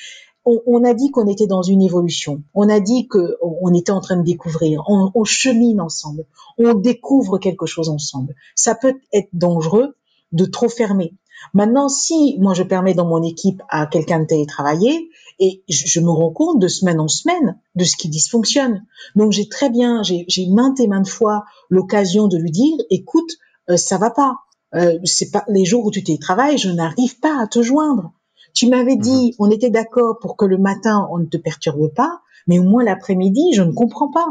[0.44, 2.42] On, on, a dit qu'on était dans une évolution.
[2.52, 4.82] On a dit que on était en train de découvrir.
[4.88, 6.24] On, on, chemine ensemble.
[6.58, 8.34] On découvre quelque chose ensemble.
[8.56, 9.94] Ça peut être dangereux
[10.32, 11.14] de trop fermer.
[11.54, 16.10] Maintenant, si moi je permets dans mon équipe à quelqu'un de télétravailler, et je, me
[16.10, 18.84] rends compte de semaine en semaine de ce qui dysfonctionne.
[19.16, 23.30] Donc j'ai très bien, j'ai maintes et maintes fois l'occasion de lui dire, écoute,
[23.70, 24.36] euh, ça va pas.
[24.74, 28.12] Euh, c'est pas les jours où tu télétravailles, je n'arrive pas à te joindre.
[28.54, 29.34] Tu m'avais dit, mhm.
[29.38, 32.84] on était d'accord pour que le matin on ne te perturbe pas, mais au moins
[32.84, 34.26] l'après-midi, je ne comprends pas.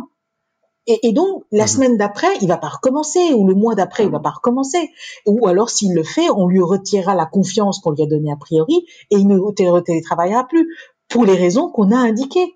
[0.88, 1.68] Et, et donc, la mhm.
[1.68, 4.90] semaine d'après, il va pas recommencer, ou le mois d'après, il va pas recommencer.
[5.26, 8.36] Ou alors, s'il le fait, on lui retirera la confiance qu'on lui a donnée a
[8.36, 10.68] priori, et il ne télétravaillera plus,
[11.08, 12.56] pour les raisons qu'on a indiquées.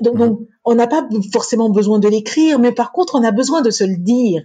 [0.00, 0.46] Donc, mhm.
[0.64, 3.84] on n'a pas forcément besoin de l'écrire, mais par contre, on a besoin de se
[3.84, 4.42] le dire,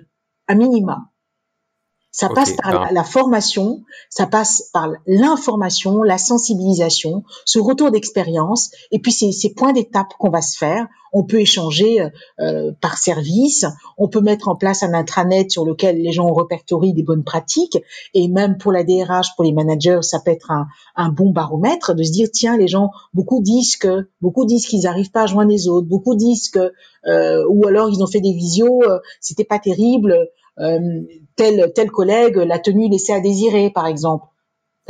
[0.47, 1.09] à minima.
[2.11, 8.99] Ça passe par la, formation, ça passe par l'information, la sensibilisation, ce retour d'expérience, et
[8.99, 10.87] puis ces, ces points d'étape qu'on va se faire.
[11.13, 12.09] On peut échanger euh,
[12.39, 13.65] euh, par service,
[13.97, 17.77] on peut mettre en place un intranet sur lequel les gens répertorient des bonnes pratiques,
[18.15, 21.93] et même pour la DRH, pour les managers, ça peut être un, un bon baromètre
[21.93, 25.27] de se dire tiens, les gens, beaucoup disent que, beaucoup disent qu'ils n'arrivent pas à
[25.27, 26.73] joindre les autres, beaucoup disent que,
[27.07, 32.37] euh, ou alors ils ont fait des visios, euh, c'était pas terrible tel tel collègue
[32.37, 34.25] l'a tenue laissée à désirer, par exemple.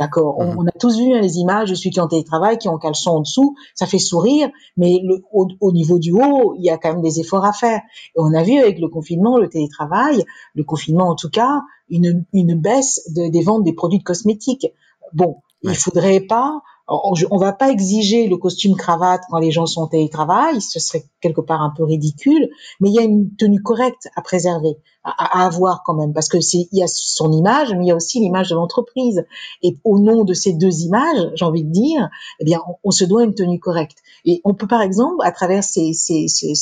[0.00, 0.38] D'accord.
[0.38, 0.68] On, mhm.
[0.68, 3.20] a tous vu hein, les images de celui qui en télétravail, qui en caleçon en
[3.20, 7.02] dessous, ça fait sourire, mais le, au, niveau du haut, il y a quand même
[7.02, 7.82] des efforts à faire.
[8.16, 10.24] Et on a vu avec le confinement, le télétravail,
[10.54, 11.60] le confinement en tout cas,
[11.90, 14.68] une, une baisse des ventes des produits de cosmétiques.
[15.12, 19.66] Bon, il faudrait pas on, on va pas exiger le costume cravate quand les gens
[19.66, 22.48] sont en télétravail, ce serait quelque part un peu ridicule,
[22.80, 26.40] mais il y a une tenue correcte à préserver, à, avoir quand même, parce que
[26.40, 29.24] c'est il y a son image, mais il y a aussi l'image de l'entreprise.
[29.62, 32.08] Et au nom de ces deux images, j'ai envie de dire,
[32.40, 33.98] eh bien, on, se doit une tenue correcte.
[34.24, 36.54] Et on peut par exemple, à travers ces ces ces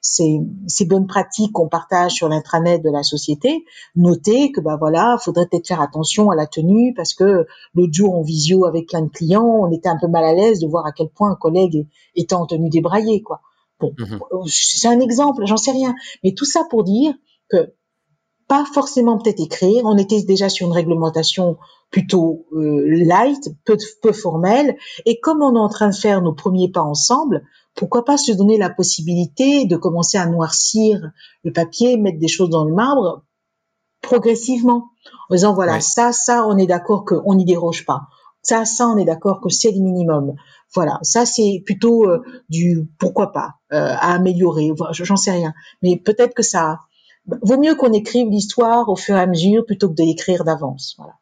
[0.00, 3.64] ces, ces, bonnes pratiques qu'on partage sur l'intranet de la société,
[3.94, 8.14] noter que bah voilà, faudrait peut-être faire attention à la tenue parce que l'autre jour
[8.14, 10.86] en visio avec plein de clients on était un peu mal à l'aise de voir
[10.86, 13.40] à quel point un collègue était en tenue débraillée, quoi.
[13.78, 14.20] Bon, mhm.
[14.46, 15.94] c'est un exemple, j'en sais rien,
[16.24, 17.14] mais tout ça pour dire
[17.50, 17.74] que
[18.48, 19.84] pas forcément peut-être écrire.
[19.84, 21.56] On était déjà sur une réglementation
[21.90, 26.32] plutôt euh, light, peu, peu formelle, et comme on est en train de faire nos
[26.32, 27.44] premiers pas ensemble,
[27.74, 31.10] pourquoi pas se donner la possibilité de commencer à noircir
[31.44, 33.22] le papier, mettre des choses dans le marbre
[34.02, 34.90] progressivement,
[35.28, 38.02] en disant voilà ça, ça, on est d'accord qu'on n'y déroge pas.
[38.46, 40.36] Ça, ça, on est d'accord que c'est le minimum.
[40.72, 44.70] Voilà, ça c'est plutôt euh, du pourquoi pas euh, à améliorer.
[44.92, 45.52] J'en sais rien,
[45.82, 46.78] mais peut-être que ça
[47.26, 50.94] vaut mieux qu'on écrive l'histoire au fur et à mesure plutôt que de l'écrire d'avance.
[50.96, 51.14] Voilà.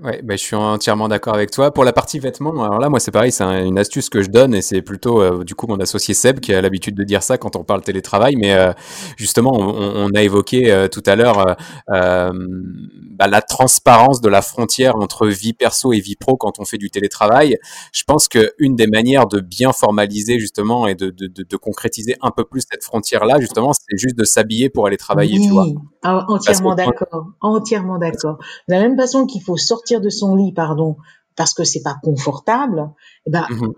[0.00, 1.70] Ouais, bah, je suis entièrement d'accord avec toi.
[1.70, 4.54] Pour la partie vêtements, alors là, moi, c'est pareil, c'est une astuce que je donne
[4.54, 7.36] et c'est plutôt, euh, du coup, mon associé Seb qui a l'habitude de dire ça
[7.36, 8.36] quand on parle télétravail.
[8.36, 8.72] Mais euh,
[9.18, 11.56] justement, on, on, a évoqué euh, tout à l'heure
[11.88, 16.78] bah, la transparence de la frontière entre vie perso et vie pro quand on fait
[16.78, 17.58] du télétravail.
[17.92, 22.16] Je pense qu'une des manières de bien formaliser justement et de, de, de, de concrétiser
[22.22, 25.66] un peu plus cette frontière-là, justement, c'est juste de s'habiller pour aller travailler, tu vois.
[26.02, 28.38] Ah, entièrement d'accord, entièrement d'accord.
[28.68, 30.96] De la même façon qu'il faut sortir sortir de son lit, pardon,
[31.36, 32.90] parce que c'est pas confortable,
[33.26, 33.72] eh ben, mhm.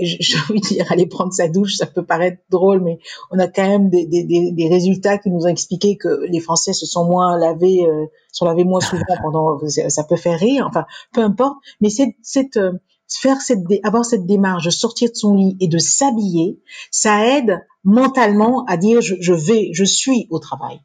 [0.00, 2.98] j'ai envie de dire aller prendre sa douche, ça peut paraître drôle, mais
[3.30, 6.72] on a quand même des, des, des, résultats qui nous ont expliqué que les Français
[6.72, 10.84] se sont moins lavés, euh, sont lavés moins souvent pendant, ça peut faire rire, enfin,
[11.12, 12.72] peu importe, mais c'est, c'est euh,
[13.08, 16.60] faire cette, avoir cette démarche de sortir de son lit et de s'habiller,
[16.90, 20.80] ça aide mentalement à dire je, je vais, je suis au travail.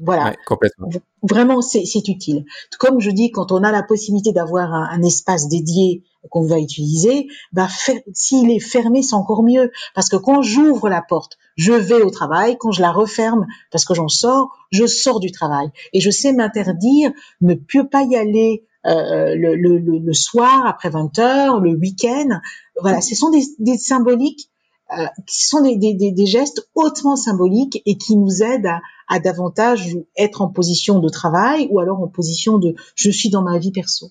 [0.00, 0.34] Voilà.
[0.46, 0.88] complètement.
[1.22, 2.44] Vraiment, c'est utile.
[2.78, 7.26] Comme je dis, quand on a la possibilité d'avoir un, espace dédié qu'on va utiliser,
[7.52, 7.68] bah,
[8.12, 9.72] s'il est fermé, c'est encore mieux.
[9.94, 12.56] Parce que quand j'ouvre la porte, je vais au travail.
[12.58, 15.70] Quand je la referme, parce que j'en sors, je sors du travail.
[15.92, 17.10] Et je sais m'interdire,
[17.40, 22.40] ne peux pas y aller euh, le, le, le, soir après 20 heures, le week-end.
[22.80, 24.50] Voilà, ce sont des, des symboliques
[24.96, 30.40] euh, qui sont des, gestes hautement symboliques et qui nous aident à, à davantage être
[30.40, 34.10] en position de travail ou alors en position de je suis dans ma vie perso.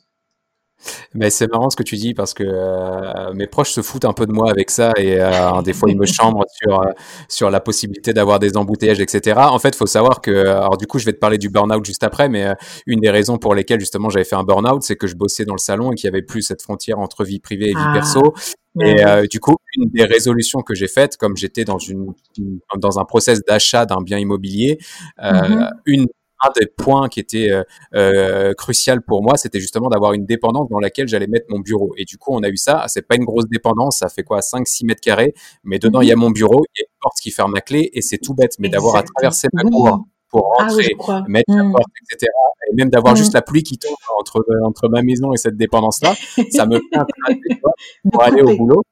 [1.14, 4.14] Mais c'est marrant ce que tu dis parce que euh, mes proches se foutent un
[4.14, 6.92] peu de moi avec ça et euh, des fois ils me chambrent sur euh,
[7.28, 9.40] sur la possibilité d'avoir des embouteillages, etc.
[9.40, 12.04] En fait, faut savoir que alors du coup je vais te parler du burn-out juste
[12.04, 12.54] après, mais
[12.86, 15.56] une des raisons pour lesquelles justement j'avais fait un burn-out, c'est que je bossais dans
[15.56, 17.94] le salon et qu'il y avait plus cette frontière entre vie privée et vie ah,
[17.94, 18.34] perso.
[18.80, 22.14] Et du coup, une des résolutions que j'ai faites, comme j'étais dans une
[22.78, 24.78] dans un process d'achat d'un bien immobilier,
[25.20, 25.72] mm-hmm.
[25.88, 26.06] une
[26.44, 27.64] un des points qui était euh,
[27.96, 31.94] euh, crucial pour moi, c'était justement d'avoir une dépendance dans laquelle j'allais mettre mon bureau.
[31.98, 32.86] Et du coup, on a eu ça.
[32.88, 35.34] C'est pas une grosse dépendance, ça fait quoi, 5-6 mètres carrés,
[35.64, 36.22] mais dedans il y a mhm.
[36.22, 38.54] mon bureau, il y a une porte qui ferme la clé, et c'est tout bête.
[38.60, 40.96] Mais d'avoir à traverser ma cour pour ah rentrer,
[41.28, 41.72] mettre la mhm.
[41.72, 42.32] porte, etc.
[42.70, 43.20] Et même d'avoir mhm.
[43.20, 46.16] juste la pluie qui tombe entre entre ma maison et cette dépendance-là,
[46.52, 47.06] ça me fait un
[48.12, 48.84] pour aller au boulot.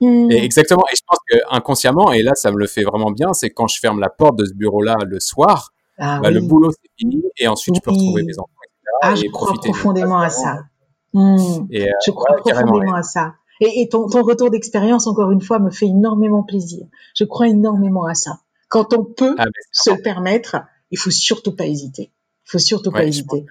[0.00, 0.84] Et exactement.
[0.92, 3.68] Et je pense que inconsciemment, et là, ça me le fait vraiment bien, c'est quand
[3.68, 7.22] je ferme la porte de ce bureau-là le soir, ah bah, le boulot c'est fini
[7.38, 8.50] et ensuite tu peux retrouver mes enfants.
[8.64, 10.64] Etc., ah, je crois profondément à ça.
[11.12, 11.66] Mmh.
[11.70, 13.34] Et, euh, je crois profondément à ça.
[13.60, 16.86] Et, et ton, ton, retour d'expérience, encore une fois, me fait énormément plaisir.
[17.14, 18.40] Je crois énormément à ça.
[18.68, 20.56] Quand on peut ah, se le permettre,
[20.90, 22.12] il faut surtout pas hésiter.
[22.46, 23.46] Il faut surtout pas hésiter.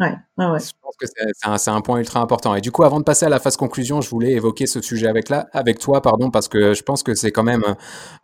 [0.00, 1.06] Ouais, ouais, Je pense que
[1.56, 2.54] c'est un, point ultra important.
[2.54, 5.06] Et du coup, avant de passer à la phase conclusion, je voulais évoquer ce sujet
[5.06, 7.62] avec, là, avec toi, pardon, parce que je pense que c'est quand même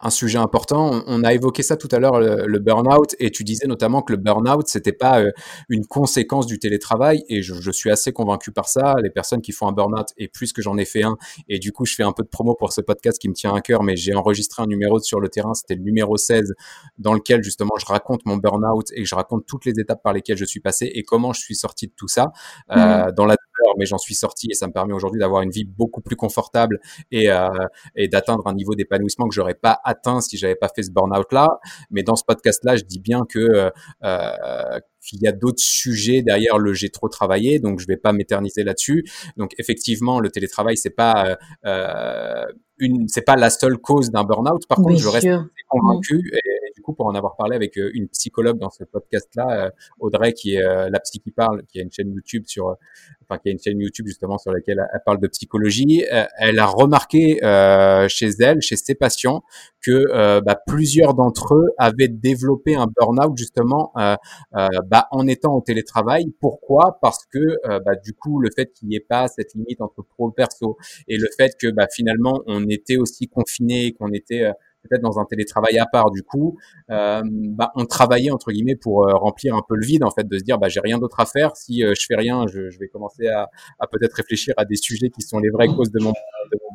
[0.01, 1.03] un, sujet important.
[1.07, 4.19] On, a évoqué ça tout à l'heure, le, burn-out, et tu disais notamment que le
[4.19, 5.31] burn-out, c'était pas euh,
[5.69, 8.95] une conséquence du télétravail, et je, suis assez convaincu par ça.
[9.03, 11.17] Les personnes qui font un burn-out, et plus que j'en ai fait un,
[11.49, 13.55] et du coup, je fais un peu de promo pour ce podcast qui me tient
[13.55, 16.55] à cœur, mais j'ai enregistré un numéro sur le terrain, c'était le numéro 16,
[16.99, 20.37] dans lequel justement je raconte mon burn-out et je raconte toutes les étapes par lesquelles
[20.37, 22.33] je suis passé et comment je suis sorti de tout ça
[22.71, 22.77] euh,
[23.09, 23.13] mmh.
[23.13, 25.65] dans la douleur, mais j'en suis sorti et ça me permet aujourd'hui d'avoir une vie
[25.65, 27.49] beaucoup plus confortable et, euh,
[27.95, 31.31] et d'atteindre un niveau d'épanouissement que j'aurais pas atteint si j'avais pas fait ce burn-out
[31.33, 31.61] là.
[31.91, 33.71] Mais dans ce podcast là, je dis bien que
[34.03, 38.13] euh, qu'il y a d'autres sujets derrière le j'ai trop travaillé, donc je vais pas
[38.13, 39.05] m'éterniser là-dessus.
[39.37, 41.37] Donc effectivement, le télétravail c'est pas
[41.67, 42.45] euh,
[42.79, 44.67] une, c'est pas la seule cause d'un burn-out.
[44.67, 45.29] Par contre, je reste
[45.69, 50.33] convaincu et, du coup pour en avoir parlé avec une psychologue dans ce podcast-là, Audrey
[50.33, 52.77] qui est la psy qui parle, qui a une chaîne YouTube sur
[53.23, 56.59] enfin qui a une chaîne YouTube justement sur laquelle elle parle de psychologie, euh, elle
[56.59, 59.43] a remarqué euh, chez elle, chez ses patients,
[59.83, 65.61] que euh, bah, plusieurs d'entre eux avaient développé un burn-out justement bah, en étant au
[65.61, 66.33] télétravail.
[66.41, 66.99] Pourquoi?
[67.01, 70.31] Parce que bah, du coup le fait qu'il n'y ait pas cette limite entre pro
[70.31, 70.77] et perso
[71.09, 74.51] et le fait que bah, finalement on était aussi confiné, qu'on était
[74.83, 76.59] peut-être dans un télétravail à part du coup,
[76.91, 80.27] euh, bah, on travaillait entre guillemets pour euh, remplir un peu le vide en fait,
[80.27, 82.71] de se dire bah j'ai rien d'autre à faire, si euh, je fais rien, je,
[82.71, 83.49] je vais commencer à,
[83.79, 86.13] à peut-être réfléchir à des sujets qui sont les vraies causes de mon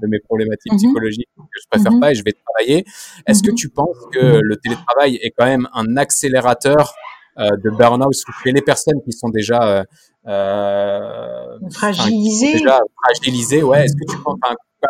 [0.01, 0.77] de, mes problématiques mhm.
[0.77, 1.99] psychologiques que je préfère mhm.
[1.99, 2.85] pas et je vais travailler.
[3.27, 3.55] Est-ce que mhm.
[3.55, 6.93] tu penses que le télétravail est quand même un accélérateur
[7.37, 8.13] euh, de burn-out
[8.43, 9.83] chez les personnes qui sont déjà
[10.25, 13.83] euh, fragilisées, déjà fragilisées, ouais.
[13.83, 14.39] Est-ce que tu penses,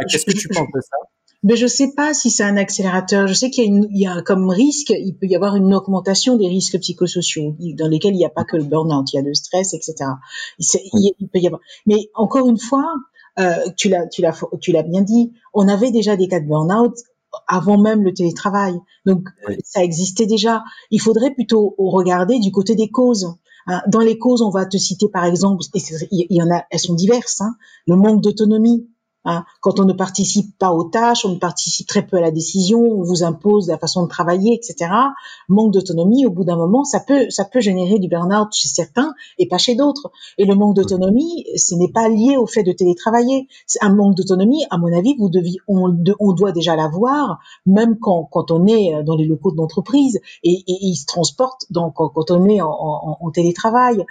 [0.07, 0.97] qu'est-ce que tu penses de ça?
[1.45, 3.27] Mais je sais pas si c'est un accélérateur.
[3.27, 5.55] Je sais qu'il y a, une, il y a comme risque, il peut y avoir
[5.55, 9.17] une augmentation des risques psychosociaux dans lesquels il n'y a pas que le burn-out, il
[9.17, 10.09] y a le stress, etc.
[10.57, 11.61] Il, il peut y avoir.
[11.85, 12.87] Mais encore une fois,
[13.37, 16.47] euh, tu l'as, tu l'as, tu l'as bien dit, on avait déjà des cas de
[16.47, 16.95] burn-out
[17.47, 18.73] avant même le télétravail.
[19.05, 19.29] Donc
[19.63, 20.63] ça existait déjà.
[20.89, 23.35] Il faudrait plutôt regarder du côté des causes.
[23.67, 25.63] Hein, dans les causes, on va te citer par exemple,
[26.09, 27.41] il y en a, elles sont diverses.
[27.41, 27.55] Hein,
[27.85, 28.87] le manque d'autonomie,
[29.25, 32.29] Hein, quand on ne participe pas aux tâches, on ne participe très peu à la
[32.29, 34.91] décision, on vous impose la façon de travailler, etc.
[35.49, 39.15] Manque d'autonomie, au bout d'un moment, ça peut, ça peut générer du burn-out chez certains
[39.39, 40.11] et pas chez d'autres.
[40.37, 43.47] Et le manque d'autonomie, ce n'est pas lié au fait de télétravailler.
[43.81, 45.89] Un manque d'autonomie, à mon avis, vous deviez, on,
[46.33, 50.95] doit déjà l'avoir, même quand, quand on est dans les locaux de l'entreprise et, il
[50.95, 54.05] se transporte donc quand, on est en, télétravail.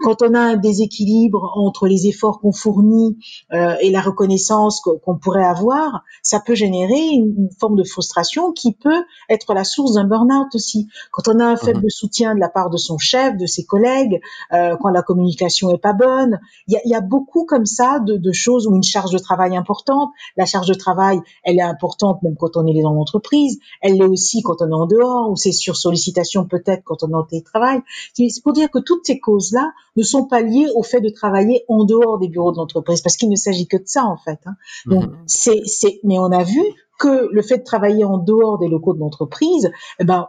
[0.00, 3.18] Quand on a un déséquilibre entre les efforts qu'on fournit
[3.52, 4.47] euh, et la reconnaissance
[4.82, 9.94] qu'on pourrait avoir, ça peut générer une, forme de frustration qui peut être la source
[9.94, 10.88] d'un burn-out aussi.
[11.12, 11.90] Quand on a un faible mhm.
[11.90, 14.20] soutien de la part de son chef, de ses collègues,
[14.52, 18.66] euh, quand la communication est pas bonne, il y a, beaucoup comme ça de, choses
[18.66, 20.10] ou une charge de travail importante.
[20.36, 24.04] La charge de travail, elle est importante même quand on est dans l'entreprise, elle l'est
[24.04, 27.24] aussi quand on est en dehors ou c'est sur sollicitation peut-être quand on est en
[27.24, 27.80] télétravail.
[28.14, 31.64] C'est pour dire que toutes ces causes-là ne sont pas liées au fait de travailler
[31.68, 34.37] en dehors des bureaux de l'entreprise parce qu'il ne s'agit que de ça en fait.
[34.46, 34.54] Hein.
[34.86, 35.18] Donc mhm.
[35.26, 36.62] c'est c'est mais on a vu
[36.98, 40.28] que le fait de travailler en dehors des locaux de l'entreprise, eh ben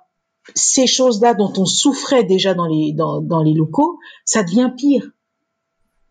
[0.56, 5.10] ces choses-là dont on souffrait déjà dans les dans, dans les locaux, ça devient pire.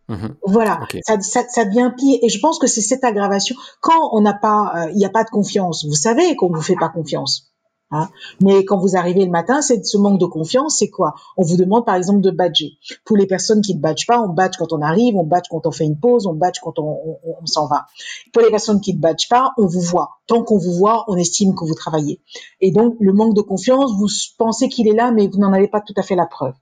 [0.08, 0.36] Mhm.
[0.42, 2.18] Voilà, ça, ça, ça, devient pire.
[2.22, 3.54] Et je pense que c'est cette aggravation.
[3.80, 5.84] Quand on n'a pas, euh, il n'y a pas de confiance.
[5.84, 7.52] Vous savez qu'on vous fait pas confiance.
[7.90, 8.08] Hein.
[8.42, 11.14] Mais quand vous arrivez le matin, c'est ce manque de confiance, c'est quoi?
[11.38, 12.72] On vous demande par exemple de badger.
[13.04, 15.66] Pour les personnes qui ne badgent pas, on badge quand on arrive, on badge quand
[15.66, 17.86] on fait une pause, on badge quand on, s'en va.
[18.32, 20.18] Pour les personnes qui ne badgent pas, on vous voit.
[20.26, 22.20] Tant qu'on vous voit, on estime que vous travaillez.
[22.60, 25.68] Et donc le manque de confiance, vous pensez qu'il est là, mais vous n'en avez
[25.68, 26.54] pas tout à fait la preuve.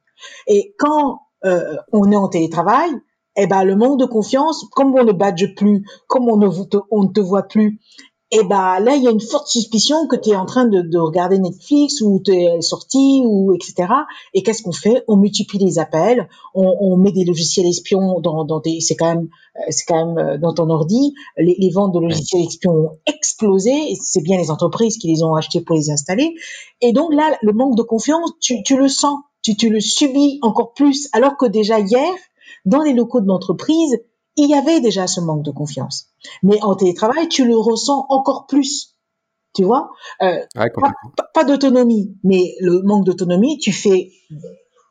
[0.47, 2.90] Et quand euh, on est en télétravail,
[3.36, 7.20] eh ben le manque de confiance, comme on ne badge plus, comme on ne te
[7.20, 7.81] voit plus,
[8.32, 10.81] et bah là il y a une forte suspicion que tu es en train de,
[10.81, 13.89] de regarder Netflix ou tu es sorti ou etc.
[14.35, 15.05] Et qu'est-ce qu'on fait?
[15.07, 19.15] On multiplie les appels, on, on, met des logiciels espions dans, dans des, c'est quand
[19.15, 21.15] même euh, c'est quand même euh, dans ton ordi.
[21.36, 23.94] Les, les ventes de logiciels espions ont explosé.
[24.03, 26.35] C'est bien les entreprises qui les ont achetés pour les installer.
[26.81, 30.40] Et donc là le manque de confiance, tu, tu le sens, tu, tu le subis
[30.43, 32.12] encore plus, alors que déjà hier
[32.65, 33.98] dans les locaux de l'entreprise
[34.37, 36.09] il y avait déjà ce manque de confiance.
[36.43, 38.95] Mais en télétravail, tu le ressens encore plus.
[39.55, 39.91] Tu vois
[40.23, 40.39] euh,
[41.33, 44.11] Pas, d'autonomie, mais le manque d'autonomie, tu fais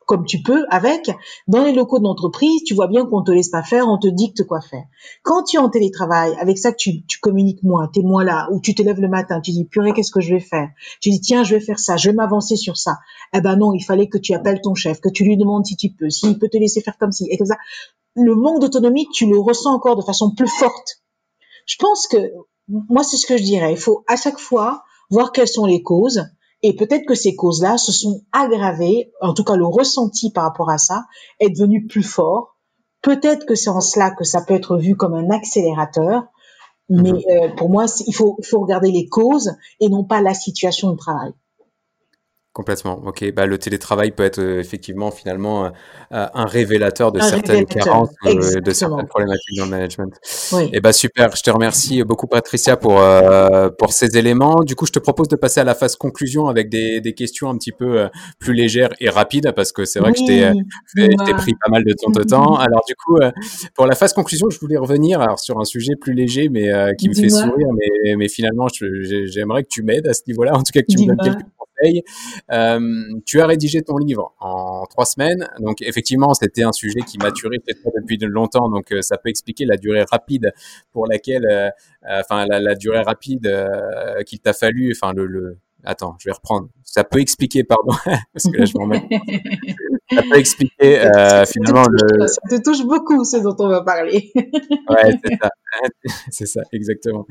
[0.06, 1.10] comme tu peux avec.
[1.46, 4.08] Dans les locaux de l'entreprise, tu vois bien qu'on te laisse pas faire, on te
[4.08, 4.84] dicte quoi faire.
[5.22, 8.48] Quand tu es en télétravail, avec ça que tu, tu communiques moins, es moins là,
[8.52, 10.68] ou tu te lèves le matin, tu dis purée, qu'est-ce que je vais faire?
[11.00, 12.98] Tu dis tiens, je vais faire ça, je vais m'avancer sur ça.
[13.34, 15.76] Eh ben non, il fallait que tu appelles ton chef, que tu lui demandes si
[15.76, 17.56] tu peux, s'il peut te laisser faire comme ci et comme ça
[18.16, 21.02] le manque d'autonomie, tu le ressens encore de façon plus forte.
[21.66, 22.32] Je pense que,
[22.68, 23.72] moi, c'est ce que je dirais.
[23.72, 26.24] Il faut à chaque fois voir quelles sont les causes.
[26.62, 30.70] Et peut-être que ces causes-là se sont aggravées, en tout cas le ressenti par rapport
[30.70, 31.04] à ça
[31.38, 32.56] est devenu plus fort.
[33.02, 36.24] Peut-être que c'est en cela que ça peut être vu comme un accélérateur,
[36.88, 37.22] mais mhm.
[37.30, 40.90] euh, pour moi, il faut, il faut regarder les causes et non pas la situation
[40.92, 41.32] de travail.
[42.56, 43.02] Complètement.
[43.04, 43.22] Ok.
[43.34, 45.68] Bah, le télétravail peut être euh, effectivement finalement euh,
[46.12, 50.14] euh, un révélateur de certaines carences, de certaines problématiques dans le management.
[50.54, 50.62] Oui.
[50.62, 51.36] Et eh bah super.
[51.36, 52.98] Je te remercie beaucoup Patricia pour
[53.78, 54.62] pour ces éléments.
[54.64, 57.50] Du coup, je te propose de passer à la phase conclusion avec des, des questions
[57.50, 58.08] un petit peu
[58.38, 61.92] plus légères et rapides parce que c'est vrai que je t'ai pris pas mal de
[61.92, 62.56] ton temps.
[62.56, 63.18] Alors du coup,
[63.74, 67.10] pour la phase conclusion, je voulais revenir alors sur un sujet plus léger mais qui
[67.10, 70.54] me fait sourire, mais mais finalement, j'aimerais que tu m'aides à ce niveau-là.
[70.54, 71.55] En tout cas, que tu me donnes quelques
[72.52, 77.18] euh, tu as rédigé ton livre en trois semaines, donc effectivement c'était un sujet qui
[77.18, 80.52] maturait depuis longtemps, donc euh, ça peut expliquer la durée rapide
[80.92, 81.70] pour laquelle, euh,
[82.20, 83.50] enfin la, durée rapide
[84.26, 86.68] qu'il t'a fallu, enfin le, le attends, je vais reprendre.
[86.96, 87.92] Ça peut expliquer, pardon,
[88.32, 89.06] parce que là je m'en mets.
[90.10, 92.26] ça peut expliquer euh, finalement le.
[92.26, 94.30] Ça te touche beaucoup ce dont on va parler.
[94.34, 95.50] ouais, c'est ça.
[96.30, 97.26] c'est ça, exactement.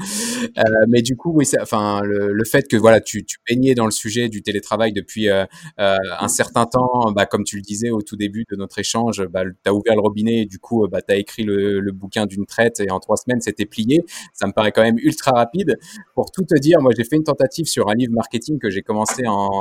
[0.60, 3.86] Euh, mais du coup, oui, enfin, le, le, fait que voilà, tu, tu baignais dans
[3.86, 5.46] le sujet du télétravail depuis euh,
[5.80, 9.26] euh, un certain temps, bah, comme tu le disais au tout début de notre échange,
[9.26, 11.92] bah, tu as ouvert le robinet et du coup, bah, tu as écrit le, le
[11.92, 14.04] bouquin d'une traite et en trois semaines, c'était plié.
[14.32, 15.80] Ça me paraît quand même ultra rapide.
[16.14, 18.84] Pour tout te dire, moi, j'ai fait une tentative sur un livre marketing que j'ai
[18.84, 19.55] commencé en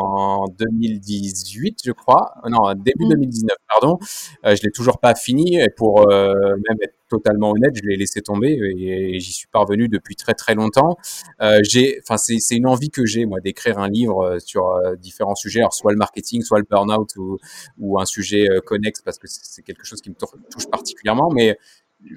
[0.59, 2.35] 2018, je crois.
[2.49, 3.81] Non, début 2019, mmh.
[3.81, 3.99] pardon.
[4.45, 8.59] je l'ai toujours pas fini et pour même être totalement honnête, je l'ai laissé tomber
[8.79, 10.97] et, j'y suis parvenu depuis très très longtemps.
[11.41, 14.69] Euh, j'ai, enfin c'est, c'est une envie que j'ai moi d'écrire un livre euh, sur
[14.69, 17.39] euh, différents sujets, alors soit le marketing, soit le burn-out ou,
[17.79, 20.17] ou un sujet euh, connexe parce que c'est quelque chose qui me
[20.51, 21.57] touche particulièrement, mais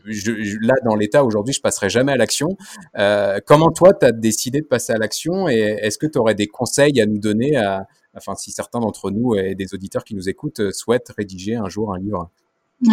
[0.06, 2.58] je, là, dans l'état aujourd'hui, je passerai jamais à l'action.
[2.98, 6.36] Euh, comment toi, tu as décidé de passer à l'action et est-ce que tu aurais
[6.36, 10.16] des conseils à nous donner, à, enfin, si certains d'entre nous et des auditeurs qui
[10.16, 12.30] nous écoutent souhaitent rédiger un jour un livre?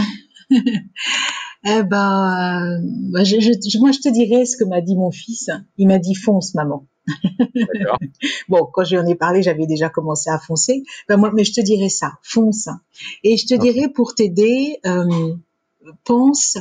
[1.66, 2.82] Eh ben,
[3.14, 5.48] euh, je, je, moi, je te dirais ce que m'a dit mon fils.
[5.78, 6.86] Il m'a dit fonce, maman.
[8.48, 10.82] bon, quand je lui en ai parlé, j'avais déjà commencé à foncer.
[11.08, 12.68] Ben moi, mais je te dirais ça, fonce.
[13.22, 15.34] Et je te dirais pour t'aider, euh,
[16.04, 16.58] pense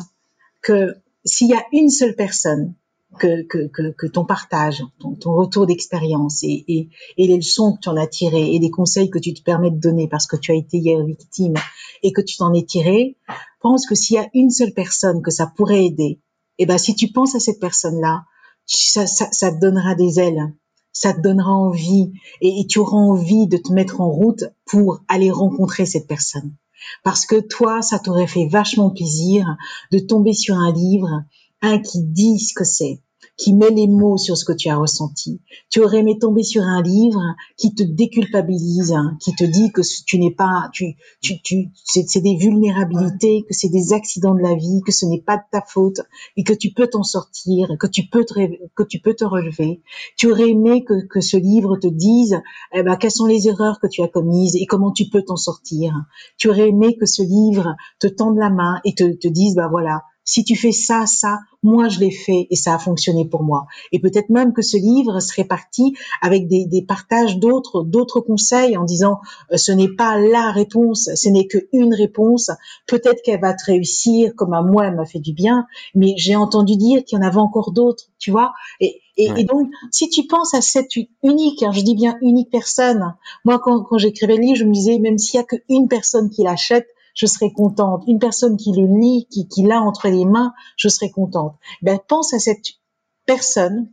[0.63, 0.95] que
[1.25, 2.73] s'il y a une seule personne
[3.19, 7.81] que, que, que, que ton partage, ton, retour d'expérience et, et, et, les leçons que
[7.81, 10.35] tu en as tirées et les conseils que tu te permets de donner parce que
[10.35, 11.53] tu as été hier victime
[12.01, 13.17] et que tu t'en es tiré,
[13.61, 16.19] pense que s'il y a une seule personne que ça pourrait aider,
[16.59, 18.25] et eh ben si tu penses à cette personne-là,
[18.65, 20.53] ça, ça, ça, te donnera des ailes,
[20.91, 22.11] ça te donnera envie
[22.41, 26.55] et tu auras envie de te mettre en route pour aller rencontrer cette personne.
[27.03, 29.57] Parce que toi, ça t'aurait fait vachement plaisir
[29.91, 31.23] de tomber sur un livre,
[31.61, 32.99] un qui dit ce que c'est,
[33.37, 35.41] qui met les mots sur ce que tu as ressenti.
[35.69, 37.21] Tu aurais aimé tomber sur un livre
[37.57, 42.21] qui te déculpabilise, hein, qui te dit que tu n'es pas, tu, tu, tu, c'est
[42.21, 45.61] des vulnérabilités, que c'est des accidents de la vie, que ce n'est pas de ta
[45.61, 46.01] faute
[46.37, 48.33] et que tu peux t'en sortir, que tu peux te,
[48.75, 49.81] que tu peux te relever.
[50.15, 52.39] Tu aurais aimé que, que ce livre te dise,
[52.73, 55.37] eh ben, quelles sont les erreurs que tu as commises et comment tu peux t'en
[55.37, 56.05] sortir.
[56.37, 59.69] Tu aurais aimé que ce livre te tende la main et te, te dise, bah
[59.69, 63.43] voilà, si tu fais ça, ça, moi je l'ai fait et ça a fonctionné pour
[63.43, 63.65] moi.
[63.91, 68.77] Et peut-être même que ce livre serait parti avec des, des partages d'autres, d'autres conseils
[68.77, 69.19] en disant
[69.51, 72.51] euh, ce n'est pas la réponse, ce n'est qu'une réponse.
[72.87, 76.35] Peut-être qu'elle va te réussir comme à moi elle m'a fait du bien, mais j'ai
[76.35, 78.53] entendu dire qu'il y en avait encore d'autres, tu vois.
[78.79, 83.15] Et, et, donc, si tu penses à cette unique, hein, je dis bien unique personne,
[83.45, 86.29] moi quand, quand j'écrivais le livre, je me disais même s'il y a qu'une personne
[86.29, 88.03] qui l'achète, je serais contente.
[88.07, 91.55] Une personne qui le lit, qui, qui l'a entre les mains, je serais contente.
[91.81, 92.65] Ben, pense à cette
[93.25, 93.89] personne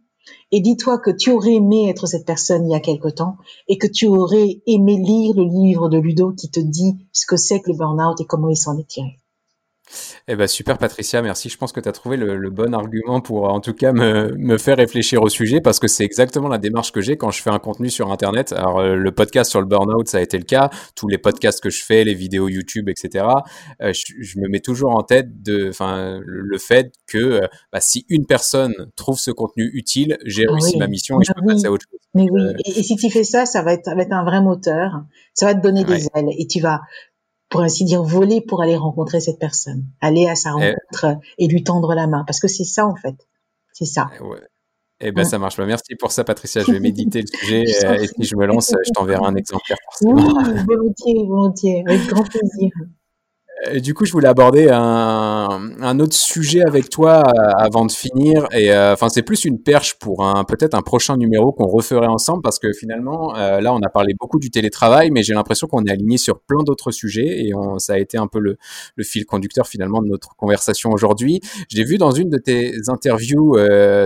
[0.53, 3.37] et dis-toi que tu aurais aimé être cette personne il y a quelque temps
[3.69, 7.37] et que tu aurais aimé lire le livre de Ludo qui te dit ce que
[7.37, 9.20] c'est que le burn-out et comment il s'en est tiré.
[10.29, 11.49] Eh ben super Patricia, merci.
[11.49, 14.59] Je pense que tu as trouvé le, bon argument pour en tout cas me, me,
[14.59, 17.51] faire réfléchir au sujet parce que c'est exactement la démarche que j'ai quand je fais
[17.51, 18.53] un contenu sur Internet.
[18.53, 20.71] Alors euh, le podcast sur le burn-out, ça a été le cas.
[20.95, 23.27] Tous les podcasts que je fais, les vidéos YouTube, etc.
[23.83, 27.41] Euh, je, me mets toujours en tête de, enfin, le, fait que euh,
[27.73, 31.33] bah, si une personne trouve ce contenu utile, j'ai ah réussi ma mission et je
[31.33, 32.01] peux passer à autre chose.
[32.15, 32.43] Mais oui.
[32.65, 35.03] Et, si tu fais ça, ça va être, ça va être un vrai moteur.
[35.35, 36.81] Ça va te donner des ailes et tu vas
[37.51, 40.52] pour ainsi dire, voler pour aller rencontrer cette personne, aller à sa eh.
[40.52, 43.16] rencontre et, lui tendre la main, parce que c'est ça en fait,
[43.72, 44.10] c'est ça.
[44.18, 44.40] Eh ouais.
[45.02, 45.56] Eh ben, ça marche.
[45.56, 45.64] pas.
[45.64, 46.62] Merci pour ça, Patricia.
[46.62, 49.78] Je vais méditer le sujet et si je me lance, je t'enverrai un exemplaire.
[50.02, 50.22] Oui,
[50.66, 52.70] volontiers, volontiers, avec grand plaisir.
[53.66, 57.93] Euh, du coup, je voulais aborder un, un, autre sujet avec toi euh, avant de
[57.93, 58.47] finir.
[58.53, 62.07] Et euh, enfin, c'est plus une perche pour un peut-être un prochain numéro qu'on referait
[62.07, 65.85] ensemble, parce que finalement, là, on a parlé beaucoup du télétravail, mais j'ai l'impression qu'on
[65.85, 68.57] est aligné sur plein d'autres sujets, et on, ça a été un peu le,
[68.97, 71.41] le, fil conducteur finalement de notre conversation aujourd'hui.
[71.69, 73.57] J'ai vu dans une de tes interviews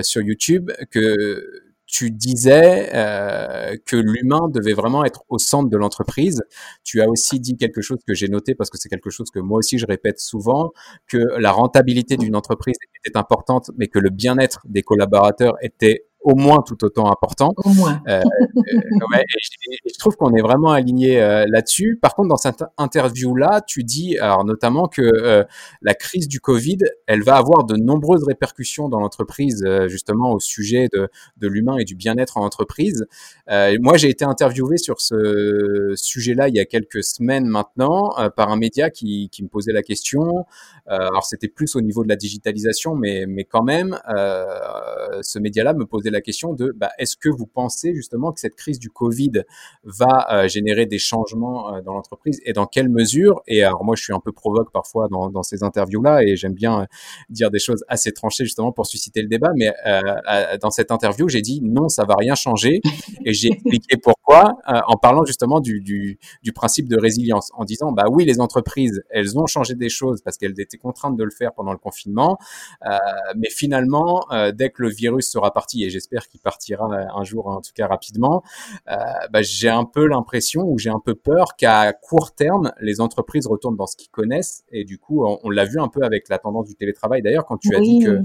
[0.02, 1.63] sur YouTube que
[1.94, 6.42] tu disais euh, que l'humain devait vraiment être au centre de l'entreprise.
[6.82, 9.38] Tu as aussi dit quelque chose que j'ai noté parce que c'est quelque chose que
[9.38, 10.72] moi aussi je répète souvent,
[11.06, 16.34] que la rentabilité d'une entreprise était importante, mais que le bien-être des collaborateurs était au
[16.34, 17.52] moins tout autant important.
[17.58, 18.02] Au moins.
[18.08, 21.98] Euh, euh et je, trouve qu'on est vraiment aligné euh, là-dessus.
[22.00, 25.44] Par contre, dans cette interview-là, tu dis alors notamment que euh,
[25.82, 30.88] la crise du Covid, elle va avoir de nombreuses répercussions dans l'entreprise, justement au sujet
[30.92, 33.06] de, de l'humain et du bien-être en entreprise.
[33.80, 38.56] moi, j'ai été interviewé sur ce sujet-là il y a quelques semaines maintenant par un
[38.56, 40.46] média qui, qui me posait la question.
[40.86, 45.84] alors, c'était plus au niveau de la digitalisation, mais, mais quand même, ce média-là me
[45.84, 49.42] posait la question de bah, est-ce que vous pensez justement que cette crise du Covid
[49.82, 53.42] va euh, générer des changements euh, dans l'entreprise et dans quelle mesure?
[53.46, 56.54] Et alors moi, je suis un peu provoque parfois dans, dans ces interviews-là et j'aime
[56.54, 56.86] bien euh,
[57.28, 59.50] dire des choses assez tranchées justement pour susciter le débat.
[59.56, 59.72] Mais
[60.60, 62.80] dans cette interview, j'ai dit non, ça va rien changer
[63.24, 67.92] et j'ai expliqué pourquoi en parlant justement du, du, du principe de résilience, en disant
[67.92, 71.30] bah oui, les entreprises, elles ont changé des choses parce qu'elles étaient contraintes de le
[71.30, 72.38] faire pendant le confinement,
[73.36, 74.24] mais finalement,
[74.54, 77.86] dès que le virus sera parti et j'espère qu'il partira un jour, en tout cas
[77.86, 78.42] rapidement,
[78.90, 78.94] euh,
[79.30, 83.46] bah, j'ai un peu l'impression ou j'ai un peu peur qu'à court terme, les entreprises
[83.46, 84.64] retournent dans ce qu'ils connaissent.
[84.70, 87.22] Et du coup, on, l'a vu un peu avec la tendance du télétravail.
[87.22, 88.20] D'ailleurs, quand tu as dit que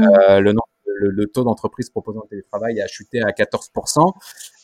[0.00, 0.54] euh, le,
[0.86, 4.12] le, taux d'entreprises proposant le télétravail a chuté à 14%,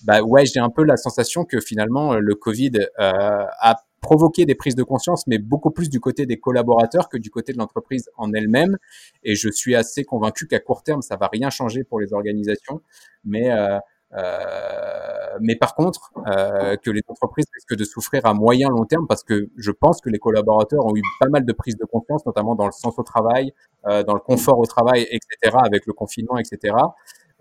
[0.04, 4.54] bah ouais, j'ai un peu la sensation que finalement le Covid euh, a provoquer des
[4.54, 8.10] prises de conscience, mais beaucoup plus du côté des collaborateurs que du côté de l'entreprise
[8.16, 8.76] en elle-même.
[9.22, 12.80] Et je suis assez convaincu qu'à court terme, ça va rien changer pour les organisations,
[13.24, 13.78] mais euh,
[14.12, 19.06] euh, mais par contre, euh, que les entreprises risquent de souffrir à moyen long terme
[19.06, 22.26] parce que je pense que les collaborateurs ont eu pas mal de prises de confiance,
[22.26, 23.52] notamment dans le sens au travail,
[23.86, 26.74] euh, dans le confort au travail, etc., avec le confinement, etc.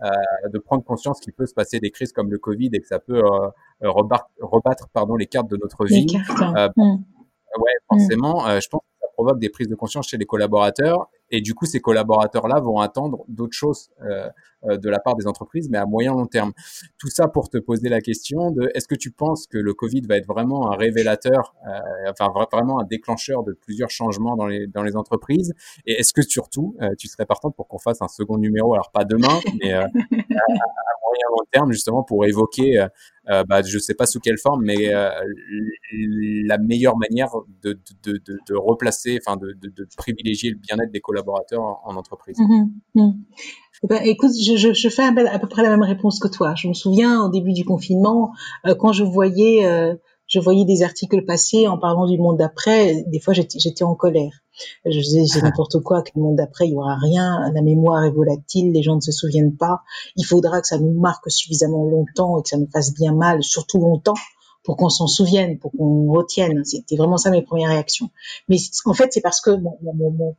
[0.01, 2.88] Euh, de prendre conscience qu'il peut se passer des crises comme le Covid et que
[2.88, 3.49] ça peut euh,
[3.81, 6.07] rebattre, rebattre, pardon, les cartes de notre vie.
[6.55, 7.03] Euh, mmh.
[7.57, 11.41] Ouais, forcément, je pense que ça provoque des prises de conscience chez les collaborateurs et
[11.41, 14.30] du coup, ces collaborateurs-là vont attendre d'autres choses euh, euh,
[14.64, 16.52] de la part des entreprises, mais à moyen long terme.
[16.98, 20.02] Tout ça pour te poser la question de est-ce que tu penses que le Covid
[20.07, 24.95] va être vraiment un révélateur, euh, enfin vraiment un déclencheur de plusieurs changements dans les
[24.95, 25.53] entreprises?
[25.86, 28.91] Et est-ce que surtout, euh, tu serais partante pour qu'on fasse un second numéro, alors
[28.91, 32.86] pas demain, mais à, moyen long terme justement pour évoquer
[33.30, 35.11] euh, bah, je sais pas sous quelle forme, mais euh,
[36.45, 37.30] la meilleure manière
[37.61, 37.77] de,
[38.56, 42.40] replacer, enfin de, de, privilégier le bien-être des collaborateurs en, entreprise.
[42.40, 43.11] Mmh mmh.
[43.84, 46.53] Eh ben, écoute, je, je, je, fais à peu près la même réponse que toi.
[46.56, 48.31] Je me souviens au début du confinement,
[48.68, 49.95] euh, quand je voyais, euh,
[50.27, 54.41] je voyais des articles passer en parlant du monde d'après, des fois j'étais en colère.
[54.85, 58.03] Je disais, c'est n'importe quoi, que le monde d'après, il y aura rien, la mémoire
[58.03, 59.81] est volatile, les gens ne se souviennent pas.
[60.18, 63.41] Il faudra que ça nous marque suffisamment longtemps et que ça nous fasse bien mal,
[63.41, 64.15] surtout longtemps,
[64.69, 66.63] pour qu'on s'en souvienne, pour qu'on retienne.
[66.63, 68.11] C'était vraiment ça mes premières réactions.
[68.49, 70.35] Mais en fait, c'est parce que mon, mon, mon,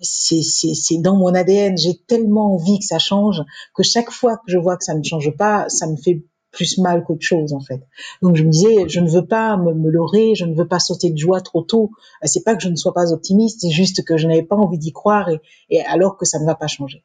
[0.00, 1.78] c'est dans mon ADN.
[1.78, 3.40] J'ai tellement envie que ça change
[3.72, 6.78] que chaque fois que je vois que ça ne change pas, ça me fait plus
[6.78, 7.86] mal qu'autre chose en fait.
[8.20, 10.80] Donc je me disais, je ne veux pas me, me leurrer, je ne veux pas
[10.80, 11.92] sauter de joie trop tôt.
[12.24, 14.56] Euh, c'est pas que je ne sois pas optimiste, c'est juste que je n'avais pas
[14.56, 15.40] envie d'y croire et,
[15.70, 17.04] et, alors que ça ne va pas changer.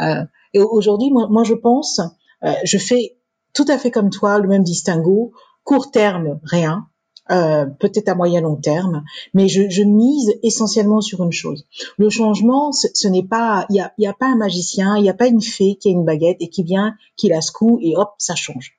[0.00, 0.24] Euh,
[0.54, 2.00] et aujourd'hui, moi, moi, je pense,
[2.44, 3.18] euh, je fais
[3.52, 5.32] tout à fait comme toi le même distinguo.
[5.68, 6.88] Court terme, rien.
[7.30, 9.04] Euh, peut-être à moyen long terme,
[9.34, 11.66] mais je, je, mise essentiellement sur une chose.
[11.98, 15.02] Le changement, ce, ce n'est pas, il y a, y a, pas un magicien, il
[15.02, 17.78] n'y a pas une fée qui a une baguette et qui vient, qui la secoue
[17.82, 18.78] et hop, ça change.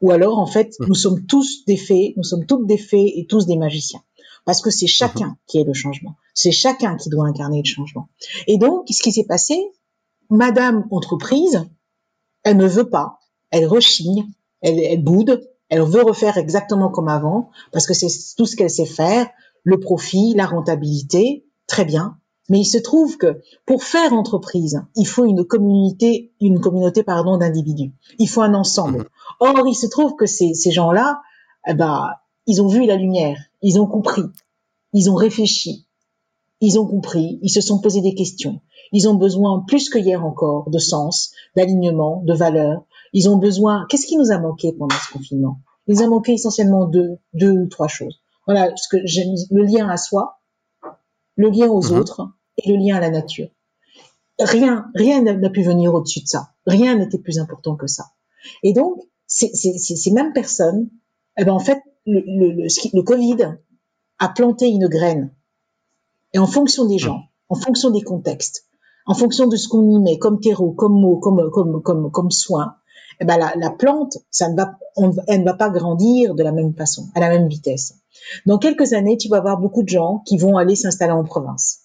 [0.00, 0.86] Ou alors, en fait, mmh.
[0.86, 4.00] nous sommes tous des fées, nous sommes toutes des fées et tous des magiciens.
[4.46, 5.36] Parce que c'est chacun mmh.
[5.46, 6.14] qui est le changement.
[6.32, 8.08] C'est chacun qui doit incarner le changement.
[8.46, 9.62] Et donc, ce qui s'est passé,
[10.30, 11.66] Madame entreprise,
[12.44, 13.18] elle ne veut pas,
[13.50, 14.26] elle rechigne,
[14.62, 18.06] elle, elle boude, elle veut refaire exactement comme avant, parce que c'est
[18.36, 19.28] tout ce qu'elle sait faire,
[19.64, 22.16] le profit, la rentabilité, très bien.
[22.48, 27.38] Mais il se trouve que pour faire entreprise, il faut une communauté, une communauté pardon
[27.38, 27.92] d'individus.
[28.20, 29.08] Il faut un ensemble.
[29.40, 31.20] Or, il se trouve que ces, ces gens-là,
[31.66, 32.10] eh ben,
[32.46, 34.26] ils ont vu la lumière, ils ont compris,
[34.92, 35.88] ils ont réfléchi,
[36.60, 38.60] ils ont compris, ils se sont posés des questions.
[38.92, 42.84] Ils ont besoin plus que hier encore de sens, d'alignement, de valeur.
[43.14, 43.86] Ils ont besoin.
[43.88, 45.60] Qu'est-ce qui nous a manqué pendant ce confinement?
[45.86, 48.20] Il nous a manqué essentiellement deux, deux ou trois choses.
[48.46, 50.40] Voilà, ce que j'aime, le lien à soi,
[51.36, 51.98] le lien aux mhm.
[51.98, 52.28] autres
[52.58, 53.48] et le lien à la nature.
[54.40, 56.50] Rien, rien n'a pu venir au-dessus de ça.
[56.66, 58.06] Rien n'était plus important que ça.
[58.64, 60.90] Et donc, ces, mêmes personnes,
[61.38, 63.56] eh ben en fait, le, le, le, Covid
[64.18, 65.32] a planté une graine.
[66.32, 68.66] Et en fonction des gens, en fonction des contextes,
[69.06, 72.30] en fonction de ce qu'on y met comme terreau, comme mot, comme comme comme comme
[72.30, 72.76] soin,
[73.20, 74.78] eh ben la, la plante, ça ne va,
[75.28, 77.94] elle ne va pas grandir de la même façon, à la même vitesse.
[78.46, 81.80] Dans quelques années, tu vas avoir beaucoup de gens qui vont aller s'installer en province.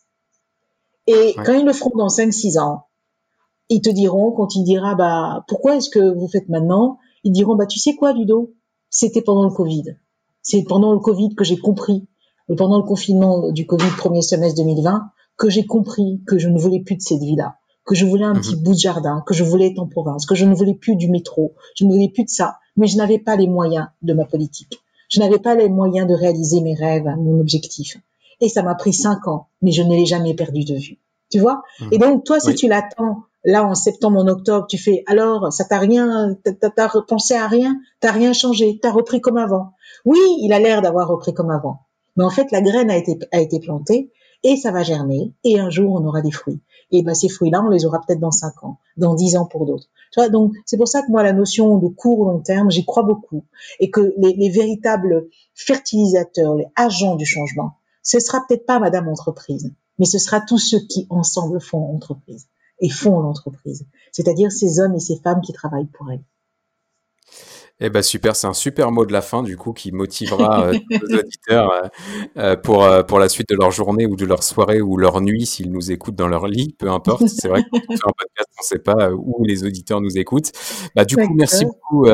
[1.08, 2.86] Et quand ils le feront dans 5-6 ans,
[3.70, 6.98] ils te diront, quand il dira, bah, pourquoi est-ce que vous faites maintenant?
[7.24, 8.54] Ils diront, bah, tu sais quoi, Ludo?
[8.90, 9.98] C'était pendant le Covid.
[10.42, 12.08] C'est pendant le Covid que j'ai compris,
[12.58, 16.82] pendant le confinement du Covid premier semestre 2020, que j'ai compris que je ne voulais
[16.82, 17.56] plus de cette vie-là,
[17.90, 18.42] que je voulais un mhm.
[18.42, 20.96] petit bout de jardin, que je voulais être en province, que je ne voulais plus
[20.96, 24.14] du métro, je ne voulais plus de ça, mais je n'avais pas les moyens de
[24.14, 24.80] ma politique.
[25.10, 27.98] Je n'avais pas les moyens de réaliser mes rêves, mon objectif.
[28.42, 31.00] Et ça m'a pris cinq ans, mais je ne l'ai jamais perdu de vue.
[31.32, 31.64] Tu vois?
[31.80, 31.88] Mmh.
[31.94, 35.66] Et donc, toi, si tu l'attends, là, en septembre, en octobre, tu fais, alors, ça
[35.66, 36.38] t'a rien,
[36.76, 39.72] t'as repensé à rien, t'as rien changé, t'as repris comme avant?
[40.06, 41.88] Oui, il a l'air d'avoir repris comme avant.
[42.18, 44.12] Mais en fait, la graine a été, a été plantée
[44.44, 46.62] et ça va germer et un jour, on aura des fruits.
[46.92, 49.66] Et ben, ces fruits-là, on les aura peut-être dans cinq ans, dans dix ans pour
[49.66, 49.90] d'autres.
[50.12, 53.04] Tu donc c'est pour ça que moi la notion de court long terme, j'y crois
[53.04, 53.44] beaucoup,
[53.80, 59.08] et que les, les, véritables fertilisateurs, les agents du changement, ce sera peut-être pas Madame
[59.08, 62.48] Entreprise, mais ce sera tous ceux qui ensemble font entreprise
[62.80, 66.24] et font l'entreprise, c'est-à-dire ces hommes et ces femmes qui travaillent pour elle.
[67.82, 70.74] Eh ben super, c'est un super mot de la fin du coup qui motivera euh,
[70.92, 71.88] nos auditeurs euh,
[72.38, 75.46] euh, pour pour la suite de leur journée ou de leur soirée ou leur nuit
[75.46, 77.28] s'ils nous écoutent dans leur lit, peu importe.
[77.28, 80.52] C'est vrai qu'on fait un podcast, on ne sait pas où les auditeurs nous écoutent.
[80.94, 82.08] Bah du coup, merci beaucoup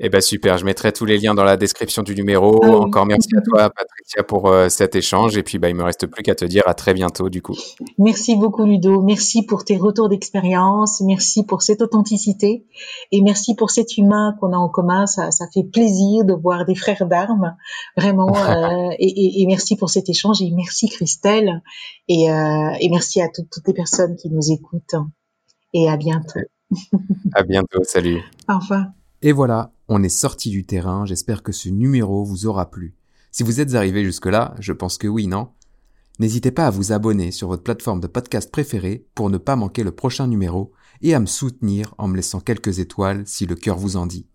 [0.00, 2.60] Eh ben super, je mettrai tous les liens dans la description du numéro.
[2.64, 5.36] Ah Encore merci à toi, Patricia, pour euh, cet échange.
[5.36, 7.54] Et puis, bah, il me reste plus qu'à te dire à très bientôt, du coup.
[7.98, 9.02] Merci beaucoup, Ludo.
[9.02, 11.00] Merci pour tes retours d'expérience.
[11.02, 12.66] Merci pour cette authenticité.
[13.12, 15.06] Et merci pour cet humain qu'on a en commun.
[15.06, 17.56] Ça, ça fait plaisir de voir des frères d'armes,
[17.96, 18.32] vraiment.
[18.52, 20.42] Euh, et, et, merci pour cet échange.
[20.42, 21.62] Et merci, Christelle.
[22.08, 24.96] Et, euh, et merci à toutes les personnes qui nous écoutent.
[25.72, 26.40] Et à bientôt.
[27.34, 27.82] À bientôt.
[27.84, 28.20] Salut.
[28.48, 28.86] Au revoir.
[29.24, 32.96] Et voilà, on est sorti du terrain, j'espère que ce numéro vous aura plu.
[33.30, 35.50] Si vous êtes arrivé jusque-là, je pense que oui, non?
[36.18, 39.84] N'hésitez pas à vous abonner sur votre plateforme de podcast préférée pour ne pas manquer
[39.84, 40.72] le prochain numéro
[41.02, 44.26] et à me soutenir en me laissant quelques étoiles si le cœur vous en dit.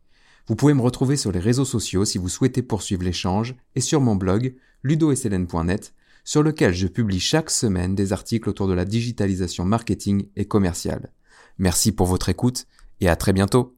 [0.47, 3.99] Vous pouvez me retrouver sur les réseaux sociaux si vous souhaitez poursuivre l'échange et sur
[3.99, 5.93] mon blog ludosln.net
[6.23, 11.11] sur lequel je publie chaque semaine des articles autour de la digitalisation marketing et commerciale.
[11.57, 12.68] Merci pour votre écoute
[13.01, 13.77] et à très bientôt.